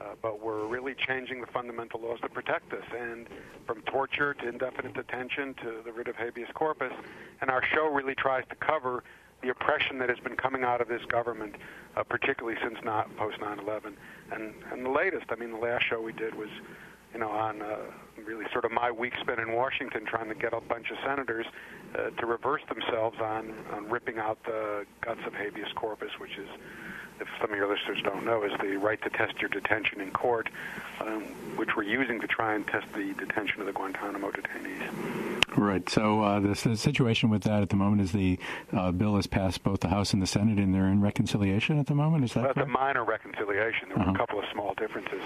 Uh, 0.00 0.14
but 0.20 0.40
we're 0.40 0.66
really 0.66 0.94
changing 0.94 1.40
the 1.40 1.46
fundamental 1.46 2.00
laws 2.00 2.20
to 2.20 2.28
protect 2.28 2.72
us, 2.72 2.84
and 2.96 3.26
from 3.66 3.80
torture 3.82 4.34
to 4.34 4.48
indefinite 4.48 4.94
detention 4.94 5.54
to 5.54 5.80
the 5.84 5.92
writ 5.92 6.08
of 6.08 6.16
habeas 6.16 6.50
corpus. 6.54 6.92
And 7.40 7.50
our 7.50 7.64
show 7.64 7.86
really 7.88 8.14
tries 8.14 8.44
to 8.50 8.56
cover 8.56 9.02
the 9.42 9.48
oppression 9.50 9.98
that 9.98 10.08
has 10.08 10.18
been 10.18 10.36
coming 10.36 10.64
out 10.64 10.80
of 10.80 10.88
this 10.88 11.04
government, 11.06 11.56
uh, 11.96 12.02
particularly 12.02 12.58
since 12.62 12.78
not 12.84 13.14
post 13.16 13.38
9/11. 13.40 13.96
And 14.32 14.54
and 14.70 14.84
the 14.84 14.90
latest, 14.90 15.26
I 15.30 15.36
mean, 15.36 15.52
the 15.52 15.58
last 15.58 15.84
show 15.84 16.00
we 16.00 16.12
did 16.12 16.34
was, 16.34 16.50
you 17.12 17.20
know, 17.20 17.30
on 17.30 17.62
uh, 17.62 17.76
really 18.24 18.46
sort 18.52 18.64
of 18.64 18.72
my 18.72 18.90
week 18.90 19.14
spent 19.20 19.40
in 19.40 19.52
Washington 19.52 20.04
trying 20.04 20.28
to 20.28 20.34
get 20.34 20.52
a 20.52 20.60
bunch 20.60 20.90
of 20.90 20.98
senators 21.04 21.46
uh, 21.94 22.10
to 22.10 22.26
reverse 22.26 22.62
themselves 22.68 23.18
on 23.20 23.54
on 23.72 23.88
ripping 23.88 24.18
out 24.18 24.42
the 24.44 24.84
guts 25.00 25.20
of 25.26 25.34
habeas 25.34 25.72
corpus, 25.74 26.10
which 26.18 26.36
is 26.38 26.48
if 27.20 27.28
some 27.40 27.50
of 27.50 27.56
your 27.56 27.68
listeners 27.68 27.98
don't 28.02 28.24
know, 28.24 28.42
is 28.42 28.52
the 28.60 28.76
right 28.76 29.00
to 29.02 29.10
test 29.10 29.40
your 29.40 29.48
detention 29.48 30.00
in 30.00 30.10
court, 30.10 30.48
um, 31.00 31.22
which 31.56 31.70
we're 31.76 31.82
using 31.82 32.20
to 32.20 32.26
try 32.26 32.54
and 32.54 32.66
test 32.66 32.86
the 32.94 33.14
detention 33.14 33.60
of 33.60 33.66
the 33.66 33.72
Guantanamo 33.72 34.30
detainees. 34.30 35.56
Right. 35.56 35.88
So 35.88 36.22
uh, 36.22 36.40
the, 36.40 36.48
the, 36.48 36.76
situation 36.76 37.30
with 37.30 37.44
that 37.44 37.62
at 37.62 37.70
the 37.70 37.76
moment 37.76 38.02
is 38.02 38.12
the 38.12 38.38
uh, 38.72 38.92
bill 38.92 39.16
has 39.16 39.26
passed 39.26 39.62
both 39.62 39.80
the 39.80 39.88
House 39.88 40.12
and 40.12 40.20
the 40.20 40.26
Senate, 40.26 40.58
and 40.58 40.74
they're 40.74 40.88
in 40.88 41.00
reconciliation 41.00 41.78
at 41.78 41.86
the 41.86 41.94
moment. 41.94 42.24
Is 42.24 42.34
that 42.34 42.44
well, 42.44 42.54
correct? 42.54 42.68
a 42.68 42.72
minor 42.72 43.04
reconciliation. 43.04 43.88
There 43.88 43.96
were 43.96 44.02
uh-huh. 44.02 44.12
a 44.12 44.18
couple 44.18 44.38
of 44.38 44.44
small 44.52 44.74
differences. 44.74 45.22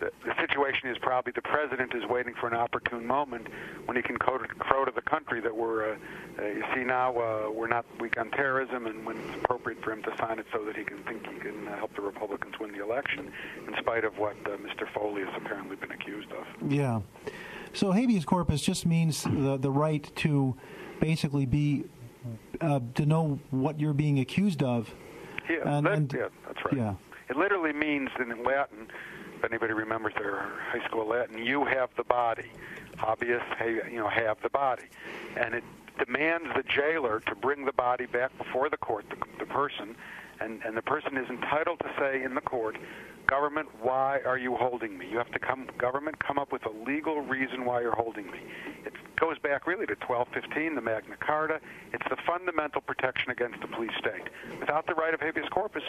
The, 0.00 0.10
the, 0.24 0.34
situation 0.40 0.90
is 0.90 0.98
probably 0.98 1.32
the 1.34 1.42
president 1.42 1.94
is 1.94 2.02
waiting 2.08 2.34
for 2.38 2.48
an 2.48 2.54
opportune 2.54 3.06
moment 3.06 3.46
when 3.86 3.96
he 3.96 4.02
can 4.02 4.16
crow 4.16 4.38
to, 4.38 4.46
crow 4.46 4.84
to 4.84 4.92
the 4.94 5.02
country 5.02 5.40
that 5.40 5.56
we're, 5.56 5.92
uh, 5.92 5.96
uh, 6.38 6.44
you 6.46 6.64
see 6.74 6.82
now, 6.84 7.16
uh, 7.16 7.50
we're 7.50 7.68
not 7.68 7.84
weak 8.00 8.18
on 8.18 8.30
terrorism, 8.30 8.86
and 8.86 9.06
when 9.06 9.16
it's 9.16 9.36
appropriate 9.36 9.82
for 9.82 9.92
him 9.92 10.02
to 10.02 10.12
sign 10.18 10.38
it 10.38 10.46
so 10.52 10.64
that 10.64 10.76
he 10.76 10.84
can 10.84 10.98
think 11.04 11.26
he 11.26 11.38
can 11.38 11.68
uh, 11.68 11.76
help 11.76 11.94
the 11.94 12.02
Republicans 12.02 12.54
win 12.60 12.72
the 12.72 12.82
election, 12.82 13.30
in 13.66 13.74
spite 13.78 14.04
of 14.04 14.18
what 14.18 14.36
uh, 14.46 14.50
Mr. 14.56 14.86
Foley 14.92 15.22
has 15.24 15.34
apparently 15.36 15.76
been 15.76 15.92
accused 15.92 16.30
of. 16.32 16.44
Yeah. 16.70 17.00
So 17.72 17.90
habeas 17.92 18.24
corpus 18.24 18.62
just 18.62 18.86
means 18.86 19.24
the 19.24 19.58
the 19.60 19.70
right 19.70 20.08
to 20.16 20.56
basically 21.00 21.44
be 21.44 21.84
uh, 22.60 22.80
to 22.94 23.06
know 23.06 23.38
what 23.50 23.80
you're 23.80 23.92
being 23.92 24.20
accused 24.20 24.62
of. 24.62 24.92
Yeah, 25.48 25.76
and, 25.76 25.86
that, 25.86 25.92
and, 25.92 26.12
yeah, 26.12 26.28
that's 26.46 26.64
right. 26.64 26.76
Yeah. 26.76 26.94
It 27.28 27.36
literally 27.36 27.72
means 27.72 28.10
in 28.18 28.44
Latin, 28.44 28.88
if 29.36 29.44
anybody 29.44 29.72
remembers 29.72 30.14
their 30.14 30.48
high 30.70 30.84
school 30.86 31.06
Latin, 31.08 31.44
you 31.44 31.64
have 31.64 31.90
the 31.96 32.04
body. 32.04 32.50
Habeas, 32.98 33.42
you 33.90 33.98
know, 33.98 34.08
have 34.08 34.38
the 34.42 34.48
body, 34.48 34.84
and 35.36 35.54
it 35.54 35.64
demands 35.98 36.48
the 36.54 36.62
jailer 36.62 37.20
to 37.20 37.34
bring 37.34 37.64
the 37.64 37.72
body 37.72 38.06
back 38.06 38.36
before 38.38 38.68
the 38.68 38.76
court, 38.76 39.04
the, 39.10 39.16
the 39.38 39.46
person, 39.46 39.96
and, 40.40 40.62
and 40.64 40.76
the 40.76 40.82
person 40.82 41.16
is 41.16 41.28
entitled 41.28 41.78
to 41.80 41.90
say 41.98 42.22
in 42.22 42.34
the 42.34 42.40
court, 42.40 42.76
government, 43.26 43.68
why 43.80 44.20
are 44.24 44.36
you 44.38 44.56
holding 44.56 44.98
me? 44.98 45.08
You 45.08 45.18
have 45.18 45.30
to 45.30 45.38
come, 45.38 45.68
government, 45.78 46.18
come 46.18 46.38
up 46.38 46.52
with 46.52 46.66
a 46.66 46.70
legal 46.70 47.20
reason 47.20 47.64
why 47.64 47.80
you're 47.80 47.94
holding 47.94 48.30
me. 48.30 48.40
It 48.84 48.92
goes 49.18 49.38
back 49.38 49.66
really 49.66 49.86
to 49.86 49.94
1215, 50.06 50.74
the 50.74 50.80
Magna 50.80 51.16
Carta. 51.16 51.60
It's 51.92 52.04
the 52.10 52.16
fundamental 52.26 52.80
protection 52.80 53.30
against 53.30 53.60
the 53.60 53.68
police 53.68 53.92
state. 53.98 54.28
Without 54.60 54.86
the 54.86 54.94
right 54.94 55.14
of 55.14 55.20
habeas 55.20 55.48
corpus, 55.50 55.84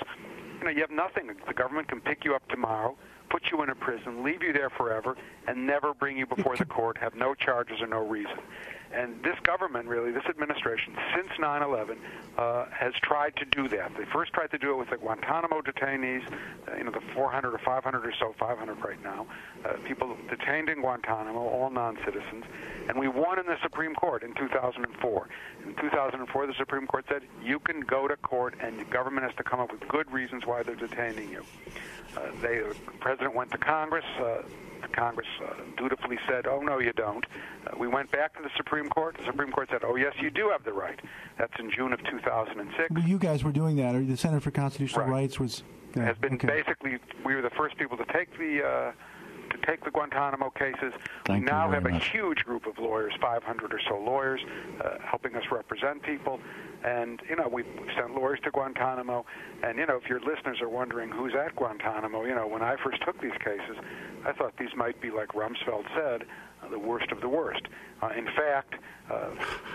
you 0.59 0.65
know, 0.65 0.71
you 0.71 0.81
have 0.81 0.91
nothing. 0.91 1.31
The 1.47 1.53
government 1.53 1.87
can 1.89 1.99
pick 1.99 2.23
you 2.23 2.35
up 2.35 2.47
tomorrow, 2.47 2.95
put 3.29 3.51
you 3.51 3.61
in 3.63 3.69
a 3.69 3.75
prison, 3.75 4.23
leave 4.23 4.41
you 4.43 4.53
there 4.53 4.69
forever, 4.69 5.15
and 5.47 5.67
never 5.67 5.93
bring 5.93 6.17
you 6.17 6.25
before 6.25 6.55
the 6.57 6.65
court, 6.77 6.97
have 6.97 7.15
no 7.15 7.33
charges 7.33 7.81
or 7.81 7.87
no 7.87 8.05
reason. 8.05 8.39
And 8.95 9.21
this 9.23 9.35
government, 9.43 9.89
really, 9.89 10.11
this 10.11 10.25
administration, 10.29 10.95
since 11.13 11.27
9/11, 11.37 11.97
uh, 12.37 12.65
has 12.71 12.93
tried 13.01 13.35
to 13.37 13.45
do 13.45 13.67
that. 13.69 13.91
They 13.97 14.05
first 14.05 14.31
tried 14.31 14.51
to 14.51 14.57
do 14.57 14.71
it 14.71 14.77
with 14.77 14.89
the 14.89 14.97
Guantanamo 14.97 15.61
detainees, 15.61 16.23
uh, 16.31 16.77
you 16.77 16.85
know, 16.85 16.91
the 16.91 17.01
400 17.13 17.53
or 17.53 17.57
500 17.57 18.05
or 18.05 18.13
so, 18.17 18.33
500 18.39 18.77
right 18.85 19.01
now, 19.03 19.27
uh, 19.65 19.73
people 19.85 20.15
detained 20.29 20.69
in 20.69 20.79
Guantanamo, 20.79 21.39
all 21.39 21.69
non-citizens, 21.69 22.45
and 22.87 22.97
we 22.97 23.09
won 23.09 23.37
in 23.37 23.45
the 23.45 23.57
Supreme 23.61 23.95
Court 23.95 24.23
in 24.23 24.33
2004. 24.35 25.27
In 25.65 25.75
2004, 25.75 26.47
the 26.47 26.53
Supreme 26.53 26.87
Court 26.87 27.05
said 27.09 27.23
you 27.43 27.59
can 27.59 27.81
go 27.81 28.07
to 28.07 28.15
court, 28.17 28.55
and 28.61 28.79
the 28.79 28.85
government 28.85 29.25
has 29.25 29.35
to 29.35 29.43
come 29.43 29.59
up 29.59 29.71
with 29.71 29.85
good 29.89 30.09
reasons 30.11 30.45
why 30.45 30.63
they're 30.63 30.75
detaining 30.75 31.29
you. 31.29 31.43
Uh, 32.15 32.21
they, 32.41 32.59
the 32.59 32.75
president 32.99 33.35
went 33.35 33.51
to 33.51 33.57
Congress. 33.57 34.05
Uh, 34.19 34.41
Congress 34.91 35.27
uh, 35.43 35.53
dutifully 35.77 36.17
said, 36.29 36.47
"Oh 36.47 36.59
no, 36.59 36.79
you 36.79 36.93
don't." 36.93 37.25
Uh, 37.65 37.71
we 37.77 37.87
went 37.87 38.11
back 38.11 38.35
to 38.37 38.43
the 38.43 38.49
Supreme 38.55 38.87
Court. 38.89 39.17
The 39.17 39.25
Supreme 39.25 39.51
Court 39.51 39.69
said, 39.71 39.81
"Oh 39.83 39.95
yes, 39.95 40.13
you 40.21 40.29
do 40.29 40.49
have 40.49 40.63
the 40.63 40.73
right." 40.73 40.99
That's 41.37 41.53
in 41.59 41.71
June 41.71 41.91
of 41.91 41.99
2006. 42.03 42.91
Well, 42.91 43.03
you 43.03 43.17
guys 43.17 43.43
were 43.43 43.51
doing 43.51 43.75
that, 43.77 43.95
or 43.95 44.03
the 44.03 44.15
Center 44.15 44.39
for 44.39 44.51
Constitutional 44.51 45.05
Right. 45.05 45.11
Rights 45.11 45.39
was 45.39 45.63
yeah, 45.95 46.05
has 46.05 46.17
been 46.17 46.35
okay. 46.35 46.47
basically 46.47 46.97
we 47.25 47.35
were 47.35 47.41
the 47.41 47.49
first 47.51 47.77
people 47.77 47.97
to 47.97 48.05
take 48.13 48.37
the 48.37 48.65
uh, 48.65 48.91
to 49.55 49.65
take 49.65 49.83
the 49.83 49.91
Guantanamo 49.91 50.49
cases. 50.51 50.93
Thank 51.25 51.45
we 51.45 51.45
now 51.45 51.69
have 51.69 51.85
a 51.85 51.89
much. 51.89 52.09
huge 52.09 52.39
group 52.39 52.65
of 52.65 52.77
lawyers, 52.77 53.13
500 53.21 53.73
or 53.73 53.79
so 53.87 53.97
lawyers, 53.97 54.41
uh, 54.83 54.97
helping 55.03 55.35
us 55.35 55.43
represent 55.51 56.03
people. 56.03 56.39
And 56.83 57.21
you 57.27 57.35
know 57.35 57.47
we've 57.47 57.65
sent 57.95 58.15
lawyers 58.15 58.39
to 58.43 58.51
Guantanamo. 58.51 59.25
And 59.63 59.77
you 59.77 59.85
know 59.85 59.97
if 59.97 60.09
your 60.09 60.19
listeners 60.19 60.61
are 60.61 60.69
wondering 60.69 61.09
who's 61.11 61.33
at 61.33 61.55
Guantanamo, 61.55 62.25
you 62.25 62.35
know 62.35 62.47
when 62.47 62.61
I 62.61 62.75
first 62.83 63.01
took 63.03 63.19
these 63.21 63.37
cases, 63.43 63.77
I 64.25 64.33
thought 64.33 64.57
these 64.57 64.75
might 64.75 65.01
be 65.01 65.11
like 65.11 65.29
Rumsfeld 65.29 65.85
said, 65.95 66.27
the 66.69 66.79
worst 66.79 67.11
of 67.11 67.21
the 67.21 67.29
worst. 67.29 67.63
Uh, 68.01 68.09
in 68.17 68.25
fact, 68.25 68.75
uh, 69.09 69.29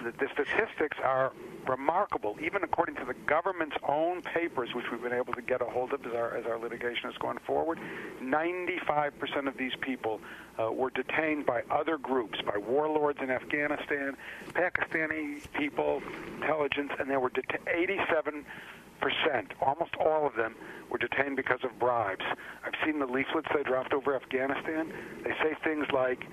the, 0.05 0.13
the 0.13 0.29
statistics 0.33 0.99
are 1.03 1.33
remarkable, 1.69 2.37
even 2.43 2.65
according 2.65 2.97
to 2.97 3.05
the 3.05 3.15
government's 3.27 3.77
own 3.89 4.23
papers, 4.23 4.71
which 4.75 4.85
we've 4.91 5.03
been 5.03 5.13
able 5.13 5.33
to 5.33 5.43
get 5.43 5.63
a 5.63 5.65
hold 5.65 5.93
of 5.93 6.05
as 6.05 6.13
our, 6.13 6.37
as 6.37 6.47
our 6.47 6.59
litigation 6.59 7.11
has 7.11 7.17
gone 7.19 7.39
forward. 7.47 7.79
95% 8.23 9.47
of 9.47 9.57
these 9.57 9.73
people 9.81 10.21
uh, 10.59 10.71
were 10.71 10.91
detained 10.91 11.47
by 11.47 11.63
other 11.71 11.97
groups, 11.97 12.41
by 12.43 12.59
warlords 12.59 13.19
in 13.23 13.31
Afghanistan, 13.31 14.17
Pakistani 14.49 15.41
people, 15.53 16.03
intelligence, 16.41 16.91
and 16.99 17.09
there 17.09 17.21
were 17.21 17.31
det- 17.31 17.61
87 17.69 18.45
percent, 19.01 19.53
almost 19.61 19.95
all 19.97 20.27
of 20.27 20.35
them, 20.37 20.55
were 20.91 20.99
detained 20.99 21.37
because 21.37 21.61
of 21.65 21.79
bribes. 21.79 22.25
I've 22.65 22.75
seen 22.85 22.99
the 22.99 23.07
leaflets 23.07 23.49
they 23.55 23.63
dropped 23.63 23.93
over 23.93 24.15
Afghanistan. 24.15 24.93
They 25.25 25.33
say 25.43 25.57
things 25.65 25.87
like, 25.93 26.27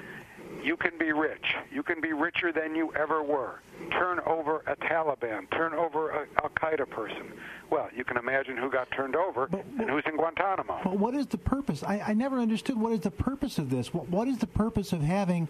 "You 0.63 0.77
can 0.77 0.97
be 0.97 1.11
rich. 1.11 1.43
You 1.71 1.83
can 1.83 2.01
be 2.01 2.13
richer 2.13 2.51
than 2.51 2.75
you 2.75 2.93
ever 2.93 3.23
were. 3.23 3.61
Turn 3.91 4.19
over 4.25 4.63
a 4.67 4.75
Taliban. 4.75 5.49
Turn 5.51 5.73
over 5.73 6.09
a 6.09 6.27
Al 6.43 6.49
Qaeda 6.49 6.89
person." 6.89 7.31
Well, 7.69 7.89
you 7.95 8.03
can 8.03 8.17
imagine 8.17 8.57
who 8.57 8.69
got 8.69 8.89
turned 8.91 9.15
over 9.15 9.47
But- 9.47 9.65
and 9.79 9.89
who's 9.89 10.03
in 10.05 10.15
Guantanamo. 10.17 10.79
But 10.83 10.97
what 10.97 11.13
is 11.15 11.27
the 11.27 11.37
purpose? 11.37 11.83
I, 11.83 11.99
I 12.07 12.13
never 12.13 12.39
understood 12.39 12.79
what 12.79 12.91
is 12.93 13.01
the 13.01 13.11
purpose 13.11 13.57
of 13.57 13.69
this. 13.69 13.93
What, 13.93 14.09
what 14.09 14.27
is 14.27 14.37
the 14.37 14.47
purpose 14.47 14.93
of 14.93 15.01
having 15.01 15.47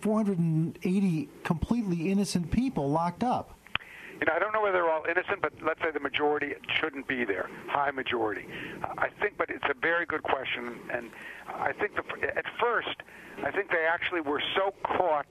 480 0.00 1.28
completely 1.42 2.10
innocent 2.10 2.50
people 2.50 2.90
locked 2.90 3.22
up? 3.24 3.55
You 4.20 4.26
know, 4.26 4.32
I 4.34 4.38
don't 4.38 4.52
know 4.52 4.62
whether 4.62 4.78
they're 4.78 4.90
all 4.90 5.04
innocent, 5.08 5.42
but 5.42 5.52
let's 5.62 5.80
say 5.82 5.90
the 5.90 6.00
majority 6.00 6.54
shouldn't 6.80 7.06
be 7.06 7.24
there, 7.24 7.50
high 7.68 7.90
majority. 7.90 8.46
I 8.96 9.08
think, 9.20 9.36
but 9.36 9.50
it's 9.50 9.64
a 9.68 9.74
very 9.74 10.06
good 10.06 10.22
question, 10.22 10.78
and 10.90 11.10
I 11.48 11.72
think 11.72 11.92
the, 11.96 12.36
at 12.36 12.46
first, 12.58 12.96
I 13.44 13.50
think 13.50 13.70
they 13.70 13.86
actually 13.86 14.22
were 14.22 14.42
so 14.54 14.72
caught, 14.84 15.26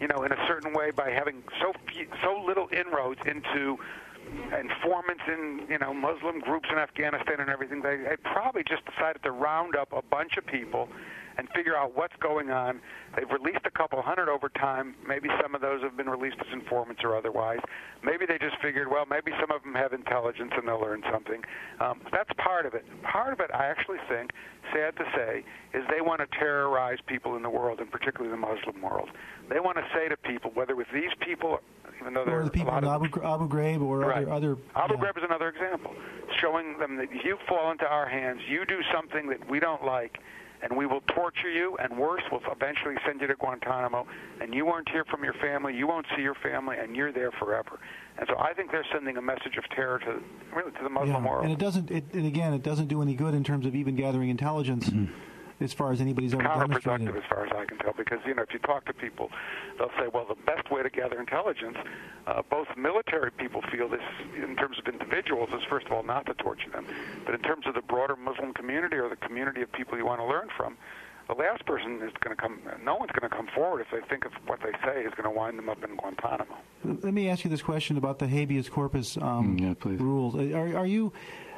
you 0.00 0.08
know, 0.08 0.24
in 0.24 0.32
a 0.32 0.46
certain 0.46 0.74
way 0.74 0.90
by 0.90 1.10
having 1.10 1.42
so 1.60 1.72
few, 1.88 2.06
so 2.22 2.42
little 2.46 2.68
inroads 2.72 3.20
into 3.24 3.78
informants 4.58 5.22
in 5.28 5.66
you 5.70 5.78
know 5.78 5.94
Muslim 5.94 6.40
groups 6.40 6.68
in 6.70 6.78
Afghanistan 6.78 7.40
and 7.40 7.48
everything. 7.48 7.80
They, 7.80 7.96
they 7.96 8.16
probably 8.22 8.64
just 8.64 8.84
decided 8.84 9.22
to 9.22 9.30
round 9.30 9.76
up 9.76 9.92
a 9.92 10.02
bunch 10.02 10.36
of 10.36 10.46
people 10.46 10.88
and 11.38 11.48
figure 11.54 11.76
out 11.76 11.96
what's 11.96 12.16
going 12.20 12.50
on. 12.50 12.80
They've 13.16 13.30
released 13.30 13.64
a 13.64 13.70
couple 13.70 14.00
hundred 14.02 14.28
over 14.28 14.48
time. 14.48 14.94
Maybe 15.06 15.28
some 15.42 15.54
of 15.54 15.60
those 15.60 15.82
have 15.82 15.96
been 15.96 16.08
released 16.08 16.36
as 16.40 16.52
informants 16.52 17.02
or 17.04 17.16
otherwise. 17.16 17.60
Maybe 18.02 18.26
they 18.26 18.38
just 18.38 18.56
figured, 18.62 18.88
well, 18.90 19.04
maybe 19.08 19.32
some 19.40 19.50
of 19.50 19.62
them 19.62 19.74
have 19.74 19.92
intelligence 19.92 20.52
and 20.56 20.66
they'll 20.66 20.80
learn 20.80 21.02
something. 21.12 21.42
Um, 21.80 22.00
that's 22.12 22.30
part 22.38 22.66
of 22.66 22.74
it. 22.74 22.84
Part 23.02 23.32
of 23.32 23.40
it, 23.40 23.50
I 23.52 23.66
actually 23.66 23.98
think, 24.08 24.30
sad 24.72 24.96
to 24.96 25.04
say, 25.14 25.44
is 25.74 25.84
they 25.90 26.00
want 26.00 26.20
to 26.20 26.26
terrorize 26.38 26.98
people 27.06 27.36
in 27.36 27.42
the 27.42 27.50
world, 27.50 27.80
and 27.80 27.90
particularly 27.90 28.30
the 28.30 28.40
Muslim 28.40 28.82
world. 28.82 29.08
They 29.48 29.60
want 29.60 29.76
to 29.76 29.84
say 29.94 30.08
to 30.08 30.16
people, 30.16 30.50
whether 30.54 30.74
with 30.74 30.88
these 30.92 31.10
people, 31.20 31.60
even 32.00 32.14
though 32.14 32.24
there 32.24 32.38
Or 32.38 32.40
are 32.42 32.44
the 32.44 32.50
people 32.50 32.70
a 32.70 32.80
lot 32.80 32.82
in 32.82 32.88
of 32.88 33.04
Abu, 33.04 33.22
Abu 33.22 33.48
Ghraib 33.48 33.82
or 33.82 34.00
Right. 34.00 34.26
other 34.28 34.52
other. 34.52 34.56
Abu 34.74 34.94
yeah. 34.94 35.00
Ghraib 35.00 35.18
is 35.18 35.24
another 35.24 35.48
example, 35.48 35.94
showing 36.40 36.78
them 36.78 36.96
that 36.96 37.08
if 37.12 37.24
you 37.24 37.38
fall 37.48 37.70
into 37.70 37.86
our 37.86 38.08
hands, 38.08 38.40
you 38.48 38.64
do 38.66 38.80
something 38.92 39.28
that 39.28 39.48
we 39.48 39.60
don't 39.60 39.84
like, 39.84 40.18
and 40.62 40.76
we 40.76 40.86
will 40.86 41.02
torture 41.14 41.50
you, 41.50 41.76
and 41.78 41.98
worse, 41.98 42.22
we'll 42.30 42.40
eventually 42.50 42.94
send 43.06 43.20
you 43.20 43.26
to 43.26 43.34
Guantanamo, 43.34 44.06
and 44.40 44.54
you 44.54 44.64
won't 44.64 44.88
hear 44.88 45.04
from 45.04 45.22
your 45.24 45.34
family, 45.34 45.74
you 45.74 45.86
won't 45.86 46.06
see 46.16 46.22
your 46.22 46.34
family, 46.42 46.76
and 46.78 46.96
you're 46.96 47.12
there 47.12 47.30
forever. 47.32 47.78
And 48.18 48.26
so 48.28 48.38
I 48.38 48.54
think 48.54 48.70
they're 48.70 48.86
sending 48.92 49.16
a 49.16 49.22
message 49.22 49.56
of 49.58 49.64
terror 49.74 49.98
to 50.00 50.22
really 50.54 50.72
to 50.72 50.82
the 50.82 50.88
Muslim 50.88 51.24
Yeah. 51.24 51.30
world. 51.30 51.44
And 51.44 51.52
it 51.52 51.58
doesn't. 51.58 51.90
It, 51.90 52.04
and 52.12 52.26
again, 52.26 52.54
it 52.54 52.62
doesn't 52.62 52.88
do 52.88 53.02
any 53.02 53.14
good 53.14 53.34
in 53.34 53.44
terms 53.44 53.66
of 53.66 53.74
even 53.74 53.94
gathering 53.96 54.30
intelligence, 54.30 54.88
mm-hmm. 54.88 55.12
As 55.60 55.72
far 55.72 55.92
as 55.92 56.00
anybody's 56.00 56.34
ever 56.34 56.42
demonstrated. 56.42 57.08
counterproductive 57.08 57.16
as 57.16 57.24
far 57.28 57.46
as 57.46 57.52
I 57.56 57.64
can 57.64 57.78
tell 57.78 57.92
because 57.96 58.18
you 58.26 58.34
know 58.34 58.42
if 58.42 58.52
you 58.52 58.58
talk 58.60 58.84
to 58.86 58.92
people 58.92 59.30
they'll 59.78 59.90
say 59.98 60.08
well 60.12 60.26
the 60.28 60.34
best 60.46 60.70
way 60.70 60.82
to 60.82 60.90
gather 60.90 61.18
intelligence 61.18 61.76
uh, 62.26 62.42
both 62.50 62.66
military 62.76 63.30
people 63.30 63.62
feel 63.72 63.88
this 63.88 64.02
in 64.36 64.56
terms 64.56 64.78
of 64.78 64.86
individuals 64.92 65.48
is 65.54 65.62
first 65.68 65.86
of 65.86 65.92
all 65.92 66.02
not 66.02 66.26
to 66.26 66.34
torture 66.34 66.70
them 66.70 66.86
but 67.24 67.34
in 67.34 67.40
terms 67.40 67.66
of 67.66 67.74
the 67.74 67.82
broader 67.82 68.16
Muslim 68.16 68.52
community 68.54 68.96
or 68.96 69.08
the 69.08 69.16
community 69.16 69.62
of 69.62 69.70
people 69.72 69.96
you 69.96 70.04
want 70.06 70.20
to 70.20 70.26
learn 70.26 70.48
from 70.56 70.76
the 71.28 71.34
last 71.34 71.66
person 71.66 71.96
is 72.02 72.12
going 72.22 72.36
to 72.36 72.40
come 72.40 72.60
no 72.84 72.94
one's 72.96 73.10
going 73.18 73.28
to 73.28 73.34
come 73.34 73.48
forward 73.54 73.80
if 73.80 73.88
they 73.90 74.06
think 74.08 74.24
of 74.24 74.32
what 74.46 74.60
they 74.60 74.72
say 74.84 75.00
is 75.02 75.12
going 75.16 75.24
to 75.24 75.30
wind 75.30 75.58
them 75.58 75.68
up 75.68 75.82
in 75.82 75.96
Guantanamo 75.96 76.56
Let 76.84 77.14
me 77.14 77.28
ask 77.28 77.44
you 77.44 77.50
this 77.50 77.62
question 77.62 77.96
about 77.96 78.18
the 78.18 78.26
habeas 78.28 78.68
corpus 78.68 79.16
um, 79.16 79.56
Mm, 79.56 79.60
yeah, 79.60 79.74
please. 79.78 79.98
rules. 80.00 80.34
Are, 80.36 80.76
are 80.78 80.86
you? 80.86 81.12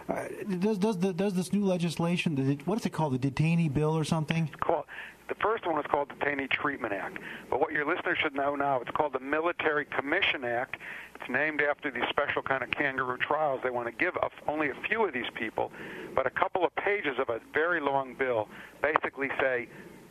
Uh, 0.08 0.24
does 0.60 0.78
does 0.78 0.98
the, 0.98 1.12
does 1.12 1.34
this 1.34 1.52
new 1.52 1.64
legislation? 1.64 2.34
the- 2.34 2.58
What 2.64 2.78
is 2.78 2.86
it 2.86 2.90
called? 2.90 3.20
The 3.20 3.30
detainee 3.30 3.72
bill 3.72 3.96
or 3.96 4.04
something? 4.04 4.48
called 4.60 4.84
the 5.28 5.34
first 5.42 5.66
one 5.66 5.76
was 5.76 5.84
called 5.90 6.08
the 6.08 6.14
Detainee 6.24 6.48
Treatment 6.50 6.94
Act. 6.94 7.18
But 7.50 7.60
what 7.60 7.70
your 7.72 7.84
listeners 7.84 8.16
should 8.22 8.34
know 8.34 8.54
now, 8.56 8.80
it's 8.80 8.90
called 8.92 9.12
the 9.12 9.20
Military 9.20 9.84
Commission 9.84 10.42
Act. 10.42 10.76
It's 11.20 11.28
named 11.28 11.60
after 11.60 11.90
these 11.90 12.04
special 12.08 12.40
kind 12.40 12.62
of 12.62 12.70
kangaroo 12.70 13.18
trials. 13.18 13.60
They 13.62 13.68
want 13.68 13.88
to 13.88 13.92
give 13.92 14.16
up 14.22 14.32
only 14.46 14.70
a 14.70 14.74
few 14.88 15.04
of 15.04 15.12
these 15.12 15.28
people, 15.34 15.70
but 16.14 16.26
a 16.26 16.30
couple 16.30 16.64
of 16.64 16.74
pages 16.76 17.18
of 17.18 17.28
a 17.28 17.40
very 17.52 17.78
long 17.80 18.14
bill 18.14 18.48
basically 18.80 19.28
say 19.38 19.68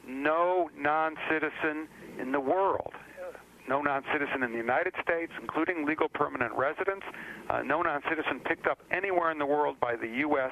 no 0.08 0.70
non-citizen 0.78 1.88
in 2.20 2.32
the 2.32 2.40
world. 2.40 2.94
No 3.68 3.82
non-citizen 3.82 4.44
in 4.44 4.52
the 4.52 4.58
United 4.58 4.94
States, 5.02 5.32
including 5.42 5.86
legal 5.86 6.08
permanent 6.10 6.54
residents, 6.56 7.06
uh, 7.50 7.62
no 7.64 7.82
non-citizen 7.82 8.40
picked 8.46 8.66
up 8.66 8.80
anywhere 8.92 9.32
in 9.32 9.38
the 9.38 9.46
world 9.46 9.78
by 9.80 9.96
the 9.96 10.08
U.S. 10.08 10.52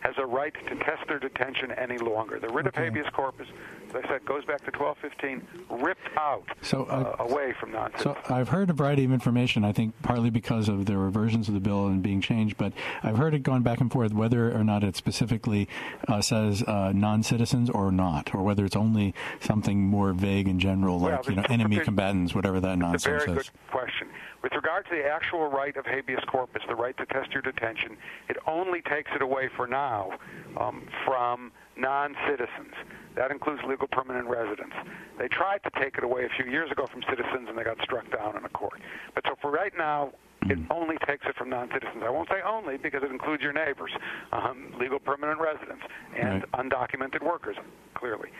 has 0.00 0.14
a 0.18 0.24
right 0.26 0.54
to 0.66 0.74
test 0.76 1.06
their 1.08 1.18
detention 1.18 1.72
any 1.72 1.98
longer. 1.98 2.38
The 2.38 2.48
writ 2.48 2.66
Okay. 2.66 2.86
of 2.88 2.94
habeas 2.94 3.06
corpus, 3.12 3.46
as 3.90 3.96
I 4.04 4.08
said, 4.08 4.24
goes 4.24 4.44
back 4.46 4.64
to 4.64 4.70
1215, 4.78 5.42
ripped 5.82 6.08
out 6.16 6.44
So, 6.62 6.84
uh, 6.84 7.14
uh, 7.18 7.24
away 7.24 7.52
from 7.60 7.72
non-citizens. 7.72 8.16
So 8.26 8.34
I've 8.34 8.48
heard 8.48 8.70
a 8.70 8.72
variety 8.72 9.04
of 9.04 9.12
information. 9.12 9.64
I 9.64 9.72
think 9.72 9.94
partly 10.02 10.30
because 10.30 10.68
of 10.68 10.86
the 10.86 10.96
were 10.96 11.10
versions 11.10 11.48
of 11.48 11.54
the 11.54 11.60
bill 11.60 11.86
and 11.86 12.02
being 12.02 12.20
changed, 12.20 12.56
but 12.56 12.72
I've 13.02 13.18
heard 13.18 13.34
it 13.34 13.42
going 13.42 13.62
back 13.62 13.80
and 13.80 13.92
forth 13.92 14.12
whether 14.14 14.50
or 14.52 14.64
not 14.64 14.84
it 14.84 14.96
specifically 14.96 15.68
uh, 16.08 16.20
says 16.22 16.62
uh, 16.62 16.92
non-citizens 16.94 17.68
or 17.70 17.92
not, 17.92 18.34
or 18.34 18.42
whether 18.42 18.64
it's 18.64 18.76
only 18.76 19.14
something 19.40 19.80
more 19.86 20.12
vague 20.12 20.48
and 20.48 20.60
general, 20.60 20.98
Well, 20.98 21.12
like 21.16 21.28
you 21.28 21.34
know 21.36 21.44
enemy 21.50 21.78
combatants, 21.80 22.34
whatever 22.34 22.58
that 22.60 22.78
nonsense 22.78 23.24
very 23.24 23.38
is. 23.38 23.48
good 23.50 23.50
question. 23.70 24.08
With 24.42 24.52
regard 24.54 24.86
to 24.86 24.90
the 24.90 25.04
actual 25.06 25.48
right 25.48 25.76
of 25.76 25.84
habeas 25.84 26.24
corpus, 26.26 26.62
the 26.68 26.74
right 26.74 26.96
to 26.96 27.06
test 27.06 27.32
your 27.32 27.42
detention, 27.42 27.96
it 28.28 28.36
only 28.46 28.80
takes 28.82 29.10
it 29.14 29.22
away 29.22 29.50
for 29.54 29.66
now 29.66 30.12
um, 30.56 30.86
from 31.04 31.52
non-citizens. 31.76 32.74
That 33.16 33.30
includes 33.30 33.62
legal 33.68 33.86
permanent 33.88 34.28
residents. 34.28 34.74
They 35.18 35.28
tried 35.28 35.62
to 35.64 35.70
take 35.78 35.98
it 35.98 36.04
away 36.04 36.24
a 36.24 36.28
few 36.30 36.50
years 36.50 36.70
ago 36.70 36.86
from 36.86 37.02
citizens, 37.02 37.48
and 37.48 37.58
they 37.58 37.64
got 37.64 37.80
struck 37.82 38.10
down 38.10 38.36
in 38.36 38.44
a 38.44 38.48
court. 38.48 38.80
But 39.14 39.24
so 39.26 39.34
for 39.42 39.50
right 39.50 39.72
now, 39.76 40.12
it 40.44 40.58
only 40.70 40.96
takes 41.06 41.26
it 41.26 41.36
from 41.36 41.50
non-citizens. 41.50 42.02
I 42.02 42.08
won't 42.08 42.28
say 42.28 42.40
only 42.46 42.78
because 42.78 43.02
it 43.02 43.10
includes 43.10 43.42
your 43.42 43.52
neighbors, 43.52 43.92
um, 44.32 44.72
legal 44.78 44.98
permanent 44.98 45.38
residents, 45.38 45.84
and 46.16 46.44
Right. 46.44 46.52
undocumented 46.52 47.22
workers, 47.22 47.56
clearly. 47.94 48.30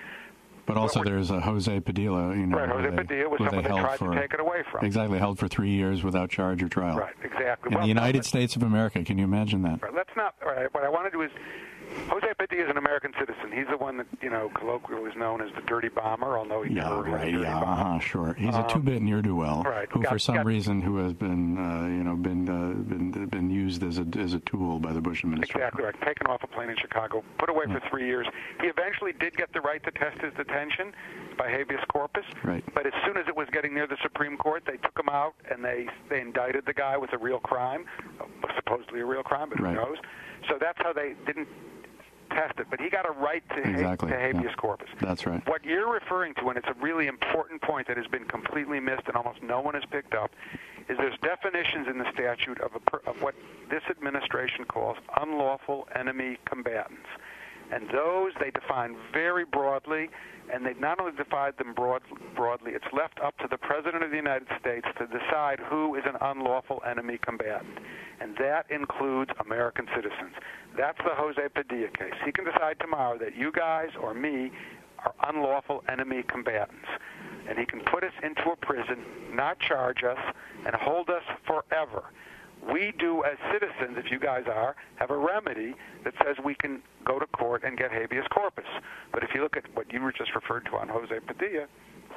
But 0.70 0.80
also, 0.80 1.02
there's 1.02 1.30
a 1.30 1.40
Jose 1.40 1.80
Padilla. 1.80 2.34
You 2.36 2.46
know, 2.46 2.58
right, 2.58 2.68
Jose 2.68 2.96
Padilla 2.96 3.28
was 3.28 3.38
someone 3.38 3.64
they 3.64 3.68
tried 3.68 3.98
for, 3.98 4.14
to 4.14 4.20
take 4.20 4.32
it 4.32 4.40
away 4.40 4.62
from. 4.70 4.84
Exactly, 4.84 5.18
held 5.18 5.38
for 5.38 5.48
three 5.48 5.70
years 5.70 6.04
without 6.04 6.30
charge 6.30 6.62
or 6.62 6.68
trial. 6.68 6.96
Right, 6.96 7.14
exactly. 7.24 7.70
In 7.70 7.74
well, 7.74 7.82
the 7.82 7.88
United 7.88 8.24
States 8.24 8.54
of 8.54 8.62
America, 8.62 9.02
can 9.02 9.18
you 9.18 9.24
imagine 9.24 9.62
that? 9.62 9.82
Right, 9.82 9.92
let's 9.92 10.10
not. 10.16 10.36
Right, 10.46 10.72
what 10.72 10.84
I 10.84 10.88
want 10.88 11.06
to 11.06 11.10
do 11.10 11.22
is 11.22 11.30
Jose 12.08 12.26
Padilla 12.38 12.64
is 12.64 12.70
an 12.70 12.76
American 12.76 13.12
citizen. 13.18 13.52
He's 13.52 13.66
the 13.68 13.76
one 13.76 13.96
that 13.98 14.06
you 14.20 14.30
know 14.30 14.50
colloquially 14.54 15.10
is 15.10 15.16
known 15.16 15.40
as 15.40 15.50
the 15.54 15.62
dirty 15.62 15.88
bomber, 15.88 16.38
although 16.38 16.62
he 16.62 16.74
yeah, 16.74 16.88
never 16.88 17.02
right, 17.02 17.32
yeah, 17.32 17.58
uh-huh, 17.58 17.98
sure. 17.98 18.34
He's 18.34 18.54
um, 18.54 18.64
a 18.64 18.68
two-bit 18.68 19.02
near 19.02 19.22
do 19.22 19.34
well, 19.36 19.62
right, 19.62 19.88
who 19.90 20.02
got, 20.02 20.12
for 20.12 20.18
some 20.18 20.36
got, 20.36 20.46
reason 20.46 20.80
who 20.80 20.98
has 20.98 21.12
been 21.12 21.58
uh, 21.58 21.86
you 21.86 22.04
know 22.04 22.16
been 22.16 22.48
uh, 22.48 22.74
been 22.74 23.26
been 23.26 23.50
used 23.50 23.82
as 23.82 23.98
a 23.98 24.06
as 24.18 24.34
a 24.34 24.40
tool 24.40 24.78
by 24.78 24.92
the 24.92 25.00
Bush 25.00 25.24
administration. 25.24 25.60
Exactly 25.60 25.84
right. 25.84 26.00
Taken 26.02 26.26
off 26.26 26.42
a 26.42 26.46
plane 26.46 26.70
in 26.70 26.76
Chicago, 26.76 27.24
put 27.38 27.48
away 27.48 27.64
yeah. 27.68 27.78
for 27.78 27.88
three 27.90 28.06
years. 28.06 28.26
He 28.60 28.68
eventually 28.68 29.12
did 29.12 29.36
get 29.36 29.52
the 29.52 29.60
right 29.60 29.82
to 29.84 29.90
test 29.90 30.20
his 30.20 30.32
detention 30.34 30.92
by 31.36 31.50
habeas 31.50 31.80
corpus. 31.88 32.24
Right. 32.44 32.64
But 32.74 32.86
as 32.86 32.92
soon 33.04 33.16
as 33.16 33.26
it 33.28 33.36
was 33.36 33.48
getting 33.52 33.74
near 33.74 33.86
the 33.86 33.98
Supreme 34.02 34.36
Court, 34.36 34.62
they 34.66 34.76
took 34.76 34.98
him 34.98 35.08
out 35.08 35.34
and 35.50 35.64
they 35.64 35.86
they 36.08 36.20
indicted 36.20 36.66
the 36.66 36.74
guy 36.74 36.96
with 36.96 37.12
a 37.12 37.18
real 37.18 37.38
crime, 37.38 37.84
supposedly 38.56 39.00
a 39.00 39.06
real 39.06 39.22
crime, 39.22 39.48
but 39.50 39.60
right. 39.60 39.74
who 39.74 39.80
knows? 39.80 39.96
So 40.48 40.56
that's 40.60 40.78
how 40.78 40.92
they 40.92 41.14
didn't 41.26 41.48
test 42.30 42.58
it, 42.58 42.66
but 42.70 42.80
he 42.80 42.88
got 42.88 43.08
a 43.08 43.12
right 43.12 43.42
to, 43.50 43.58
exactly. 43.58 44.10
ha- 44.10 44.16
to 44.16 44.20
habeas 44.20 44.44
yeah. 44.46 44.54
corpus. 44.54 44.88
That's 45.00 45.26
right. 45.26 45.46
What 45.48 45.64
you're 45.64 45.92
referring 45.92 46.34
to, 46.34 46.48
and 46.48 46.58
it's 46.58 46.68
a 46.68 46.74
really 46.80 47.06
important 47.06 47.62
point 47.62 47.88
that 47.88 47.96
has 47.96 48.06
been 48.06 48.24
completely 48.24 48.80
missed 48.80 49.02
and 49.06 49.16
almost 49.16 49.42
no 49.42 49.60
one 49.60 49.74
has 49.74 49.84
picked 49.90 50.14
up, 50.14 50.30
is 50.88 50.96
there's 50.98 51.18
definitions 51.22 51.86
in 51.88 51.98
the 51.98 52.10
statute 52.12 52.60
of, 52.60 52.72
per- 52.86 53.02
of 53.06 53.22
what 53.22 53.34
this 53.70 53.82
administration 53.90 54.64
calls 54.64 54.96
unlawful 55.20 55.88
enemy 55.94 56.38
combatants. 56.46 57.06
And 57.72 57.88
those 57.90 58.32
they 58.40 58.50
define 58.50 58.96
very 59.12 59.44
broadly, 59.44 60.10
and 60.52 60.66
they've 60.66 60.80
not 60.80 60.98
only 60.98 61.12
defined 61.12 61.54
them 61.58 61.72
broad, 61.72 62.02
broadly, 62.34 62.72
it's 62.72 62.92
left 62.92 63.20
up 63.20 63.38
to 63.38 63.46
the 63.48 63.58
President 63.58 64.02
of 64.02 64.10
the 64.10 64.16
United 64.16 64.48
States 64.58 64.86
to 64.98 65.06
decide 65.06 65.60
who 65.60 65.94
is 65.94 66.02
an 66.04 66.16
unlawful 66.20 66.82
enemy 66.84 67.18
combatant. 67.24 67.78
And 68.20 68.36
that 68.38 68.70
includes 68.70 69.30
American 69.44 69.86
citizens. 69.94 70.34
That's 70.76 70.98
the 70.98 71.14
Jose 71.14 71.40
Padilla 71.54 71.88
case. 71.88 72.14
He 72.24 72.32
can 72.32 72.44
decide 72.44 72.78
tomorrow 72.78 73.18
that 73.18 73.34
you 73.36 73.50
guys 73.50 73.88
or 74.00 74.14
me 74.14 74.52
are 75.04 75.14
unlawful 75.28 75.82
enemy 75.88 76.22
combatants. 76.28 76.86
And 77.48 77.58
he 77.58 77.64
can 77.64 77.80
put 77.80 78.04
us 78.04 78.12
into 78.22 78.50
a 78.50 78.56
prison, 78.56 78.98
not 79.32 79.58
charge 79.60 80.04
us, 80.04 80.18
and 80.66 80.74
hold 80.74 81.08
us 81.08 81.22
forever. 81.46 82.04
We 82.70 82.92
do, 82.98 83.24
as 83.24 83.38
citizens, 83.50 83.96
if 83.96 84.10
you 84.10 84.18
guys 84.18 84.44
are, 84.46 84.76
have 84.96 85.10
a 85.10 85.16
remedy 85.16 85.74
that 86.04 86.12
says 86.22 86.36
we 86.44 86.54
can 86.54 86.82
go 87.06 87.18
to 87.18 87.26
court 87.26 87.64
and 87.64 87.78
get 87.78 87.90
habeas 87.90 88.26
corpus. 88.30 88.66
But 89.12 89.24
if 89.24 89.30
you 89.34 89.42
look 89.42 89.56
at 89.56 89.64
what 89.74 89.90
you 89.90 90.02
were 90.02 90.12
just 90.12 90.34
referred 90.34 90.66
to 90.66 90.72
on 90.76 90.88
Jose 90.88 91.18
Padilla, 91.26 91.66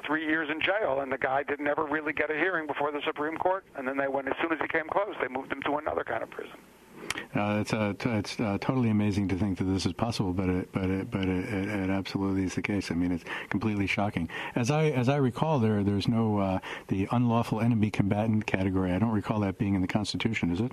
three 0.06 0.26
years 0.26 0.48
in 0.50 0.60
jail, 0.60 1.00
and 1.00 1.10
the 1.10 1.18
guy 1.18 1.42
didn't 1.42 1.66
ever 1.66 1.84
really 1.84 2.12
get 2.12 2.30
a 2.30 2.34
hearing 2.34 2.66
before 2.66 2.92
the 2.92 3.00
Supreme 3.06 3.36
Court. 3.36 3.64
And 3.76 3.86
then 3.86 3.96
they 3.96 4.08
went 4.08 4.28
as 4.28 4.34
soon 4.40 4.52
as 4.52 4.58
he 4.60 4.68
came 4.68 4.88
close, 4.88 5.14
they 5.20 5.28
moved 5.28 5.52
him 5.52 5.62
to 5.62 5.76
another 5.76 6.04
kind 6.04 6.22
of 6.22 6.30
prison. 6.30 6.56
Uh, 7.34 7.58
it's 7.60 7.72
uh, 7.72 7.92
t- 7.98 8.08
it's 8.10 8.40
uh, 8.40 8.58
totally 8.60 8.90
amazing 8.90 9.28
to 9.28 9.36
think 9.36 9.58
that 9.58 9.64
this 9.64 9.86
is 9.86 9.92
possible, 9.92 10.32
but 10.32 10.48
it, 10.48 10.68
but 10.72 10.84
it, 10.84 11.10
but 11.10 11.22
it, 11.22 11.44
it, 11.52 11.68
it, 11.68 11.90
absolutely 11.90 12.44
is 12.44 12.54
the 12.54 12.62
case. 12.62 12.90
I 12.90 12.94
mean, 12.94 13.12
it's 13.12 13.24
completely 13.50 13.86
shocking. 13.86 14.28
As 14.54 14.70
I 14.70 14.86
as 14.86 15.08
I 15.08 15.16
recall, 15.16 15.58
there 15.58 15.82
there's 15.82 16.08
no 16.08 16.38
uh, 16.38 16.58
the 16.88 17.08
unlawful 17.10 17.60
enemy 17.60 17.90
combatant 17.90 18.46
category. 18.46 18.92
I 18.92 18.98
don't 18.98 19.10
recall 19.12 19.40
that 19.40 19.58
being 19.58 19.74
in 19.74 19.80
the 19.80 19.88
Constitution. 19.88 20.52
Is 20.52 20.60
it? 20.60 20.72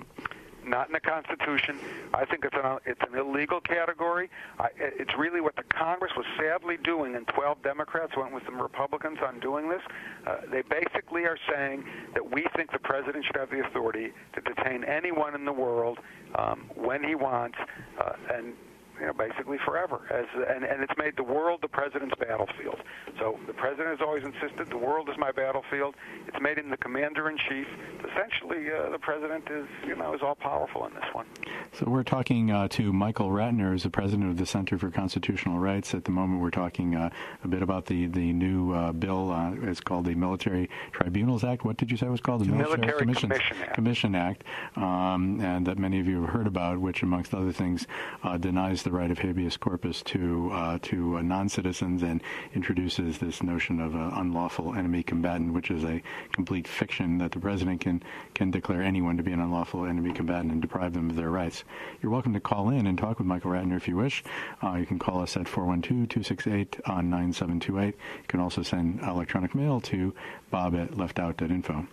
Not 0.64 0.88
in 0.88 0.92
the 0.92 1.00
Constitution. 1.00 1.78
I 2.14 2.24
think 2.24 2.44
it's 2.44 2.56
an 2.56 2.78
it's 2.86 3.00
an 3.08 3.18
illegal 3.18 3.60
category. 3.60 4.30
I, 4.58 4.68
it's 4.76 5.16
really 5.16 5.40
what 5.40 5.56
the 5.56 5.64
Congress 5.64 6.12
was 6.16 6.26
sadly 6.38 6.76
doing, 6.82 7.16
and 7.16 7.26
12 7.28 7.62
Democrats 7.62 8.16
went 8.16 8.32
with 8.32 8.44
some 8.44 8.60
Republicans 8.60 9.18
on 9.26 9.40
doing 9.40 9.68
this. 9.68 9.82
Uh, 10.26 10.36
they 10.50 10.62
basically 10.62 11.24
are 11.24 11.38
saying 11.50 11.84
that 12.14 12.30
we 12.30 12.46
think 12.56 12.72
the 12.72 12.78
president 12.78 13.24
should 13.24 13.36
have 13.36 13.50
the 13.50 13.64
authority 13.64 14.12
to 14.34 14.40
detain 14.40 14.84
anyone 14.84 15.34
in 15.34 15.44
the 15.44 15.52
world 15.52 15.98
um, 16.36 16.70
when 16.74 17.02
he 17.02 17.14
wants, 17.14 17.58
uh, 18.00 18.12
and 18.32 18.54
you 19.02 19.08
know, 19.08 19.12
basically 19.12 19.58
forever. 19.64 20.00
As 20.10 20.26
and, 20.48 20.64
and 20.64 20.80
it's 20.80 20.96
made 20.96 21.16
the 21.16 21.24
world 21.24 21.58
the 21.60 21.66
president's 21.66 22.14
battlefield. 22.20 22.76
So 23.18 23.36
the 23.48 23.52
president 23.52 23.88
has 23.88 24.00
always 24.00 24.22
insisted 24.22 24.70
the 24.70 24.78
world 24.78 25.08
is 25.08 25.16
my 25.18 25.32
battlefield. 25.32 25.96
It's 26.28 26.40
made 26.40 26.56
him 26.56 26.70
the 26.70 26.76
commander 26.76 27.28
in 27.28 27.36
chief. 27.36 27.66
Essentially, 27.98 28.70
uh, 28.70 28.90
the 28.90 29.00
president 29.00 29.50
is 29.50 29.66
you 29.84 29.96
know 29.96 30.14
is 30.14 30.20
all 30.22 30.36
powerful 30.36 30.86
in 30.86 30.94
this 30.94 31.04
one. 31.12 31.26
So 31.72 31.86
we're 31.86 32.04
talking 32.04 32.52
uh, 32.52 32.68
to 32.68 32.92
Michael 32.92 33.30
Ratner, 33.30 33.70
who's 33.70 33.82
the 33.82 33.90
president 33.90 34.30
of 34.30 34.36
the 34.36 34.46
Center 34.46 34.78
for 34.78 34.88
Constitutional 34.90 35.58
Rights. 35.58 35.94
At 35.94 36.04
the 36.04 36.12
moment, 36.12 36.40
we're 36.40 36.50
talking 36.50 36.94
uh, 36.94 37.10
a 37.42 37.48
bit 37.48 37.62
about 37.62 37.86
the 37.86 38.06
the 38.06 38.32
new 38.32 38.72
uh, 38.72 38.92
bill. 38.92 39.32
Uh, 39.32 39.54
it's 39.62 39.80
called 39.80 40.04
the 40.04 40.14
Military 40.14 40.70
Tribunals 40.92 41.42
Act. 41.42 41.64
What 41.64 41.76
did 41.76 41.90
you 41.90 41.96
say 41.96 42.06
it 42.06 42.10
was 42.10 42.20
called? 42.20 42.42
The, 42.42 42.44
the 42.44 42.52
Military, 42.52 42.78
Military 42.78 42.98
Commission, 43.00 43.30
Commission 43.30 43.56
Act. 43.62 43.74
Commission 43.74 44.14
Act, 44.14 44.44
um, 44.76 45.40
and 45.40 45.66
that 45.66 45.76
many 45.76 45.98
of 45.98 46.06
you 46.06 46.20
have 46.20 46.30
heard 46.30 46.46
about, 46.46 46.78
which 46.78 47.02
amongst 47.02 47.34
other 47.34 47.52
things 47.52 47.88
uh, 48.22 48.36
denies 48.36 48.84
the 48.84 48.91
right 48.92 49.10
of 49.10 49.18
habeas 49.18 49.56
corpus 49.56 50.02
to 50.02 50.50
uh, 50.52 50.78
to 50.82 51.16
uh, 51.16 51.22
non-citizens 51.22 52.02
and 52.02 52.22
introduces 52.54 53.16
this 53.18 53.42
notion 53.42 53.80
of 53.80 53.96
uh, 53.96 54.10
unlawful 54.14 54.74
enemy 54.74 55.02
combatant, 55.02 55.54
which 55.54 55.70
is 55.70 55.82
a 55.84 56.02
complete 56.32 56.68
fiction 56.68 57.16
that 57.18 57.32
the 57.32 57.40
president 57.40 57.80
can 57.80 58.02
can 58.34 58.50
declare 58.50 58.82
anyone 58.82 59.16
to 59.16 59.22
be 59.22 59.32
an 59.32 59.40
unlawful 59.40 59.86
enemy 59.86 60.12
combatant 60.12 60.52
and 60.52 60.60
deprive 60.60 60.92
them 60.92 61.08
of 61.10 61.16
their 61.16 61.30
rights. 61.30 61.64
You're 62.02 62.12
welcome 62.12 62.34
to 62.34 62.40
call 62.40 62.68
in 62.70 62.86
and 62.86 62.98
talk 62.98 63.18
with 63.18 63.26
Michael 63.26 63.52
Ratner 63.52 63.76
if 63.76 63.88
you 63.88 63.96
wish. 63.96 64.22
Uh, 64.62 64.74
you 64.74 64.84
can 64.86 64.98
call 64.98 65.22
us 65.22 65.36
at 65.36 65.46
412-268-9728. 65.46 67.86
You 67.86 67.94
can 68.28 68.40
also 68.40 68.62
send 68.62 69.00
electronic 69.00 69.54
mail 69.54 69.80
to 69.82 70.14
bob 70.50 70.74
at 70.74 70.90
leftout.info. 70.92 71.86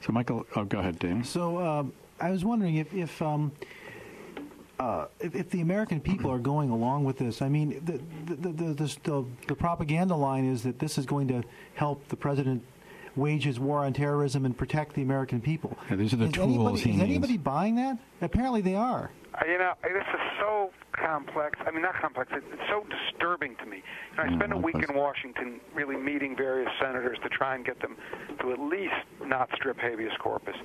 So, 0.00 0.12
Michael, 0.12 0.46
oh, 0.56 0.64
go 0.64 0.78
ahead, 0.78 0.98
Dave. 0.98 1.26
So, 1.26 1.58
uh, 1.58 1.84
I 2.20 2.30
was 2.30 2.44
wondering 2.44 2.76
if, 2.76 2.92
if 2.94 3.20
um, 3.22 3.52
uh, 4.78 5.06
if, 5.20 5.34
if, 5.34 5.50
the 5.50 5.60
American 5.60 6.00
people 6.00 6.30
are 6.30 6.38
going 6.38 6.70
along 6.70 7.04
with 7.04 7.18
this, 7.18 7.42
I 7.42 7.48
mean, 7.48 7.80
the 7.84 8.00
the, 8.34 8.52
the, 8.52 8.74
the, 9.02 9.24
the, 9.46 9.54
propaganda 9.54 10.14
line 10.14 10.44
is 10.44 10.62
that 10.62 10.78
this 10.78 10.98
is 10.98 11.06
going 11.06 11.26
to 11.28 11.42
help 11.74 12.06
the 12.08 12.16
president 12.16 12.62
wage 13.16 13.44
his 13.44 13.58
war 13.58 13.84
on 13.84 13.92
terrorism 13.92 14.44
and 14.44 14.56
protect 14.56 14.94
the 14.94 15.02
American 15.02 15.40
people. 15.40 15.76
Yeah, 15.90 15.96
these 15.96 16.12
are 16.12 16.16
the 16.16 16.26
is 16.26 16.32
tools 16.32 16.48
anybody, 16.48 16.80
Is 16.80 16.86
needs. 16.86 17.02
anybody 17.02 17.36
buying 17.36 17.74
that? 17.76 17.98
Apparently 18.20 18.60
they 18.60 18.76
are. 18.76 19.10
You 19.46 19.58
know, 19.58 19.72
this 19.82 20.06
is 20.14 20.20
so 20.40 20.70
complex. 20.92 21.58
I 21.66 21.70
mean, 21.70 21.82
not 21.82 21.94
complex. 22.00 22.30
It's 22.34 22.68
so 22.68 22.84
disturbing 22.88 23.56
to 23.56 23.66
me. 23.66 23.82
You 24.12 24.16
know, 24.16 24.32
I 24.32 24.36
spent 24.36 24.52
a 24.52 24.56
week 24.56 24.76
in 24.76 24.94
Washington, 24.94 25.60
really 25.74 25.96
meeting 25.96 26.36
various 26.36 26.70
senators 26.80 27.18
to 27.22 27.28
try 27.28 27.54
and 27.54 27.64
get 27.64 27.80
them 27.80 27.96
to 28.40 28.52
at 28.52 28.58
least 28.58 28.94
not 29.24 29.48
strip 29.54 29.78
habeas 29.78 30.12
corpus. 30.20 30.56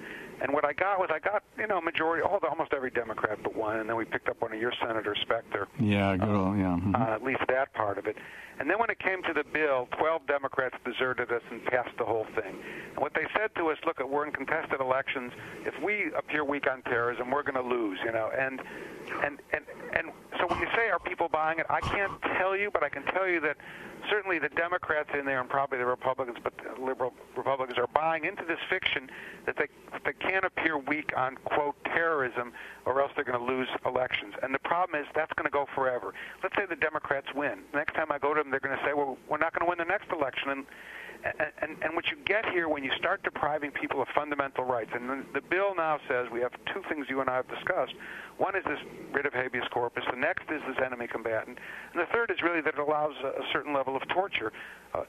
And 0.41 0.51
what 0.51 0.65
I 0.65 0.73
got 0.73 0.99
was 0.99 1.09
I 1.13 1.19
got 1.19 1.43
you 1.57 1.67
know 1.67 1.79
majority, 1.81 2.23
all 2.23 2.39
the, 2.39 2.47
almost 2.47 2.73
every 2.73 2.91
Democrat 2.91 3.39
but 3.43 3.55
one, 3.55 3.79
and 3.79 3.89
then 3.89 3.95
we 3.95 4.05
picked 4.05 4.29
up 4.29 4.41
one 4.41 4.53
of 4.53 4.59
your 4.59 4.73
senators, 4.81 5.19
Specter. 5.21 5.67
Yeah, 5.79 6.17
good 6.17 6.29
old, 6.29 6.57
yeah. 6.57 6.75
Mm-hmm. 6.75 6.95
Uh, 6.95 7.15
at 7.15 7.23
least 7.23 7.41
that 7.47 7.73
part 7.73 7.97
of 7.97 8.07
it. 8.07 8.17
And 8.59 8.69
then 8.69 8.77
when 8.77 8.89
it 8.89 8.99
came 8.99 9.23
to 9.23 9.33
the 9.33 9.43
bill, 9.51 9.87
12 9.97 10.27
Democrats 10.27 10.75
deserted 10.85 11.31
us 11.31 11.41
and 11.49 11.63
passed 11.65 11.97
the 11.97 12.05
whole 12.05 12.25
thing. 12.35 12.53
And 12.93 13.01
what 13.01 13.13
they 13.15 13.25
said 13.33 13.49
to 13.57 13.69
us, 13.69 13.77
look, 13.85 13.97
we're 13.99 14.25
in 14.25 14.31
contested 14.31 14.79
elections. 14.79 15.31
If 15.65 15.73
we 15.83 16.11
appear 16.17 16.45
weak 16.45 16.69
on 16.69 16.83
terrorism, 16.83 17.31
we're 17.31 17.43
going 17.43 17.57
to 17.57 17.67
lose, 17.67 17.97
you 18.05 18.11
know. 18.11 18.29
And 18.37 18.61
and 19.23 19.39
and 19.51 19.65
and 19.93 20.11
so 20.39 20.47
when 20.47 20.59
you 20.59 20.67
say 20.75 20.89
are 20.89 20.99
people 20.99 21.29
buying 21.29 21.59
it, 21.59 21.65
I 21.69 21.79
can't 21.79 22.11
tell 22.37 22.55
you, 22.55 22.71
but 22.71 22.83
I 22.83 22.89
can 22.89 23.03
tell 23.03 23.27
you 23.27 23.39
that 23.41 23.57
certainly 24.09 24.39
the 24.39 24.49
Democrats 24.49 25.09
in 25.17 25.25
there 25.25 25.39
and 25.39 25.49
probably 25.49 25.77
the 25.77 25.85
Republicans, 25.85 26.37
but 26.43 26.53
the 26.57 26.81
liberal 26.83 27.13
Republicans 27.37 27.77
are 27.77 27.87
buying 27.87 28.25
into 28.25 28.43
this 28.43 28.59
fiction 28.69 29.09
that 29.45 29.55
they 29.57 29.67
they 30.05 30.13
can't 30.13 30.45
appear 30.45 30.77
weak 30.77 31.11
on 31.15 31.35
quote 31.45 31.75
terrorism 31.85 32.53
or 32.85 33.01
else 33.01 33.11
they're 33.15 33.23
going 33.23 33.39
to 33.39 33.45
lose 33.45 33.67
elections. 33.85 34.33
And 34.41 34.53
the 34.53 34.59
problem 34.59 34.99
is 35.01 35.07
that's 35.15 35.33
going 35.33 35.45
to 35.45 35.51
go 35.51 35.67
forever. 35.75 36.13
Let's 36.41 36.55
say 36.55 36.65
the 36.65 36.75
Democrats 36.75 37.27
win. 37.35 37.59
Next 37.73 37.93
time 37.93 38.11
I 38.11 38.17
go 38.17 38.33
to 38.33 38.41
them, 38.41 38.51
they're 38.51 38.59
going 38.59 38.77
to 38.77 38.83
say, 38.83 38.93
well, 38.93 39.17
we're 39.29 39.37
not 39.37 39.53
going 39.53 39.65
to 39.65 39.69
win 39.69 39.77
the 39.77 39.89
next 39.89 40.11
election. 40.11 40.49
And 40.49 40.65
and, 41.23 41.77
and 41.81 41.95
what 41.95 42.05
you 42.11 42.17
get 42.25 42.45
here 42.51 42.67
when 42.67 42.83
you 42.83 42.91
start 42.97 43.23
depriving 43.23 43.71
people 43.71 44.01
of 44.01 44.07
fundamental 44.13 44.65
rights, 44.65 44.91
and 44.93 45.09
the, 45.09 45.23
the 45.39 45.41
bill 45.41 45.75
now 45.75 45.97
says 46.07 46.27
we 46.31 46.41
have 46.41 46.51
two 46.73 46.81
things 46.89 47.07
you 47.09 47.21
and 47.21 47.29
I 47.29 47.37
have 47.37 47.47
discussed. 47.47 47.93
One 48.37 48.55
is 48.55 48.63
this 48.65 48.79
writ 49.11 49.25
of 49.25 49.33
habeas 49.33 49.63
corpus. 49.71 50.03
The 50.09 50.19
next 50.19 50.43
is 50.51 50.61
this 50.67 50.77
enemy 50.85 51.07
combatant, 51.07 51.57
and 51.93 52.01
the 52.01 52.07
third 52.13 52.31
is 52.31 52.37
really 52.43 52.61
that 52.61 52.73
it 52.75 52.79
allows 52.79 53.13
a, 53.23 53.27
a 53.39 53.45
certain 53.53 53.73
level 53.73 53.95
of 53.95 54.03
torture. 54.09 54.51
Uh, 54.93 55.03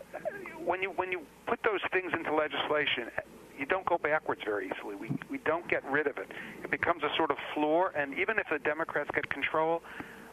when 0.65 0.83
you 0.83 0.91
when 0.91 1.11
you 1.11 1.23
put 1.47 1.59
those 1.65 1.81
things 1.93 2.13
into 2.15 2.35
legislation, 2.35 3.11
you 3.59 3.67
don't 3.67 3.87
go 3.87 3.99
backwards 3.99 4.41
very 4.45 4.71
easily. 4.71 4.95
We 4.95 5.11
we 5.31 5.39
don't 5.45 5.69
get 5.69 5.85
rid 5.91 6.07
of 6.07 6.19
it. 6.19 6.29
It 6.63 6.71
becomes 6.71 7.03
a 7.03 7.11
sort 7.17 7.31
of 7.31 7.37
floor, 7.55 7.93
and 7.97 8.19
even 8.19 8.39
if 8.39 8.47
the 8.51 8.59
Democrats 8.59 9.11
get 9.15 9.29
control, 9.31 9.83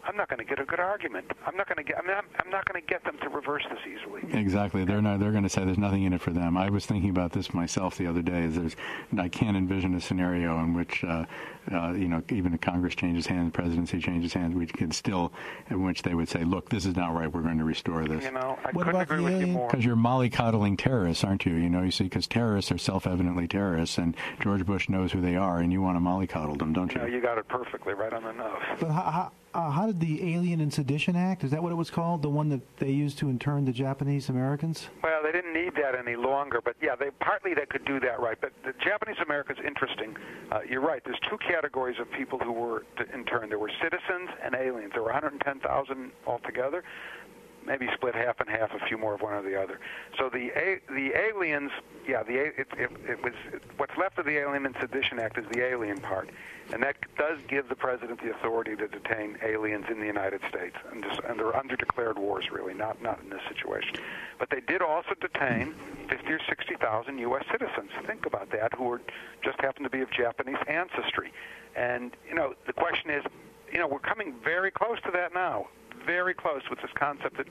I'm 0.06 0.18
not 0.18 0.30
going 0.30 0.40
to 0.40 0.46
get 0.46 0.60
a 0.60 0.66
good 0.66 0.80
argument. 0.80 1.26
I'm 1.46 1.56
not 1.56 1.68
going 1.68 1.78
to 1.78 1.84
get. 1.84 1.98
I'm, 1.98 2.10
I'm 2.10 2.50
not 2.50 2.66
going 2.66 2.82
to 2.82 2.88
get 2.88 3.04
them 3.04 3.18
to 3.22 3.30
reverse 3.30 3.64
this 3.70 3.80
easily. 3.86 4.22
Exactly. 4.38 4.86
They're 4.86 5.02
not. 5.02 5.20
They're 5.20 5.32
going 5.32 5.44
to 5.44 5.50
say 5.50 5.64
there's 5.64 5.78
nothing 5.78 6.04
in 6.04 6.14
it 6.14 6.22
for 6.22 6.32
them. 6.32 6.58
I 6.58 6.70
was 6.70 6.86
thinking 6.86 7.10
about 7.10 7.32
this 7.34 7.54
myself 7.54 7.98
the 7.98 8.08
other 8.08 8.22
day. 8.22 8.44
Is 8.44 8.56
there's 8.56 8.76
I 9.18 9.30
can't 9.30 9.56
envision 9.56 9.94
a 9.96 10.02
scenario 10.02 10.60
in 10.60 10.74
which 10.74 11.04
uh, 11.04 11.26
uh, 11.72 11.92
you 11.94 12.08
know 12.08 12.22
even 12.30 12.54
if 12.54 12.62
Congress 12.62 12.96
changes 12.96 13.28
hands, 13.28 13.48
the 13.48 13.52
presidency 13.52 14.00
changes 14.00 14.34
hands, 14.34 14.56
we 14.56 14.66
could 14.66 14.94
still 14.94 15.32
in 15.70 15.84
which 15.84 16.02
they 16.04 16.14
would 16.14 16.30
say, 16.30 16.44
look, 16.44 16.70
this 16.70 16.86
is 16.86 16.96
not 16.96 17.14
right. 17.14 17.32
We're 17.32 17.42
going 17.42 17.58
to 17.58 17.64
restore 17.66 18.06
this. 18.06 18.24
You 18.24 18.32
know, 18.32 18.58
I 18.66 18.72
What 18.72 18.86
couldn't 18.86 19.02
agree 19.02 19.18
the 19.18 19.24
with 19.24 19.42
you 19.42 19.48
more. 19.48 19.68
Because 19.70 19.86
you're 19.86 19.96
mollycoddling 19.96 20.78
terrorists, 20.78 21.24
aren't 21.24 21.46
you? 21.46 21.54
You 21.56 21.70
know, 21.70 21.82
you 21.84 21.92
see, 21.92 22.06
because 22.06 22.28
terrorists 22.28 22.72
are 22.72 22.78
self-evidently 22.78 23.48
terrorists, 23.48 23.98
and 23.98 24.16
George 24.42 24.66
Bush 24.66 24.90
knows 24.90 25.12
who 25.12 25.22
they 25.22 25.36
are, 25.36 25.60
and 25.60 25.72
you 25.72 25.82
want 25.82 25.98
to 25.98 26.02
mollycoddle 26.02 26.58
them, 26.58 26.74
don't 26.74 26.92
You 26.94 27.00
know, 27.00 27.06
you? 27.06 27.16
you 27.16 27.22
got 27.22 27.38
it 27.38 27.48
perfectly 27.48 27.94
right 27.94 28.14
on 28.14 28.24
the 28.24 28.32
nose. 28.34 28.62
But 28.80 28.90
how, 28.92 29.02
how, 29.02 29.32
uh, 29.54 29.70
how 29.70 29.86
did 29.86 30.00
the 30.00 30.34
Alien 30.34 30.62
and 30.62 30.74
Sedition 30.74 31.16
Act, 31.16 31.44
is 31.44 31.52
that 31.52 31.62
what 31.62 31.72
it 31.72 31.76
was 31.76 31.90
called? 31.90 32.22
The 32.22 32.30
one 32.30 32.50
that 32.50 32.62
they 32.78 32.92
used 32.92 33.18
to 33.20 33.30
intern 33.30 33.66
the 33.66 33.74
Japanese 33.74 34.30
Americans? 34.30 34.88
Well, 35.04 35.22
they 35.24 35.32
didn't 35.32 35.54
need 35.54 35.74
that 35.76 35.94
any 35.96 36.16
longer, 36.16 36.62
but 36.64 36.76
yeah, 36.82 36.96
they 36.96 37.10
partly 37.20 37.54
they 37.54 37.66
could 37.66 37.84
do 37.86 38.00
that 38.00 38.20
right. 38.20 38.38
But 38.40 38.54
the 38.64 38.74
Japanese 38.84 39.18
Americans, 39.26 39.60
interesting. 39.66 40.16
Uh, 40.52 40.60
you're 40.70 40.82
right. 40.82 41.02
There's 41.04 41.20
two 41.30 41.38
categories 41.52 41.98
of 42.00 42.08
people 42.18 42.40
who 42.40 42.52
were 42.52 42.84
interned. 43.14 43.52
There 43.52 43.60
were 43.60 43.72
citizens 43.82 44.30
and 44.44 44.56
aliens. 44.56 44.92
There 44.94 45.02
were 45.04 45.12
110,000 45.12 46.12
altogether. 46.26 46.84
Maybe 47.66 47.88
split 47.94 48.16
half 48.16 48.40
and 48.40 48.50
half, 48.50 48.72
a 48.74 48.86
few 48.88 48.98
more 48.98 49.14
of 49.14 49.22
one 49.22 49.34
or 49.34 49.42
the 49.42 49.62
other. 49.62 49.80
So 50.18 50.30
the 50.30 50.50
a- 50.56 50.82
the 50.90 51.14
aliens, 51.16 51.72
yeah, 52.08 52.24
the 52.24 52.38
it, 52.38 52.68
it, 52.78 52.90
it 53.08 53.24
was 53.24 53.34
what's 53.78 53.96
left 53.98 54.18
of 54.18 54.26
the 54.26 54.38
Alien 54.38 54.66
and 54.66 54.76
Sedition 54.80 55.20
Act 55.20 55.38
is 55.38 55.46
the 55.52 55.62
alien 55.64 56.00
part, 56.00 56.30
and 56.74 56.82
that 56.82 56.96
does 57.18 57.38
give 57.48 57.70
the 57.70 57.76
president 57.76 58.20
the 58.22 58.32
authority 58.32 58.76
to 58.76 58.88
detain 58.88 59.38
aliens 59.44 59.86
in 59.92 60.00
the 60.00 60.06
United 60.08 60.42
States, 60.50 60.76
and, 60.92 61.04
just, 61.04 61.22
they're 61.22 61.56
under 61.56 61.76
declared 61.76 62.18
wars, 62.18 62.46
really, 62.52 62.74
not 62.74 63.02
not 63.02 63.20
in 63.22 63.30
this 63.30 63.42
situation. 63.48 63.96
But 64.40 64.50
they 64.50 64.62
did 64.62 64.82
also 64.82 65.14
detain 65.20 65.76
50 66.10 66.32
or 66.32 66.40
60 66.50 66.76
thousand 66.76 67.20
U.S. 67.20 67.44
citizens. 67.52 67.92
Think 68.08 68.26
about 68.26 68.52
that, 68.52 68.74
who 68.74 68.86
were 68.86 69.02
just 69.44 69.60
happen 69.62 69.84
to 69.84 69.90
be 69.90 70.02
of 70.02 70.10
Japanese 70.12 70.58
ancestry, 70.68 71.32
and 71.76 72.16
you 72.28 72.34
know 72.34 72.56
the 72.66 72.74
question 72.74 73.12
is, 73.12 73.24
you 73.72 73.78
know, 73.78 73.88
we're 73.88 74.00
coming 74.00 74.34
very 74.44 74.72
close 74.72 74.98
to 75.06 75.12
that 75.12 75.34
now 75.34 75.68
very 76.06 76.34
close 76.34 76.62
with 76.70 76.80
this 76.82 76.92
concept 76.98 77.38
that 77.38 77.48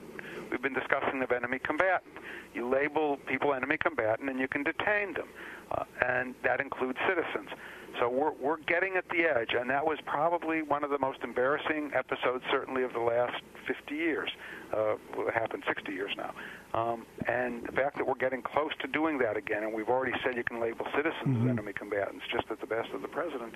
we've 0.51 0.62
been 0.62 0.74
discussing 0.74 1.22
of 1.22 1.30
enemy 1.32 1.59
combatant. 1.59 2.14
You 2.55 2.68
label 2.68 3.18
people 3.26 3.55
enemy 3.55 3.76
combatant 3.80 4.28
and 4.28 4.38
you 4.38 4.48
can 4.48 4.62
detain 4.62 5.14
them, 5.14 5.28
uh, 5.70 5.84
and 6.07 6.34
that 6.42 6.61
includes 6.61 6.98
citizens. 7.09 7.51
So 7.98 8.09
we're, 8.09 8.32
we're 8.40 8.59
getting 8.68 8.96
at 8.96 9.05
the 9.09 9.24
edge, 9.24 9.51
and 9.59 9.68
that 9.70 9.84
was 9.84 9.98
probably 10.07 10.62
one 10.62 10.84
of 10.84 10.90
the 10.90 10.98
most 10.98 11.18
embarrassing 11.24 11.90
episodes, 11.94 12.44
certainly 12.51 12.82
of 12.82 12.92
the 12.92 13.01
last 13.01 13.42
50 13.66 13.94
years. 13.94 14.30
Uh, 14.72 14.94
it 14.94 15.34
happened 15.34 15.64
60 15.66 15.92
years 15.92 16.11
now. 16.16 16.32
Um, 16.72 17.05
and 17.26 17.66
the 17.66 17.72
fact 17.72 17.98
that 17.98 18.07
we're 18.07 18.14
getting 18.14 18.42
close 18.42 18.70
to 18.80 18.88
doing 18.88 19.18
that 19.18 19.36
again, 19.36 19.64
and 19.64 19.74
we've 19.74 19.88
already 19.88 20.12
said 20.22 20.36
you 20.36 20.44
can 20.44 20.61
label 20.61 20.86
citizens 20.94 21.42
as 21.42 21.51
enemy 21.51 21.72
combatants 21.72 22.22
just 22.32 22.44
at 22.51 22.61
the 22.61 22.66
best 22.66 22.90
of 22.94 23.03
the 23.03 23.09
president, 23.09 23.55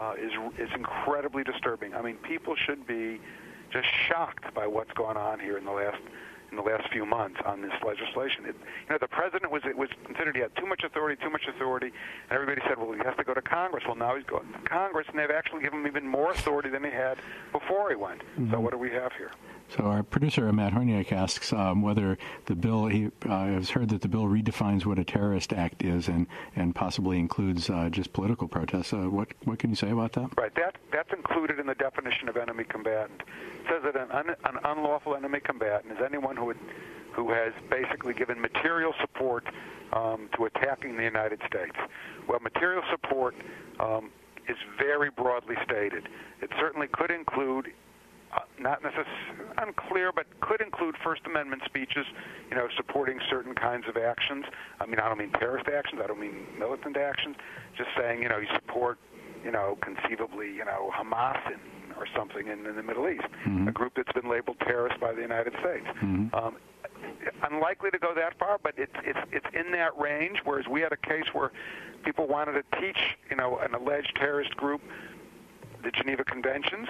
uh, 0.00 0.14
is 0.18 0.32
is 0.58 0.68
incredibly 0.74 1.44
disturbing. 1.44 1.94
I 1.94 2.02
mean, 2.02 2.16
people 2.16 2.54
should 2.66 2.86
be 2.86 3.20
just 3.72 3.88
shocked 4.08 4.52
by 4.54 4.66
what's 4.66 4.92
going 4.92 5.16
on 5.16 5.40
here 5.40 5.58
in 5.58 5.64
the 5.64 5.72
last 5.72 6.00
in 6.50 6.56
the 6.56 6.62
last 6.62 6.88
few 6.92 7.04
months 7.04 7.40
on 7.44 7.60
this 7.60 7.72
legislation. 7.84 8.46
It, 8.46 8.54
you 8.54 8.90
know, 8.90 8.98
the 9.00 9.08
president 9.08 9.50
was 9.50 9.62
it 9.64 9.76
was 9.76 9.88
considered 10.04 10.36
he 10.36 10.42
had 10.42 10.54
too 10.56 10.66
much 10.66 10.82
authority, 10.84 11.20
too 11.22 11.30
much 11.30 11.46
authority, 11.48 11.86
and 11.86 12.32
everybody 12.32 12.60
said, 12.68 12.78
well, 12.78 12.92
he 12.92 13.00
has 13.04 13.16
to 13.16 13.24
go 13.24 13.34
to 13.34 13.42
Congress. 13.42 13.84
Well, 13.86 13.96
now 13.96 14.14
he's 14.14 14.24
going 14.24 14.46
to 14.52 14.58
Congress, 14.60 15.06
and 15.10 15.18
they've 15.18 15.30
actually 15.30 15.62
given 15.62 15.80
him 15.80 15.86
even 15.86 16.06
more 16.06 16.30
authority 16.30 16.68
than 16.68 16.84
he 16.84 16.90
had 16.90 17.18
before 17.52 17.90
he 17.90 17.96
went. 17.96 18.20
So 18.36 18.40
mm-hmm. 18.40 18.62
what 18.62 18.70
do 18.70 18.78
we 18.78 18.90
have 18.92 19.12
here? 19.14 19.32
So 19.70 19.84
our 19.84 20.02
producer 20.02 20.50
Matt 20.52 20.72
Horniak 20.72 21.12
asks 21.12 21.52
um, 21.52 21.82
whether 21.82 22.18
the 22.46 22.54
bill 22.54 22.86
he 22.86 23.10
uh, 23.24 23.46
has 23.46 23.70
heard 23.70 23.88
that 23.90 24.00
the 24.02 24.08
bill 24.08 24.24
redefines 24.24 24.86
what 24.86 24.98
a 24.98 25.04
terrorist 25.04 25.52
act 25.52 25.82
is 25.82 26.08
and 26.08 26.26
and 26.54 26.74
possibly 26.74 27.18
includes 27.18 27.68
uh, 27.68 27.88
just 27.90 28.12
political 28.12 28.48
protests. 28.48 28.92
Uh, 28.92 29.10
what 29.10 29.28
what 29.44 29.58
can 29.58 29.70
you 29.70 29.76
say 29.76 29.90
about 29.90 30.12
that? 30.12 30.30
Right. 30.36 30.54
That 30.54 30.76
that's 30.92 31.12
included 31.12 31.58
in 31.58 31.66
the 31.66 31.74
definition 31.74 32.28
of 32.28 32.36
enemy 32.36 32.64
combatant. 32.64 33.22
It 33.22 33.66
says 33.68 33.82
that 33.82 33.96
an, 33.96 34.10
un, 34.10 34.30
an 34.44 34.58
unlawful 34.64 35.16
enemy 35.16 35.40
combatant 35.40 35.92
is 35.92 35.98
anyone 36.04 36.36
who 36.36 36.46
would, 36.46 36.58
who 37.12 37.32
has 37.32 37.52
basically 37.68 38.14
given 38.14 38.40
material 38.40 38.94
support 39.00 39.46
um, 39.92 40.28
to 40.36 40.44
attacking 40.44 40.96
the 40.96 41.04
United 41.04 41.40
States. 41.46 41.76
Well, 42.28 42.40
material 42.40 42.82
support 42.90 43.34
um, 43.80 44.10
is 44.48 44.56
very 44.78 45.10
broadly 45.10 45.56
stated. 45.64 46.08
It 46.40 46.50
certainly 46.58 46.88
could 46.88 47.10
include 47.10 47.72
Uh, 48.36 48.40
not 48.58 48.82
necessarily 48.82 49.08
unclear, 49.58 50.12
but 50.12 50.26
could 50.40 50.60
include 50.60 50.94
First 51.02 51.22
Amendment 51.24 51.62
speeches, 51.64 52.04
you 52.50 52.56
know, 52.56 52.68
supporting 52.76 53.18
certain 53.30 53.54
kinds 53.54 53.84
of 53.88 53.96
actions. 53.96 54.44
I 54.78 54.84
mean, 54.84 54.98
I 54.98 55.08
don't 55.08 55.18
mean 55.18 55.32
terrorist 55.32 55.68
actions. 55.68 56.02
I 56.04 56.06
don't 56.06 56.20
mean 56.20 56.46
militant 56.58 56.98
actions. 56.98 57.36
Just 57.78 57.90
saying, 57.96 58.22
you 58.22 58.28
know, 58.28 58.38
you 58.38 58.48
support, 58.54 58.98
you 59.42 59.50
know, 59.50 59.78
conceivably, 59.80 60.48
you 60.48 60.64
know, 60.64 60.90
Hamas 60.94 61.40
in, 61.46 61.60
or 61.96 62.06
something 62.14 62.48
in, 62.48 62.66
in 62.66 62.76
the 62.76 62.82
Middle 62.82 63.08
East, 63.08 63.24
mm-hmm. 63.46 63.68
a 63.68 63.72
group 63.72 63.94
that's 63.96 64.12
been 64.12 64.30
labeled 64.30 64.58
terrorist 64.60 65.00
by 65.00 65.14
the 65.14 65.22
United 65.22 65.54
States. 65.60 65.86
Mm-hmm. 66.02 66.34
Um, 66.34 66.56
unlikely 67.50 67.90
to 67.90 67.98
go 67.98 68.14
that 68.14 68.38
far, 68.38 68.58
but 68.62 68.74
it's 68.76 68.92
it's 69.04 69.18
it's 69.32 69.46
in 69.54 69.72
that 69.72 69.96
range. 69.98 70.40
Whereas 70.44 70.66
we 70.68 70.82
had 70.82 70.92
a 70.92 70.96
case 70.96 71.26
where 71.32 71.52
people 72.04 72.26
wanted 72.26 72.52
to 72.52 72.80
teach, 72.80 72.98
you 73.30 73.36
know, 73.36 73.58
an 73.58 73.74
alleged 73.74 74.14
terrorist 74.16 74.54
group 74.56 74.82
the 75.86 75.90
Geneva 75.92 76.24
Conventions, 76.24 76.88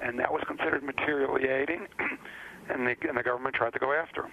and 0.00 0.18
that 0.18 0.32
was 0.32 0.42
considered 0.46 0.82
materially 0.82 1.48
aiding, 1.48 1.86
and 2.70 2.86
the, 2.86 2.96
and 3.08 3.16
the 3.16 3.22
government 3.22 3.54
tried 3.54 3.72
to 3.72 3.78
go 3.78 3.92
after 3.92 4.24
him. 4.24 4.32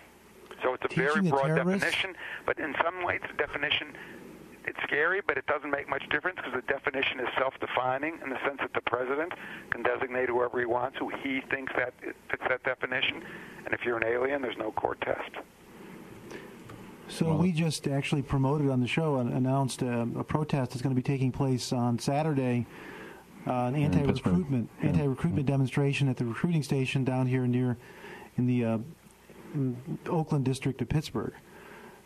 So 0.64 0.74
it's 0.74 0.86
a 0.86 0.88
Teaching 0.88 1.06
very 1.06 1.30
broad 1.30 1.48
terrorists? 1.48 1.84
definition, 1.84 2.16
but 2.46 2.60
in 2.60 2.76
some 2.84 3.04
ways 3.04 3.22
the 3.30 3.36
definition 3.38 3.94
it's 4.68 4.82
scary, 4.84 5.22
but 5.28 5.38
it 5.38 5.46
doesn't 5.46 5.70
make 5.70 5.88
much 5.88 6.02
difference 6.10 6.38
because 6.38 6.54
the 6.54 6.62
definition 6.74 7.20
is 7.20 7.28
self-defining 7.38 8.18
in 8.24 8.30
the 8.32 8.38
sense 8.44 8.58
that 8.62 8.74
the 8.74 8.82
president 8.82 9.32
can 9.70 9.84
designate 9.84 10.28
whoever 10.28 10.60
he 10.60 10.66
wants, 10.66 10.98
who 10.98 11.10
he 11.22 11.42
thinks 11.52 11.72
that 11.78 11.94
fits 12.02 12.44
that 12.50 12.64
definition. 12.64 13.22
And 13.66 13.74
if 13.76 13.82
you're 13.86 13.98
an 13.98 14.04
alien, 14.04 14.42
there's 14.42 14.58
no 14.58 14.72
court 14.72 15.00
test. 15.02 15.30
So 17.08 17.28
Well- 17.28 17.38
we 17.38 17.52
just 17.52 17.88
actually 17.88 18.24
promoted 18.24 18.70
on 18.72 18.80
the 18.82 18.88
show 18.88 19.18
and 19.18 19.32
announced 19.34 19.84
uh, 19.84 20.08
a 20.18 20.24
protest 20.24 20.72
that's 20.72 20.82
going 20.82 20.96
to 20.96 21.00
be 21.00 21.06
taking 21.06 21.32
place 21.32 21.72
on 21.72 22.00
Saturday. 22.00 22.66
Uh, 23.48 23.52
an 23.68 23.76
anti-recruitment 23.76 24.70
Yeah. 24.82 24.90
anti-recruitment 24.90 25.46
demonstration 25.46 26.08
at 26.10 26.18
the 26.18 26.26
recruiting 26.26 26.64
station 26.64 27.04
down 27.04 27.28
here 27.28 27.46
near 27.46 27.78
in 28.38 28.48
the 28.48 28.66
uh, 28.66 28.78
in 29.54 29.78
Oakland 30.10 30.46
district 30.46 30.82
of 30.82 30.90
Pittsburgh. 30.90 31.34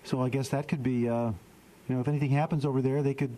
So 0.03 0.21
I 0.21 0.29
guess 0.29 0.49
that 0.49 0.67
could 0.67 0.83
be, 0.83 1.07
uh, 1.09 1.31
you 1.87 1.95
know, 1.95 2.01
if 2.01 2.07
anything 2.07 2.31
happens 2.31 2.65
over 2.65 2.81
there, 2.81 3.01
they 3.01 3.13
could. 3.13 3.35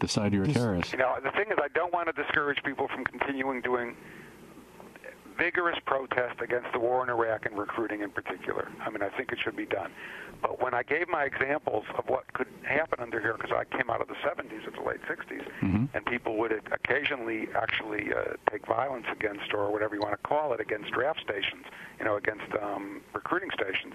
Decide 0.00 0.34
you're 0.34 0.42
a 0.42 0.46
Just- 0.46 0.58
terrorist. 0.58 0.92
You 0.92 0.98
know, 0.98 1.16
the 1.24 1.30
thing 1.30 1.46
is, 1.50 1.56
I 1.62 1.68
don't 1.68 1.90
want 1.90 2.14
to 2.14 2.22
discourage 2.22 2.62
people 2.62 2.86
from 2.88 3.02
continuing 3.04 3.62
doing 3.62 3.96
vigorous 5.38 5.78
protest 5.86 6.40
against 6.42 6.70
the 6.74 6.78
war 6.78 7.02
in 7.02 7.08
Iraq 7.08 7.46
and 7.46 7.56
recruiting 7.56 8.02
in 8.02 8.10
particular. 8.10 8.68
I 8.84 8.90
mean, 8.90 9.00
I 9.02 9.08
think 9.10 9.32
it 9.32 9.38
should 9.42 9.56
be 9.56 9.64
done. 9.64 9.90
But 10.42 10.60
when 10.62 10.74
I 10.74 10.82
gave 10.82 11.08
my 11.08 11.24
examples 11.24 11.84
of 11.96 12.08
what 12.08 12.32
could 12.32 12.48
happen 12.62 13.00
under 13.00 13.20
here, 13.20 13.34
because 13.34 13.52
I 13.52 13.64
came 13.76 13.90
out 13.90 14.00
of 14.00 14.08
the 14.08 14.16
70s 14.22 14.66
or 14.66 14.70
the 14.70 14.82
late 14.82 15.00
60s, 15.06 15.44
Mhm. 15.62 15.88
and 15.94 16.04
people 16.06 16.36
would 16.36 16.52
occasionally 16.72 17.48
actually 17.54 18.12
uh, 18.12 18.34
take 18.50 18.66
violence 18.66 19.06
against, 19.10 19.52
or 19.54 19.70
whatever 19.70 19.94
you 19.94 20.00
want 20.00 20.12
to 20.20 20.28
call 20.28 20.52
it, 20.52 20.60
against 20.60 20.90
draft 20.92 21.20
stations, 21.20 21.66
you 21.98 22.04
know, 22.04 22.16
against 22.16 22.52
um, 22.62 23.02
recruiting 23.12 23.50
stations. 23.50 23.94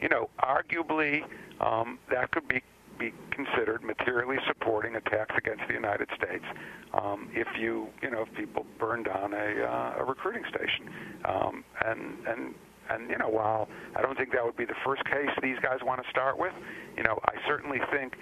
You 0.00 0.08
know, 0.08 0.30
arguably 0.42 1.24
um, 1.60 1.98
that 2.10 2.30
could 2.30 2.48
be 2.48 2.62
be 2.98 3.14
considered 3.30 3.82
materially 3.82 4.38
supporting 4.46 4.94
attacks 4.94 5.34
against 5.34 5.66
the 5.66 5.72
United 5.72 6.06
States 6.14 6.44
um, 6.92 7.30
if 7.32 7.48
you, 7.58 7.88
you 8.02 8.10
know, 8.10 8.22
if 8.22 8.34
people 8.34 8.66
burn 8.78 9.02
down 9.02 9.32
a, 9.32 9.64
uh, 9.64 9.94
a 10.00 10.04
recruiting 10.04 10.44
station. 10.44 10.90
Um, 11.24 11.64
and 11.84 12.18
and 12.28 12.54
and 12.90 13.10
you 13.10 13.18
know, 13.18 13.28
while 13.28 13.68
I 13.96 14.02
don't 14.02 14.16
think 14.16 14.32
that 14.32 14.44
would 14.44 14.56
be 14.56 14.64
the 14.64 14.76
first 14.84 15.04
case 15.04 15.30
these 15.42 15.58
guys 15.60 15.78
want 15.82 16.02
to 16.02 16.10
start 16.10 16.38
with, 16.38 16.52
you 16.96 17.02
know, 17.02 17.18
I 17.24 17.34
certainly 17.46 17.80
think 17.90 18.16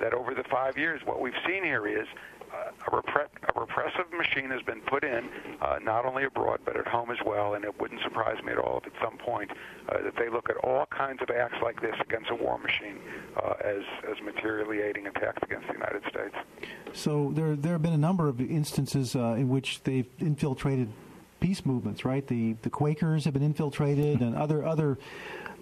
that 0.00 0.14
over 0.14 0.34
the 0.34 0.44
five 0.44 0.78
years, 0.78 1.00
what 1.04 1.20
we've 1.20 1.38
seen 1.46 1.64
here 1.64 1.86
is 1.86 2.06
uh, 2.52 2.70
a, 2.86 2.90
repre- 2.90 3.28
a 3.54 3.60
repressive 3.60 4.10
machine 4.16 4.50
has 4.50 4.62
been 4.62 4.80
put 4.82 5.04
in, 5.04 5.28
uh, 5.60 5.78
not 5.82 6.06
only 6.06 6.24
abroad 6.24 6.60
but 6.64 6.76
at 6.76 6.86
home 6.86 7.10
as 7.10 7.18
well. 7.24 7.54
And 7.54 7.64
it 7.64 7.78
wouldn't 7.80 8.00
surprise 8.02 8.42
me 8.42 8.52
at 8.52 8.58
all 8.58 8.78
if 8.78 8.86
at 8.86 9.02
some 9.02 9.18
point 9.18 9.50
uh, 9.88 10.02
that 10.02 10.16
they 10.16 10.28
look 10.28 10.48
at 10.48 10.56
all 10.58 10.86
kinds 10.86 11.20
of 11.22 11.30
acts 11.30 11.56
like 11.62 11.80
this 11.80 11.94
against 12.00 12.30
a 12.30 12.34
war 12.34 12.58
machine 12.58 12.98
uh, 13.36 13.54
as 13.62 13.82
as 14.10 14.16
materially 14.24 14.80
aiding 14.80 15.06
attacks 15.06 15.42
against 15.42 15.66
the 15.66 15.74
United 15.74 16.02
States. 16.08 16.34
So 16.92 17.32
there 17.34 17.54
there 17.54 17.72
have 17.72 17.82
been 17.82 17.92
a 17.92 17.98
number 17.98 18.28
of 18.28 18.40
instances 18.40 19.14
uh, 19.14 19.36
in 19.38 19.48
which 19.48 19.82
they've 19.82 20.08
infiltrated 20.18 20.88
peace 21.40 21.64
movements, 21.64 22.04
right? 22.04 22.26
The 22.26 22.54
the 22.62 22.70
Quakers 22.70 23.24
have 23.24 23.34
been 23.34 23.42
infiltrated, 23.42 24.20
and 24.20 24.34
other 24.34 24.64
other 24.64 24.98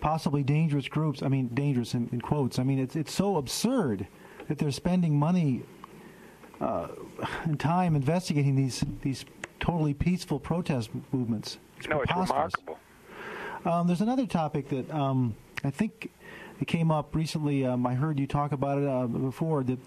possibly 0.00 0.42
dangerous 0.42 0.88
groups. 0.88 1.22
I 1.22 1.28
mean, 1.28 1.48
dangerous 1.48 1.94
in, 1.94 2.08
in 2.12 2.20
quotes. 2.20 2.58
I 2.58 2.62
mean, 2.62 2.78
it's 2.78 2.96
it's 2.96 3.12
so 3.12 3.36
absurd 3.36 4.06
that 4.48 4.58
they're 4.58 4.70
spending 4.70 5.18
money 5.18 5.62
uh, 6.60 6.88
and 7.44 7.58
time 7.58 7.96
investigating 7.96 8.56
these 8.56 8.84
these 9.02 9.24
totally 9.60 9.94
peaceful 9.94 10.38
protest 10.38 10.90
movements. 11.12 11.58
It's 11.78 11.88
no, 11.88 12.00
it's 12.00 12.10
remarkable. 12.10 12.78
Um, 13.64 13.86
there's 13.86 14.00
another 14.00 14.26
topic 14.26 14.68
that 14.68 14.88
um, 14.92 15.34
I 15.64 15.70
think 15.70 16.10
it 16.60 16.68
came 16.68 16.90
up 16.90 17.14
recently. 17.14 17.66
Um, 17.66 17.86
I 17.86 17.94
heard 17.94 18.18
you 18.18 18.26
talk 18.26 18.52
about 18.52 18.78
it 18.78 18.88
uh, 18.88 19.06
before, 19.06 19.64
that 19.64 19.78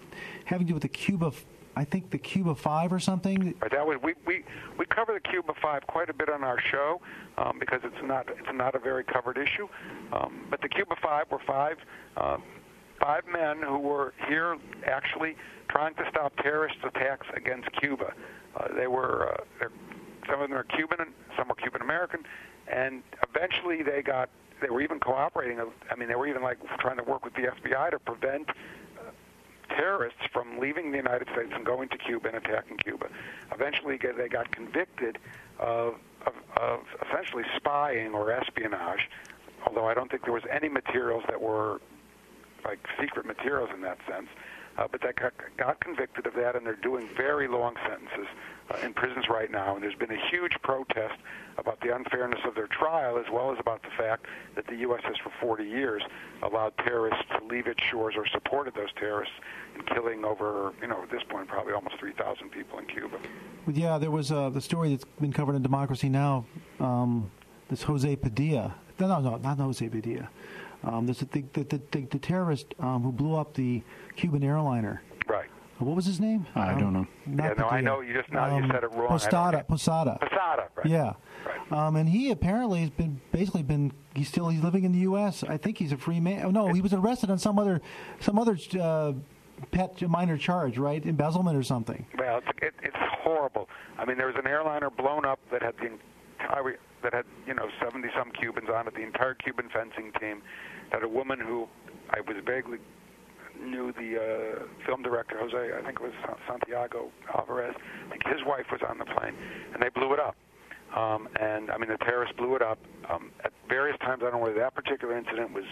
having 0.44 0.66
to 0.66 0.70
do 0.70 0.74
with 0.74 0.82
the 0.82 0.88
Cuba. 0.88 1.32
I 1.76 1.84
think 1.84 2.10
the 2.10 2.18
Cuba 2.18 2.54
Five 2.54 2.92
or 2.92 2.98
something. 2.98 3.54
That 3.70 3.86
was 3.86 3.98
we, 4.02 4.14
we 4.26 4.44
we 4.78 4.86
cover 4.86 5.14
the 5.14 5.20
Cuba 5.20 5.54
Five 5.62 5.86
quite 5.86 6.10
a 6.10 6.14
bit 6.14 6.28
on 6.28 6.42
our 6.44 6.60
show 6.60 7.00
um, 7.38 7.58
because 7.58 7.80
it's 7.84 8.02
not 8.04 8.28
it's 8.28 8.54
not 8.54 8.74
a 8.74 8.78
very 8.78 9.04
covered 9.04 9.38
issue. 9.38 9.68
Um, 10.12 10.46
but 10.50 10.60
the 10.60 10.68
Cuba 10.68 10.96
Five 11.02 11.26
were 11.30 11.40
five 11.46 11.76
uh, 12.16 12.38
five 13.00 13.22
men 13.32 13.62
who 13.62 13.78
were 13.78 14.12
here 14.28 14.56
actually 14.86 15.36
trying 15.68 15.94
to 15.94 16.04
stop 16.10 16.36
terrorist 16.38 16.76
attacks 16.84 17.26
against 17.36 17.70
Cuba. 17.80 18.12
Uh, 18.56 18.68
they 18.76 18.86
were 18.86 19.36
uh, 19.62 19.68
some 20.28 20.40
of 20.42 20.50
them 20.50 20.58
are 20.58 20.64
Cuban, 20.64 20.98
and 21.00 21.10
some 21.36 21.48
were 21.48 21.54
Cuban 21.54 21.82
American, 21.82 22.20
and 22.70 23.02
eventually 23.28 23.82
they 23.82 24.02
got 24.02 24.28
they 24.60 24.68
were 24.68 24.82
even 24.82 25.00
cooperating. 25.00 25.58
I 25.90 25.94
mean, 25.96 26.08
they 26.08 26.14
were 26.14 26.26
even 26.26 26.42
like 26.42 26.58
trying 26.78 26.98
to 26.98 27.04
work 27.04 27.24
with 27.24 27.34
the 27.34 27.42
FBI 27.42 27.90
to 27.90 27.98
prevent 27.98 28.48
terrorists 29.70 30.20
from 30.32 30.58
leaving 30.58 30.90
the 30.90 30.96
United 30.96 31.28
States 31.32 31.50
and 31.54 31.64
going 31.64 31.88
to 31.88 31.98
Cuba 31.98 32.28
and 32.28 32.36
attacking 32.36 32.76
Cuba. 32.78 33.08
Eventually, 33.52 33.98
they 33.98 34.28
got 34.28 34.50
convicted 34.52 35.18
of, 35.58 35.94
of, 36.26 36.34
of 36.56 36.80
essentially 37.06 37.44
spying 37.56 38.12
or 38.12 38.32
espionage. 38.32 39.08
Although 39.66 39.86
I 39.86 39.94
don't 39.94 40.10
think 40.10 40.24
there 40.24 40.32
was 40.32 40.44
any 40.50 40.68
materials 40.68 41.24
that 41.28 41.40
were 41.40 41.80
like 42.64 42.78
secret 43.00 43.26
materials 43.26 43.70
in 43.74 43.80
that 43.82 43.98
sense. 44.08 44.28
Uh, 44.80 44.88
but 44.90 45.02
they 45.02 45.12
got, 45.12 45.34
got 45.58 45.78
convicted 45.80 46.26
of 46.26 46.34
that, 46.34 46.56
and 46.56 46.64
they're 46.64 46.74
doing 46.76 47.06
very 47.14 47.46
long 47.46 47.74
sentences 47.86 48.26
uh, 48.70 48.78
in 48.82 48.94
prisons 48.94 49.26
right 49.28 49.50
now. 49.50 49.74
And 49.74 49.82
there's 49.82 49.94
been 49.94 50.10
a 50.10 50.28
huge 50.30 50.52
protest 50.62 51.20
about 51.58 51.78
the 51.82 51.94
unfairness 51.94 52.40
of 52.46 52.54
their 52.54 52.66
trial, 52.66 53.18
as 53.18 53.26
well 53.30 53.52
as 53.52 53.58
about 53.60 53.82
the 53.82 53.90
fact 53.98 54.24
that 54.56 54.66
the 54.66 54.76
U.S. 54.76 55.02
has 55.04 55.16
for 55.22 55.30
40 55.38 55.64
years 55.64 56.02
allowed 56.42 56.72
terrorists 56.78 57.24
to 57.38 57.44
leave 57.44 57.66
its 57.66 57.82
shores 57.90 58.14
or 58.16 58.26
supported 58.28 58.74
those 58.74 58.88
terrorists 58.98 59.34
in 59.76 59.82
killing 59.94 60.24
over, 60.24 60.72
you 60.80 60.88
know, 60.88 61.02
at 61.02 61.10
this 61.10 61.22
point, 61.28 61.46
probably 61.46 61.74
almost 61.74 61.98
3,000 61.98 62.48
people 62.48 62.78
in 62.78 62.86
Cuba. 62.86 63.18
Yeah, 63.68 63.98
there 63.98 64.10
was 64.10 64.32
uh, 64.32 64.48
the 64.48 64.62
story 64.62 64.90
that's 64.90 65.04
been 65.20 65.32
covered 65.32 65.56
in 65.56 65.62
Democracy 65.62 66.08
Now. 66.08 66.46
Um, 66.78 67.30
this 67.68 67.82
Jose 67.82 68.16
Padilla. 68.16 68.74
No, 68.98 69.06
no, 69.06 69.20
no, 69.20 69.36
not 69.36 69.58
Jose 69.58 69.88
Padilla. 69.88 70.28
Um, 70.82 71.06
there's 71.06 71.18
the, 71.20 71.44
the, 71.52 71.64
the, 71.64 72.00
the 72.00 72.18
terrorist 72.18 72.74
um, 72.78 73.02
who 73.02 73.12
blew 73.12 73.36
up 73.36 73.54
the 73.54 73.82
Cuban 74.16 74.42
airliner. 74.42 75.02
Right. 75.26 75.48
What 75.78 75.96
was 75.96 76.04
his 76.04 76.20
name? 76.20 76.46
I 76.54 76.78
don't 76.78 76.92
know. 76.92 77.06
yeah, 77.26 77.54
no, 77.56 77.68
I 77.68 77.80
know. 77.80 78.00
You 78.00 78.12
just 78.12 78.30
now 78.30 78.54
um, 78.54 78.64
you 78.64 78.70
said 78.70 78.84
it 78.84 78.92
wrong. 78.92 79.08
Posada. 79.08 79.64
Posada. 79.66 80.18
Posada. 80.20 80.68
Right. 80.76 80.86
Yeah. 80.86 81.14
Right. 81.46 81.72
Um, 81.72 81.96
and 81.96 82.06
he 82.06 82.30
apparently 82.30 82.80
has 82.80 82.90
been 82.90 83.20
basically 83.32 83.62
been. 83.62 83.92
He's 84.14 84.28
still 84.28 84.48
he's 84.50 84.62
living 84.62 84.84
in 84.84 84.92
the 84.92 84.98
U.S. 85.00 85.42
I 85.42 85.56
think 85.56 85.78
he's 85.78 85.92
a 85.92 85.96
free 85.96 86.20
man. 86.20 86.44
Oh 86.44 86.50
no, 86.50 86.68
he 86.72 86.82
was 86.82 86.92
arrested 86.92 87.30
on 87.30 87.38
some 87.38 87.58
other 87.58 87.80
some 88.20 88.38
other 88.38 88.58
uh, 88.78 89.14
pet 89.70 90.02
minor 90.02 90.36
charge, 90.36 90.76
right? 90.76 91.04
Embezzlement 91.04 91.56
or 91.56 91.62
something. 91.62 92.04
Well, 92.18 92.38
it's, 92.38 92.58
it, 92.60 92.74
it's 92.82 92.96
horrible. 93.22 93.68
I 93.98 94.04
mean, 94.04 94.18
there 94.18 94.26
was 94.26 94.36
an 94.36 94.46
airliner 94.46 94.90
blown 94.90 95.24
up 95.24 95.38
that 95.50 95.62
had 95.62 95.76
the 95.78 95.86
entire 96.42 96.78
that 97.02 97.14
had 97.14 97.24
you 97.46 97.54
know 97.54 97.68
70 97.82 98.08
some 98.16 98.30
Cubans 98.32 98.68
on 98.68 98.86
it, 98.86 98.94
the 98.94 99.02
entire 99.02 99.34
Cuban 99.34 99.70
fencing 99.72 100.12
team. 100.20 100.42
That 100.92 101.02
a 101.04 101.08
woman 101.08 101.38
who 101.38 101.68
I 102.10 102.20
was 102.20 102.36
vaguely 102.44 102.78
knew 103.62 103.92
the 103.92 104.16
uh, 104.16 104.86
film 104.86 105.02
director 105.02 105.36
Jose, 105.38 105.56
I 105.56 105.84
think 105.84 106.00
it 106.00 106.02
was 106.02 106.12
Santiago 106.48 107.10
Alvarez. 107.34 107.74
I 108.06 108.10
think 108.10 108.26
his 108.26 108.44
wife 108.46 108.66
was 108.72 108.80
on 108.88 108.98
the 108.98 109.04
plane, 109.04 109.34
and 109.72 109.82
they 109.82 109.88
blew 109.88 110.12
it 110.14 110.20
up. 110.20 110.36
Um, 110.96 111.28
and 111.40 111.70
I 111.70 111.78
mean, 111.78 111.88
the 111.88 111.98
terrorists 111.98 112.36
blew 112.36 112.56
it 112.56 112.62
up 112.62 112.78
um, 113.08 113.30
at 113.44 113.52
various 113.68 113.96
times. 114.00 114.22
I 114.22 114.30
don't 114.30 114.40
know 114.40 114.44
whether 114.44 114.58
that 114.58 114.74
particular 114.74 115.16
incident 115.16 115.52
was. 115.52 115.64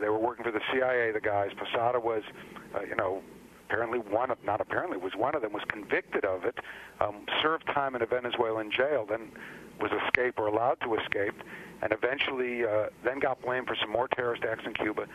They 0.00 0.08
were 0.08 0.18
working 0.18 0.44
for 0.44 0.50
the 0.50 0.60
CIA. 0.72 1.12
The 1.12 1.20
guys. 1.20 1.50
Posada 1.56 2.00
was, 2.00 2.22
uh, 2.74 2.82
you 2.82 2.96
know, 2.96 3.22
apparently 3.68 3.98
one 3.98 4.30
of 4.30 4.38
not 4.44 4.60
apparently 4.60 4.96
was 4.96 5.12
one 5.16 5.34
of 5.34 5.42
them 5.42 5.52
was 5.52 5.62
convicted 5.68 6.24
of 6.24 6.44
it, 6.44 6.56
um, 7.00 7.26
served 7.42 7.66
time 7.66 7.94
in 7.94 8.02
a 8.02 8.06
Venezuelan 8.06 8.70
jail, 8.70 9.06
then 9.08 9.30
was 9.80 9.90
escaped 10.06 10.38
or 10.38 10.46
allowed 10.46 10.78
to 10.80 10.94
escape, 10.94 11.34
and 11.82 11.92
eventually 11.92 12.64
uh, 12.64 12.86
then 13.04 13.18
got 13.18 13.40
blamed 13.42 13.66
for 13.66 13.76
some 13.76 13.90
more 13.90 14.08
terrorist 14.08 14.44
acts 14.44 14.64
in 14.66 14.74
Cuba. 14.74 15.06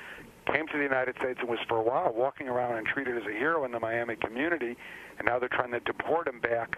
Came 0.51 0.67
to 0.67 0.77
the 0.77 0.83
United 0.83 1.15
States 1.17 1.39
and 1.39 1.49
was 1.49 1.59
for 1.67 1.77
a 1.77 1.83
while 1.83 2.13
walking 2.13 2.47
around 2.47 2.77
and 2.77 2.85
treated 2.85 3.17
as 3.17 3.23
a 3.27 3.31
hero 3.31 3.63
in 3.65 3.71
the 3.71 3.79
Miami 3.79 4.15
community, 4.15 4.75
and 5.17 5.25
now 5.25 5.39
they're 5.39 5.49
trying 5.49 5.71
to 5.71 5.79
deport 5.81 6.27
him 6.27 6.39
back 6.39 6.77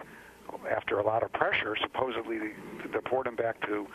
after 0.70 0.98
a 0.98 1.02
lot 1.04 1.22
of 1.22 1.32
pressure, 1.32 1.76
supposedly 1.80 2.38
deport 2.92 3.26
him 3.26 3.36
back 3.36 3.60
to 3.66 3.86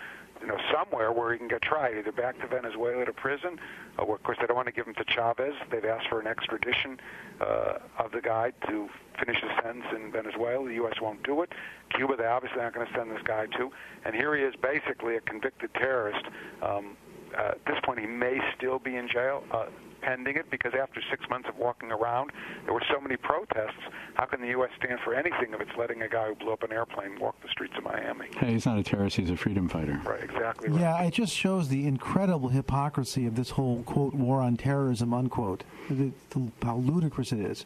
you 0.42 0.48
know, 0.48 0.58
somewhere 0.74 1.12
where 1.12 1.32
he 1.34 1.38
can 1.38 1.48
get 1.48 1.62
tried, 1.62 1.98
either 1.98 2.12
back 2.12 2.40
to 2.42 2.48
Venezuela 2.48 3.06
to 3.06 3.14
prison, 3.14 3.60
or 3.98 4.16
of 4.16 4.24
course 4.24 4.38
they 4.40 4.48
don't 4.48 4.56
want 4.56 4.68
to 4.68 4.72
give 4.72 4.88
him 4.88 4.96
to 4.96 5.06
Chavez. 5.08 5.54
They've 5.72 5.86
asked 5.86 6.08
for 6.08 6.20
an 6.20 6.28
extradition 6.28 7.00
uh, 7.42 7.80
of 7.98 8.12
the 8.12 8.22
guy 8.22 8.52
to 8.68 8.90
finish 9.18 9.42
his 9.42 9.52
sentence 9.64 9.86
in 9.96 10.12
Venezuela. 10.12 10.68
The 10.68 10.76
U.S. 10.76 11.02
won't 11.02 11.24
do 11.24 11.42
it. 11.42 11.52
Cuba, 11.90 12.16
they 12.16 12.26
obviously 12.26 12.62
aren't 12.62 12.76
going 12.76 12.88
to 12.88 12.94
send 12.94 13.12
this 13.12 13.22
guy 13.24 13.48
to. 13.58 13.72
And 14.06 14.16
here 14.16 14.36
he 14.36 14.44
is, 14.44 14.56
basically 14.62 15.16
a 15.18 15.22
convicted 15.22 15.74
terrorist. 15.74 16.26
Um, 16.62 16.96
uh, 17.38 17.50
at 17.50 17.66
this 17.66 17.78
point, 17.84 18.00
he 18.00 18.08
may 18.08 18.40
still 18.58 18.80
be 18.80 18.96
in 18.96 19.08
jail. 19.08 19.44
Uh, 19.52 19.66
pending 20.02 20.38
it 20.38 20.50
because 20.50 20.74
after 20.80 21.02
six 21.10 21.24
months 21.30 21.48
of 21.50 21.58
walking 21.58 21.92
around, 21.92 22.32
there 22.66 22.74
were 22.74 22.84
so 22.92 23.00
many 23.00 23.18
protests. 23.18 23.80
How 24.16 24.26
can 24.26 24.42
the 24.42 24.48
U.S. 24.50 24.70
stand 24.78 25.00
for 25.04 25.14
anything 25.14 25.54
if 25.54 25.62
it's 25.62 25.72
letting 25.78 26.02
a 26.02 26.10
guy 26.10 26.30
who 26.30 26.36
blew 26.36 26.52
up 26.52 26.64
an 26.64 26.72
airplane 26.72 27.20
walk 27.20 27.42
the 27.42 27.50
streets 27.50 27.74
of 27.78 27.84
Miami? 27.84 28.28
Hey, 28.38 28.54
he's 28.54 28.66
not 28.66 28.78
a 28.78 28.84
terrorist; 28.84 29.18
he's 29.18 29.30
a 29.30 29.38
freedom 29.38 29.70
fighter. 29.70 30.00
Right, 30.06 30.24
exactly. 30.24 30.70
Right. 30.70 30.82
Yeah, 30.82 31.04
it 31.04 31.14
just 31.14 31.34
shows 31.34 31.70
the 31.70 31.88
incredible 31.88 32.50
hypocrisy 32.50 33.26
of 33.26 33.36
this 33.36 33.52
whole 33.52 33.84
quote 33.84 34.14
war 34.14 34.42
on 34.42 34.58
terrorism 34.58 35.14
unquote. 35.14 35.64
The, 35.90 36.12
the, 36.32 36.52
how 36.64 36.78
ludicrous 36.78 37.32
it 37.32 37.40
is 37.40 37.66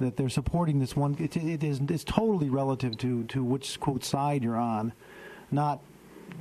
that 0.00 0.16
they're 0.16 0.28
supporting 0.28 0.78
this 0.78 0.96
one. 0.96 1.16
It, 1.18 1.36
it 1.36 1.64
is 1.64 1.80
it's 1.88 2.04
totally 2.04 2.50
relative 2.50 2.96
to 2.98 3.24
to 3.24 3.42
which 3.42 3.78
quote 3.80 4.04
side 4.04 4.42
you're 4.42 4.56
on, 4.56 4.92
not 5.50 5.80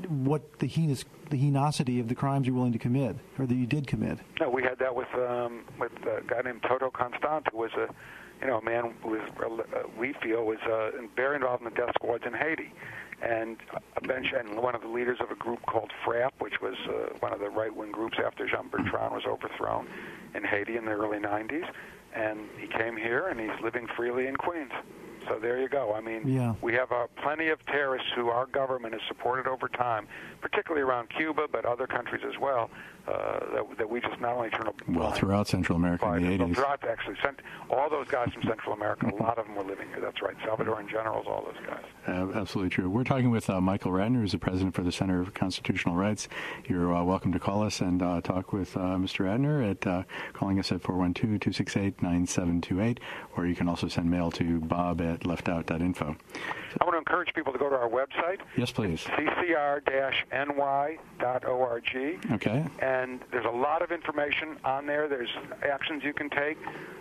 what 0.07 0.59
the 0.59 0.67
heinous 0.67 1.05
the 1.29 1.37
heinocity 1.37 1.99
of 1.99 2.07
the 2.07 2.15
crimes 2.15 2.47
you're 2.47 2.55
willing 2.55 2.73
to 2.73 2.79
commit 2.79 3.15
or 3.37 3.45
that 3.45 3.55
you 3.55 3.65
did 3.65 3.87
commit. 3.87 4.19
No, 4.39 4.49
we 4.49 4.63
had 4.63 4.79
that 4.79 4.95
with 4.95 5.13
um, 5.15 5.63
with 5.79 5.91
a 6.03 6.21
guy 6.27 6.41
named 6.43 6.63
Toto 6.63 6.89
Constant, 6.89 7.47
who 7.51 7.57
was 7.57 7.71
a 7.73 7.87
you 8.41 8.47
know 8.47 8.57
a 8.57 8.63
man 8.63 8.93
who 9.01 9.09
was 9.09 9.21
uh, 9.39 9.79
we 9.97 10.13
feel 10.21 10.45
was 10.45 10.59
uh, 10.69 10.91
very 11.15 11.35
involved 11.35 11.63
in 11.63 11.69
the 11.69 11.75
death 11.75 11.91
squads 11.95 12.23
in 12.25 12.33
Haiti, 12.33 12.71
and 13.21 13.57
a 13.95 14.01
bench 14.01 14.27
and 14.37 14.61
one 14.61 14.75
of 14.75 14.81
the 14.81 14.87
leaders 14.87 15.17
of 15.21 15.31
a 15.31 15.35
group 15.35 15.65
called 15.65 15.91
FRAPH, 16.05 16.31
which 16.39 16.61
was 16.61 16.75
uh, 16.87 17.15
one 17.19 17.33
of 17.33 17.39
the 17.39 17.49
right 17.49 17.75
wing 17.75 17.91
groups 17.91 18.17
after 18.23 18.47
Jean 18.47 18.67
Bertrand 18.69 19.13
was 19.13 19.23
overthrown 19.25 19.87
in 20.35 20.43
Haiti 20.43 20.77
in 20.77 20.85
the 20.85 20.91
early 20.91 21.17
90s, 21.17 21.67
and 22.13 22.39
he 22.59 22.67
came 22.67 22.95
here 22.95 23.27
and 23.27 23.39
he's 23.39 23.59
living 23.63 23.87
freely 23.95 24.27
in 24.27 24.35
Queens. 24.35 24.71
So 25.27 25.39
there 25.39 25.59
you 25.59 25.69
go. 25.69 25.93
I 25.93 26.01
mean, 26.01 26.27
yeah. 26.27 26.55
we 26.61 26.73
have 26.73 26.91
uh, 26.91 27.07
plenty 27.21 27.49
of 27.49 27.63
terrorists 27.65 28.09
who 28.15 28.29
our 28.29 28.45
government 28.45 28.93
has 28.93 29.01
supported 29.07 29.47
over 29.47 29.67
time, 29.67 30.07
particularly 30.41 30.81
around 30.81 31.09
Cuba, 31.09 31.47
but 31.51 31.65
other 31.65 31.87
countries 31.87 32.21
as 32.25 32.39
well, 32.39 32.69
uh, 33.07 33.39
that, 33.53 33.65
that 33.77 33.89
we 33.89 34.01
just 34.01 34.19
not 34.19 34.35
only 34.35 34.49
turn 34.49 34.67
a 34.67 34.73
well 34.91 35.11
throughout 35.11 35.47
Central 35.47 35.77
America 35.77 36.11
in 36.13 36.23
the 36.23 36.29
80s. 36.29 36.39
Well, 36.39 36.53
throughout 36.53 36.83
actually, 36.87 37.15
sent, 37.23 37.39
all 37.69 37.89
those 37.89 38.07
guys 38.07 38.31
from 38.33 38.43
Central 38.43 38.73
America, 38.73 39.07
a 39.07 39.15
lot 39.21 39.37
of 39.37 39.45
them 39.45 39.55
were 39.55 39.63
living 39.63 39.87
here. 39.89 39.99
That's 40.01 40.21
right, 40.21 40.35
Salvadoran 40.39 40.89
generals, 40.89 41.25
all 41.27 41.45
those 41.45 41.55
guys. 41.65 41.83
Uh, 42.07 42.31
absolutely 42.37 42.69
true. 42.69 42.89
We're 42.89 43.03
talking 43.03 43.31
with 43.31 43.49
uh, 43.49 43.59
Michael 43.61 43.91
Ratner, 43.91 44.21
who's 44.21 44.33
the 44.33 44.37
president 44.37 44.75
for 44.75 44.83
the 44.83 44.91
Center 44.91 45.23
for 45.23 45.31
Constitutional 45.31 45.95
Rights. 45.95 46.27
You're 46.67 46.93
uh, 46.93 47.03
welcome 47.03 47.31
to 47.33 47.39
call 47.39 47.63
us 47.63 47.81
and 47.81 48.01
uh, 48.01 48.21
talk 48.21 48.53
with 48.53 48.75
uh, 48.75 48.97
Mr. 48.97 49.25
Ratner 49.25 49.71
at 49.71 50.05
calling 50.33 50.59
us 50.59 50.71
at 50.71 50.81
412-268-9728, 50.83 52.99
or 53.37 53.45
you 53.45 53.55
can 53.55 53.69
also 53.69 53.87
send 53.87 54.09
mail 54.09 54.31
to 54.31 54.59
bob 54.61 55.01
at 55.01 55.21
leftout.info. 55.21 56.15
I 56.79 56.83
want 56.83 56.93
to 56.93 56.97
encourage 56.97 57.33
people 57.33 57.53
to 57.53 57.59
go 57.59 57.69
to 57.69 57.75
our 57.75 57.89
website. 57.89 58.39
Yes, 58.55 58.71
please. 58.71 59.03
ccr-ny.org. 59.03 59.81
Okay. 62.31 62.65
And 62.79 63.19
there's 63.31 63.45
a 63.45 63.49
lot 63.49 63.81
of 63.81 63.91
information 63.91 64.57
on 64.63 64.85
there. 64.85 65.07
There's 65.07 65.29
actions 65.63 66.03
you 66.03 66.13
can 66.13 66.29
take. 66.29 66.57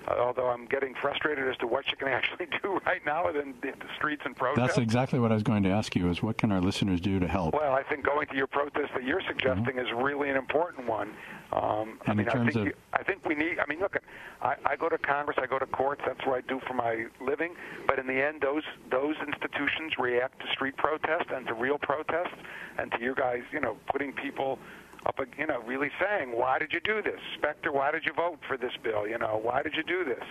Uh, 0.09 0.15
although 0.21 0.47
I'm 0.47 0.67
getting 0.67 0.95
frustrated 0.95 1.49
as 1.49 1.57
to 1.59 1.67
what 1.67 1.89
you 1.89 1.97
can 1.97 2.09
actually 2.17 2.47
do 2.63 2.81
right 2.87 3.05
now 3.05 3.29
in 3.29 3.55
the 3.61 3.73
streets 3.97 4.23
and 4.25 4.37
protests. 4.37 4.67
That's 4.67 4.79
exactly 4.79 5.19
what 5.19 5.33
I 5.33 5.35
was 5.35 5.43
going 5.43 5.63
to 5.65 5.71
ask 5.71 5.97
you: 5.97 6.09
is 6.11 6.23
what 6.23 6.39
can 6.39 6.53
our 6.53 6.61
listeners 6.61 7.01
do 7.01 7.19
to 7.19 7.27
help? 7.27 7.55
Well, 7.55 7.73
I 7.73 7.83
think 7.83 8.05
going 8.05 8.27
to 8.29 8.37
your 8.37 8.47
protest 8.47 8.93
that 8.95 9.05
you're 9.05 9.23
suggesting 9.27 9.77
mm-hmm. 9.77 9.79
is 9.79 9.93
really 9.97 10.31
an 10.31 10.37
important 10.37 10.87
one. 10.89 11.13
Um, 11.53 12.01
I 12.07 12.15
mean, 12.15 12.29
I 12.29 12.33
think, 12.33 12.57
of... 12.57 12.67
you, 12.67 12.73
I 12.93 13.03
think 13.03 13.25
we 13.25 13.35
need. 13.35 13.59
I 13.59 13.67
mean, 13.69 13.79
look, 13.79 13.97
I, 14.43 14.57
I 14.65 14.77
go 14.77 14.89
to 14.89 14.99
Congress, 14.99 15.39
I 15.41 15.47
go 15.47 15.59
to 15.59 15.67
courts. 15.67 16.03
That's 16.07 16.25
what 16.27 16.37
I 16.37 16.41
do 16.49 16.61
for 16.67 16.75
my 16.75 17.07
living. 17.21 17.55
But 17.87 17.99
in 17.99 18.07
the 18.07 18.21
end, 18.21 18.41
those 18.43 18.65
those 18.91 19.15
institutions 19.27 19.93
react 19.99 20.41
to 20.41 20.47
street 20.53 20.77
protest 20.77 21.31
and 21.33 21.47
to 21.47 21.55
real 21.55 21.79
protest, 21.79 22.35
and 22.79 22.91
to 22.93 23.01
you 23.01 23.15
guys, 23.15 23.43
you 23.53 23.61
know, 23.61 23.77
putting 23.91 24.13
people 24.13 24.59
up, 25.07 25.21
you 25.39 25.47
know, 25.47 25.63
really 25.63 25.91
saying, 26.01 26.37
why 26.37 26.59
did 26.59 26.73
you 26.73 26.81
do 26.81 27.01
this, 27.01 27.21
Specter? 27.39 27.73
Why 27.73 27.93
did 27.93 28.05
you 28.05 28.13
vote 28.13 28.39
for 28.49 28.57
this 28.57 28.73
bill? 28.83 29.07
You 29.07 29.19
know, 29.19 29.39
why 29.41 29.63
did 29.63 29.75
you 29.77 29.85
do 29.85 30.05
this? 30.05 30.25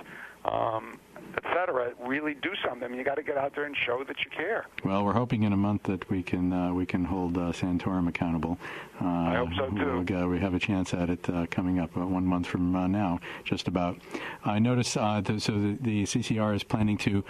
Um, 0.43 0.99
etc. 1.37 1.93
Really 1.99 2.33
do 2.33 2.51
something. 2.67 2.93
You 2.93 3.03
got 3.03 3.15
to 3.15 3.23
get 3.23 3.37
out 3.37 3.55
there 3.55 3.65
and 3.65 3.75
show 3.85 4.03
that 4.03 4.17
you 4.19 4.31
care. 4.35 4.65
Well, 4.83 5.03
we're 5.03 5.13
hoping 5.13 5.43
in 5.43 5.53
a 5.53 5.57
month 5.57 5.83
that 5.83 6.09
we 6.09 6.23
can 6.23 6.51
uh, 6.51 6.73
we 6.73 6.85
can 6.85 7.05
hold 7.05 7.37
uh, 7.37 7.51
Santorum 7.51 8.07
accountable. 8.07 8.57
Uh, 9.01 9.05
I 9.05 9.35
hope 9.35 9.49
so 9.57 9.69
too. 9.69 10.05
We'll, 10.07 10.27
we 10.29 10.39
have 10.39 10.53
a 10.53 10.59
chance 10.59 10.93
at 10.93 11.09
it 11.09 11.29
uh, 11.29 11.45
coming 11.51 11.79
up 11.79 11.95
uh, 11.97 12.05
one 12.05 12.25
month 12.25 12.47
from 12.47 12.75
uh, 12.75 12.87
now, 12.87 13.19
just 13.43 13.67
about. 13.67 13.97
I 14.45 14.59
noticed 14.59 14.93
the, 14.93 15.35
so 15.39 15.53
the, 15.53 15.77
the, 15.81 16.03
CCR 16.03 16.55
is 16.55 16.63
planning 16.63 16.97
to 16.99 17.23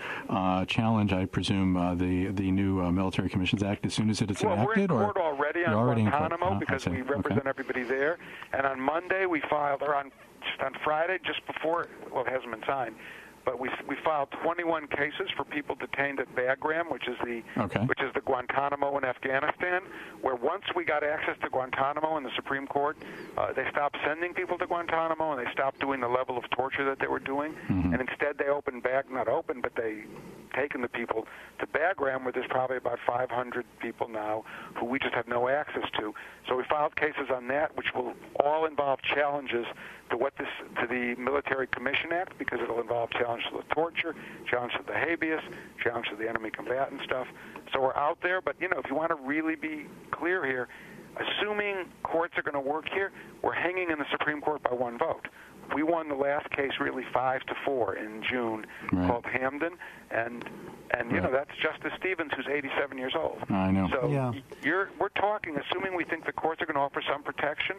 challenge, 0.67 1.13
I 1.13 1.25
presume, 1.25 1.73
the 1.97 2.31
the 2.31 2.51
new 2.51 2.91
Military 2.91 3.29
Commissions 3.29 3.63
Act 3.63 3.85
as 3.85 3.93
soon 3.93 4.09
as 4.09 4.21
it 4.21 4.29
is 4.31 4.43
well, 4.43 4.53
enacted. 4.53 4.91
We're 4.91 4.97
in 4.97 5.13
court 5.13 5.17
already 5.17 5.65
on 5.65 5.73
already 5.73 6.03
Guantanamo 6.03 6.59
because 6.59 6.85
we 6.87 7.01
represent 7.01 7.41
okay. 7.41 7.49
everybody 7.49 7.83
there, 7.83 8.17
and 8.53 8.65
on 8.65 8.79
Monday 8.79 9.25
we 9.25 9.41
filed, 9.49 9.81
or 9.81 9.95
on 9.95 10.11
just 10.45 10.61
on 10.61 10.73
Friday, 10.83 11.19
just 11.25 11.45
before, 11.47 11.87
well, 12.11 12.23
it 12.23 12.31
hasn't 12.31 12.51
been 12.51 12.63
signed, 12.67 12.95
but 13.45 13.59
we 13.59 13.69
we 13.87 13.95
filed 14.03 14.29
21 14.43 14.87
cases 14.87 15.29
for 15.37 15.45
people 15.45 15.75
detained 15.75 16.19
at 16.19 16.27
Bagram, 16.35 16.91
which 16.91 17.07
is 17.07 17.15
the 17.23 17.43
okay. 17.57 17.81
which 17.85 18.01
is 18.01 18.11
the 18.13 18.21
Guantanamo 18.21 18.97
in 18.97 19.05
Afghanistan. 19.05 19.81
Where 20.21 20.35
once 20.35 20.63
we 20.75 20.83
got 20.83 21.03
access 21.03 21.37
to 21.43 21.49
Guantanamo 21.49 22.17
in 22.17 22.23
the 22.23 22.31
Supreme 22.35 22.67
Court, 22.67 22.97
uh, 23.37 23.53
they 23.53 23.65
stopped 23.71 23.97
sending 24.05 24.33
people 24.33 24.57
to 24.57 24.65
Guantanamo 24.65 25.31
and 25.31 25.45
they 25.45 25.51
stopped 25.51 25.79
doing 25.79 26.01
the 26.01 26.07
level 26.07 26.37
of 26.37 26.43
torture 26.49 26.85
that 26.85 26.99
they 26.99 27.07
were 27.07 27.19
doing, 27.19 27.53
mm-hmm. 27.69 27.93
and 27.93 28.01
instead 28.01 28.37
they 28.37 28.47
opened 28.47 28.83
back 28.83 29.09
not 29.11 29.27
open, 29.27 29.61
but 29.61 29.73
they 29.75 30.03
taken 30.55 30.81
the 30.81 30.87
people 30.87 31.27
to 31.59 31.67
Bagram, 31.67 32.23
where 32.23 32.31
there's 32.31 32.47
probably 32.49 32.77
about 32.77 32.99
500 33.05 33.65
people 33.81 34.07
now 34.07 34.43
who 34.79 34.85
we 34.85 34.99
just 34.99 35.13
have 35.13 35.27
no 35.27 35.47
access 35.47 35.83
to. 35.99 36.13
So 36.47 36.55
we 36.55 36.63
filed 36.69 36.95
cases 36.95 37.29
on 37.33 37.47
that, 37.49 37.75
which 37.75 37.87
will 37.93 38.13
all 38.39 38.65
involve 38.65 38.99
challenges 39.13 39.65
to 40.09 40.17
what 40.17 40.33
this 40.37 40.47
to 40.81 40.87
the 40.87 41.19
Military 41.19 41.67
Commission 41.67 42.11
Act 42.13 42.37
because 42.37 42.59
it'll 42.61 42.81
involve 42.81 43.09
challenge 43.35 43.43
to 43.51 43.67
the 43.67 43.73
torture, 43.73 44.15
challenge 44.49 44.73
to 44.73 44.83
the 44.85 44.93
habeas, 44.93 45.41
challenge 45.83 46.07
to 46.09 46.15
the 46.15 46.27
enemy 46.27 46.49
combatant 46.49 47.01
stuff. 47.03 47.27
So 47.73 47.81
we're 47.81 47.95
out 47.95 48.17
there, 48.21 48.41
but 48.41 48.55
you 48.59 48.69
know, 48.69 48.77
if 48.77 48.89
you 48.89 48.95
want 48.95 49.09
to 49.09 49.15
really 49.15 49.55
be 49.55 49.85
clear 50.11 50.45
here, 50.45 50.67
assuming 51.15 51.85
courts 52.03 52.33
are 52.37 52.43
going 52.43 52.61
to 52.61 52.69
work 52.69 52.85
here, 52.93 53.11
we're 53.41 53.53
hanging 53.53 53.89
in 53.89 53.99
the 53.99 54.05
Supreme 54.11 54.41
Court 54.41 54.61
by 54.63 54.73
one 54.73 54.97
vote. 54.97 55.27
We 55.73 55.81
won 55.81 56.09
the 56.09 56.15
last 56.15 56.49
case 56.51 56.73
really 56.79 57.03
five 57.11 57.41
to 57.47 57.55
four 57.65 57.95
in 57.95 58.23
June 58.29 58.67
right. 58.91 59.09
called 59.09 59.23
Hamdan, 59.23 59.77
and 60.11 60.47
and 60.91 61.09
you 61.09 61.17
right. 61.17 61.23
know 61.23 61.31
that's 61.31 61.49
Justice 61.59 61.91
Stevens 61.99 62.31
who's 62.35 62.45
87 62.47 62.99
years 62.99 63.13
old. 63.17 63.39
I 63.49 63.71
know. 63.71 63.89
So 63.91 64.07
yeah. 64.07 64.31
you're 64.61 64.89
we're 64.99 65.09
talking, 65.09 65.57
assuming 65.57 65.95
we 65.95 66.03
think 66.03 66.27
the 66.27 66.33
courts 66.33 66.61
are 66.61 66.67
going 66.67 66.75
to 66.75 66.81
offer 66.81 67.01
some 67.11 67.23
protection. 67.23 67.77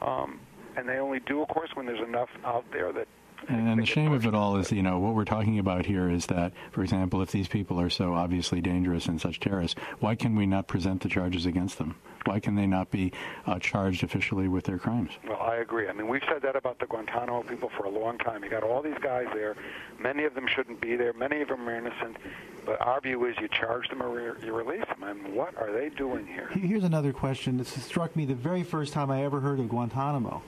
Um, 0.00 0.40
and 0.78 0.86
they 0.86 0.98
only 0.98 1.20
do, 1.20 1.40
of 1.40 1.48
course, 1.48 1.70
when 1.74 1.86
there's 1.86 2.06
enough 2.06 2.28
out 2.44 2.64
there 2.72 2.92
that. 2.92 3.08
And, 3.48 3.68
and 3.68 3.80
the 3.80 3.86
shame 3.86 4.12
of 4.12 4.26
it 4.26 4.34
all 4.34 4.56
is, 4.56 4.72
you 4.72 4.82
know, 4.82 4.98
what 4.98 5.14
we're 5.14 5.24
talking 5.24 5.58
about 5.58 5.86
here 5.86 6.10
is 6.10 6.26
that, 6.26 6.52
for 6.72 6.82
example, 6.82 7.22
if 7.22 7.30
these 7.30 7.48
people 7.48 7.80
are 7.80 7.90
so 7.90 8.14
obviously 8.14 8.60
dangerous 8.60 9.06
and 9.06 9.20
such 9.20 9.40
terrorists, 9.40 9.78
why 10.00 10.14
can 10.14 10.34
we 10.34 10.46
not 10.46 10.66
present 10.66 11.02
the 11.02 11.08
charges 11.08 11.46
against 11.46 11.78
them? 11.78 11.96
Why 12.24 12.40
can 12.40 12.56
they 12.56 12.66
not 12.66 12.90
be 12.90 13.12
uh, 13.46 13.60
charged 13.60 14.02
officially 14.02 14.48
with 14.48 14.64
their 14.64 14.78
crimes? 14.78 15.12
Well, 15.28 15.40
I 15.40 15.56
agree. 15.56 15.86
I 15.86 15.92
mean, 15.92 16.08
we've 16.08 16.24
said 16.28 16.42
that 16.42 16.56
about 16.56 16.80
the 16.80 16.86
Guantanamo 16.86 17.44
people 17.44 17.70
for 17.76 17.84
a 17.84 17.88
long 17.88 18.18
time. 18.18 18.42
You 18.42 18.50
got 18.50 18.64
all 18.64 18.82
these 18.82 18.98
guys 19.00 19.26
there. 19.32 19.54
Many 20.00 20.24
of 20.24 20.34
them 20.34 20.48
shouldn't 20.48 20.80
be 20.80 20.96
there. 20.96 21.12
Many 21.12 21.40
of 21.40 21.48
them 21.48 21.68
are 21.68 21.76
innocent. 21.76 22.16
But 22.64 22.80
our 22.80 23.00
view 23.00 23.24
is 23.26 23.36
you 23.40 23.46
charge 23.46 23.88
them 23.88 24.02
or 24.02 24.36
you 24.44 24.52
release 24.52 24.84
them. 24.88 25.04
And 25.04 25.34
what 25.34 25.56
are 25.56 25.70
they 25.70 25.88
doing 25.90 26.26
here? 26.26 26.48
Here's 26.48 26.82
another 26.82 27.12
question 27.12 27.58
that 27.58 27.68
struck 27.68 28.16
me 28.16 28.24
the 28.24 28.34
very 28.34 28.64
first 28.64 28.92
time 28.92 29.08
I 29.08 29.22
ever 29.22 29.38
heard 29.38 29.60
of 29.60 29.68
Guantanamo. 29.68 30.42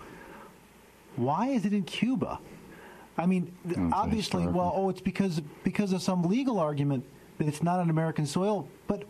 Why 1.14 1.48
is 1.48 1.64
it 1.64 1.72
in 1.72 1.84
Cuba? 1.84 2.40
I 3.18 3.26
mean, 3.26 3.52
obviously, 3.92 4.46
well, 4.46 4.72
oh, 4.74 4.88
it's 4.88 5.00
because 5.00 5.40
because 5.64 5.92
of 5.92 6.00
some 6.02 6.22
legal 6.22 6.58
argument 6.60 7.04
that 7.38 7.48
it's 7.48 7.62
not 7.62 7.80
on 7.80 7.90
American 7.90 8.26
soil. 8.26 8.68
But 8.86 9.02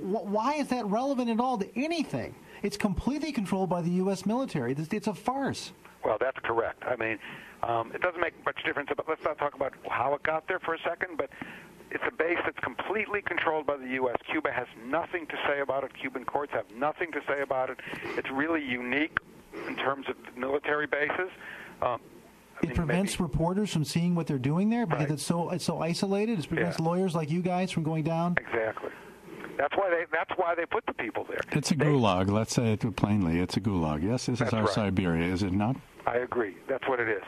wh- 0.00 0.26
why 0.26 0.54
is 0.54 0.68
that 0.68 0.84
relevant 0.86 1.30
at 1.30 1.40
all 1.40 1.58
to 1.58 1.68
anything? 1.78 2.34
It's 2.62 2.76
completely 2.76 3.32
controlled 3.32 3.68
by 3.70 3.82
the 3.82 3.90
U.S. 3.90 4.26
military. 4.26 4.72
It's, 4.72 4.92
it's 4.92 5.06
a 5.06 5.14
farce. 5.14 5.72
Well, 6.04 6.18
that's 6.20 6.38
correct. 6.42 6.82
I 6.86 6.96
mean, 6.96 7.18
um, 7.62 7.92
it 7.94 8.02
doesn't 8.02 8.20
make 8.20 8.34
much 8.44 8.62
difference. 8.64 8.90
But 8.94 9.08
let's 9.08 9.24
not 9.24 9.38
talk 9.38 9.54
about 9.54 9.72
how 9.88 10.14
it 10.14 10.22
got 10.22 10.46
there 10.46 10.58
for 10.58 10.74
a 10.74 10.78
second. 10.82 11.16
But 11.16 11.30
it's 11.90 12.04
a 12.06 12.12
base 12.12 12.38
that's 12.44 12.58
completely 12.60 13.22
controlled 13.22 13.66
by 13.66 13.78
the 13.78 13.88
U.S. 14.00 14.16
Cuba 14.30 14.50
has 14.52 14.66
nothing 14.86 15.26
to 15.26 15.36
say 15.46 15.60
about 15.60 15.84
it. 15.84 15.92
Cuban 15.98 16.24
courts 16.24 16.52
have 16.52 16.66
nothing 16.76 17.12
to 17.12 17.20
say 17.26 17.40
about 17.40 17.70
it. 17.70 17.78
It's 18.16 18.30
really 18.30 18.62
unique 18.62 19.16
in 19.68 19.76
terms 19.76 20.06
of 20.08 20.16
military 20.36 20.86
bases. 20.86 21.30
Um, 21.80 22.00
it 22.62 22.68
mean, 22.68 22.76
prevents 22.76 23.18
maybe. 23.18 23.22
reporters 23.22 23.72
from 23.72 23.84
seeing 23.84 24.14
what 24.14 24.26
they're 24.26 24.38
doing 24.38 24.70
there 24.70 24.86
because 24.86 25.04
right. 25.04 25.10
it's 25.12 25.22
so 25.22 25.50
it's 25.50 25.64
so 25.64 25.80
isolated. 25.80 26.38
It 26.38 26.48
prevents 26.48 26.78
yeah. 26.78 26.84
lawyers 26.84 27.14
like 27.14 27.30
you 27.30 27.42
guys 27.42 27.70
from 27.70 27.82
going 27.82 28.04
down. 28.04 28.36
Exactly. 28.38 28.90
That's 29.56 29.76
why 29.76 29.90
they 29.90 30.04
that's 30.12 30.32
why 30.36 30.54
they 30.54 30.66
put 30.66 30.84
the 30.86 30.94
people 30.94 31.24
there. 31.24 31.40
It's 31.52 31.70
a 31.70 31.76
they, 31.76 31.84
gulag. 31.86 32.30
Let's 32.30 32.54
say 32.54 32.72
it 32.72 32.96
plainly. 32.96 33.38
It's 33.40 33.56
a 33.56 33.60
gulag. 33.60 34.02
Yes, 34.02 34.26
this 34.26 34.40
is 34.40 34.52
our 34.52 34.64
right. 34.64 34.74
Siberia, 34.74 35.32
is 35.32 35.42
it 35.42 35.52
not? 35.52 35.76
I 36.06 36.16
agree. 36.16 36.56
That's 36.68 36.86
what 36.88 37.00
it 37.00 37.08
is 37.08 37.22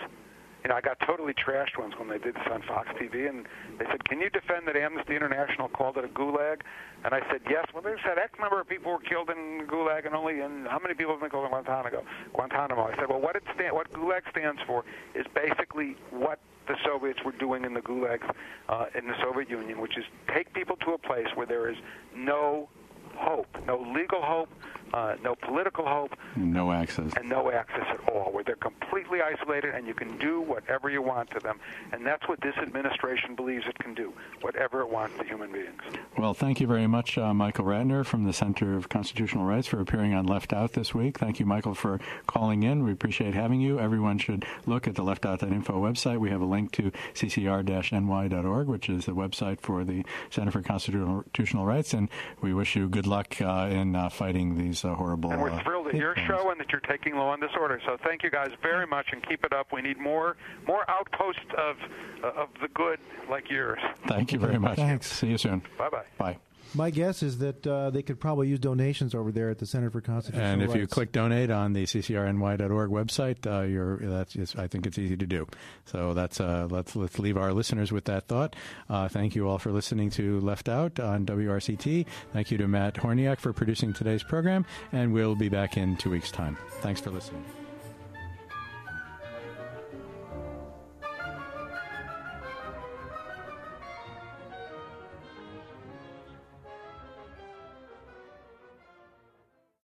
you 0.67 0.69
know, 0.69 0.75
I 0.75 0.81
got 0.81 0.99
totally 1.07 1.33
trashed 1.33 1.79
once 1.79 1.95
when 1.97 2.09
they 2.09 2.19
did 2.19 2.35
this 2.35 2.43
on 2.51 2.61
Fox 2.67 2.89
TV, 2.99 3.29
and 3.29 3.47
they 3.79 3.85
said, 3.87 4.03
"Can 4.09 4.21
you 4.21 4.29
defend 4.29 4.67
that 4.67 4.75
Amnesty 4.75 5.15
International 5.15 5.69
called 5.69 5.97
it 5.97 6.05
a 6.05 6.09
gulag?" 6.09 6.63
And 7.05 7.15
I 7.15 7.21
said, 7.31 7.43
"Yes." 7.49 7.67
Well, 7.73 7.85
they 7.85 7.95
said 8.03 8.19
X 8.19 8.37
number 8.41 8.61
of 8.61 8.67
people 8.67 8.91
were 8.91 8.99
killed 8.99 9.31
in 9.31 9.69
gulag, 9.69 10.07
and 10.07 10.15
only 10.17 10.41
and 10.41 10.67
how 10.67 10.81
many 10.81 10.95
people 10.95 11.13
have 11.13 11.21
been 11.21 11.31
killed 11.31 11.45
in 11.45 11.51
Guantanamo? 11.51 12.03
Guantanamo. 12.33 12.83
I 12.83 12.97
said, 12.97 13.09
"Well, 13.09 13.21
what 13.21 13.37
it 13.37 13.45
stand, 13.55 13.77
what 13.77 13.93
gulag 13.93 14.29
stands 14.29 14.61
for 14.67 14.85
is 15.15 15.25
basically 15.37 15.97
what 16.11 16.41
the 16.67 16.75
Soviets 16.85 17.21
were 17.25 17.39
doing 17.39 17.65
in 17.65 17.73
the 17.73 17.81
gulags 17.81 18.29
uh, 18.69 18.87
in 18.93 19.07
the 19.07 19.15
Soviet 19.23 19.49
Union, 19.49 19.81
which 19.81 19.97
is 19.97 20.05
take 20.35 20.53
people 20.53 20.75
to 20.79 20.95
a 20.95 20.99
place 20.99 21.29
where 21.37 21.47
there 21.47 21.71
is 21.71 21.77
no 22.13 22.69
hope, 23.15 23.47
no 23.69 23.79
legal 23.95 24.21
hope, 24.21 24.51
uh, 24.93 25.17
no 25.23 25.35
political 25.35 25.87
hope, 25.87 26.17
no 26.37 26.73
access, 26.73 27.13
and 27.17 27.29
no 27.29 27.51
access 27.51 27.87
at 27.91 28.09
all, 28.09 28.33
where 28.33 28.45
they're 28.45 28.57
completely 28.57 29.21
isolated 29.23 29.75
and 29.75 29.87
you 29.87 29.95
can 29.95 30.17
do 30.19 30.41
whatever 30.41 30.91
you 30.91 31.03
want 31.03 31.31
to 31.31 31.41
them. 31.41 31.59
And 31.93 32.07
that's 32.07 32.27
what 32.29 32.41
this 32.41 32.57
administration 32.57 33.35
believes 33.35 33.67
it 33.67 33.79
can 33.79 33.95
do, 33.95 34.13
whatever 34.41 34.81
it 34.81 34.91
wants 34.91 35.17
to 35.19 35.25
human 35.25 35.53
beings. 35.53 35.81
Well, 36.19 36.35
thank 36.35 36.61
you 36.61 36.67
very 36.67 36.87
much, 36.87 37.19
uh, 37.19 37.35
Michael 37.35 37.65
Ratner 37.65 38.05
from 38.05 38.25
the 38.25 38.33
Center 38.33 38.77
of 38.77 38.89
Constitutional 38.89 39.45
Rights, 39.45 39.67
for 39.67 39.81
appearing 39.81 40.15
on 40.15 40.27
Left 40.27 40.53
Out 40.53 40.73
this 40.73 40.95
week. 40.95 41.19
Thank 41.19 41.41
you, 41.41 41.47
Michael, 41.47 41.75
for 41.75 42.01
calling 42.27 42.63
in. 42.63 42.85
We 42.85 42.93
appreciate 42.93 43.35
having 43.35 43.61
you. 43.61 43.79
Everyone 43.79 44.19
should 44.19 44.45
look 44.67 44.87
at 44.89 44.95
the 44.95 45.03
leftout.info 45.03 45.75
website. 45.75 46.19
We 46.19 46.31
have 46.31 46.41
a 46.41 46.47
link 46.47 46.73
to 46.73 46.91
ccr-ny.org, 47.15 48.67
which 48.67 48.89
is 48.89 49.07
the 49.07 49.13
website 49.13 49.61
for 49.61 49.85
the 49.85 50.05
Center 50.31 50.51
for 50.51 50.63
Constitutional 50.63 51.67
Rights, 51.67 51.93
and 51.95 52.09
we 52.41 52.55
wish 52.55 52.77
you 52.77 52.89
good 52.89 53.07
luck 53.07 53.41
uh, 53.41 53.69
in 53.71 53.95
uh, 53.95 54.09
fighting 54.09 54.57
these 54.57 54.85
uh, 54.87 54.95
horrible. 54.95 55.31
And 55.31 55.41
we're 55.41 55.63
thrilled 55.63 55.89
at 55.89 55.95
your 55.95 56.15
show 56.27 56.51
and 56.51 56.61
that 56.61 56.71
you're 56.71 56.81
taking 56.81 57.17
law 57.17 57.35
this 57.41 57.51
order. 57.59 57.81
So 57.85 57.97
thank 58.05 58.23
you 58.23 58.31
guys 58.31 58.51
very 58.63 58.87
much 58.87 59.09
and 59.13 59.27
keep 59.27 59.45
it 59.45 59.53
up. 59.53 59.73
We 59.73 59.83
need 59.83 59.99
more 59.99 60.37
more 60.67 60.89
outposts 60.91 61.41
of 61.59 61.77
of 62.23 62.49
the 62.61 62.69
good 62.69 62.99
like 63.31 63.51
yours. 63.51 63.79
Thank 64.07 64.33
you 64.33 64.39
very 64.39 64.59
much. 64.59 64.77
Thanks. 64.77 65.11
See 65.13 65.29
you 65.29 65.39
soon. 65.39 65.63
Bye 65.79 65.91
bye 65.91 66.03
bye. 66.19 66.39
My 66.75 66.91
guess 66.91 67.23
is 67.23 67.39
that 67.39 67.67
uh, 67.67 67.91
they 67.91 68.03
could 68.03 68.21
probably 68.21 68.49
use 68.49 68.59
donations 68.59 69.15
over 69.15 69.33
there 69.33 69.49
at 69.51 69.59
the 69.59 69.67
Center 69.67 69.91
for 69.91 70.01
Constitutional 70.01 70.47
And 70.47 70.63
if 70.63 70.69
Rights. 70.71 70.81
you 70.81 70.87
click 70.87 71.13
donate 71.13 71.51
on 71.51 71.73
the 71.73 71.85
ccrny.org 71.85 72.91
website, 72.91 73.47
uh, 73.47 73.63
you're, 73.63 73.97
that's 73.99 74.33
just, 74.33 74.59
I 74.59 74.67
think 74.67 74.87
it's 74.87 74.99
easy 74.99 75.17
to 75.17 75.27
do. 75.27 75.47
So 75.87 76.13
that's 76.15 76.41
uh, 76.41 76.67
let's 76.71 76.95
let's 76.97 77.19
leave 77.19 77.37
our 77.37 77.53
listeners 77.53 77.93
with 77.93 78.05
that 78.07 78.29
thought. 78.29 78.57
Uh, 78.91 79.09
thank 79.09 79.35
you 79.35 79.49
all 79.49 79.59
for 79.59 79.73
listening 79.73 80.11
to 80.11 80.41
Left 80.41 80.69
Out 80.69 81.01
on 81.01 81.25
WRCT. 81.27 82.07
Thank 82.33 82.51
you 82.51 82.59
to 82.59 82.69
Matt 82.69 82.95
Horniak 82.95 83.39
for 83.39 83.53
producing 83.53 83.93
today's 83.93 84.23
program, 84.23 84.67
and 84.93 85.13
we'll 85.13 85.35
be 85.37 85.49
back 85.49 85.77
in 85.77 85.97
two 85.97 86.11
weeks' 86.11 86.31
time. 86.31 86.57
Thanks 86.81 87.01
for 87.01 87.11
listening. 87.11 87.45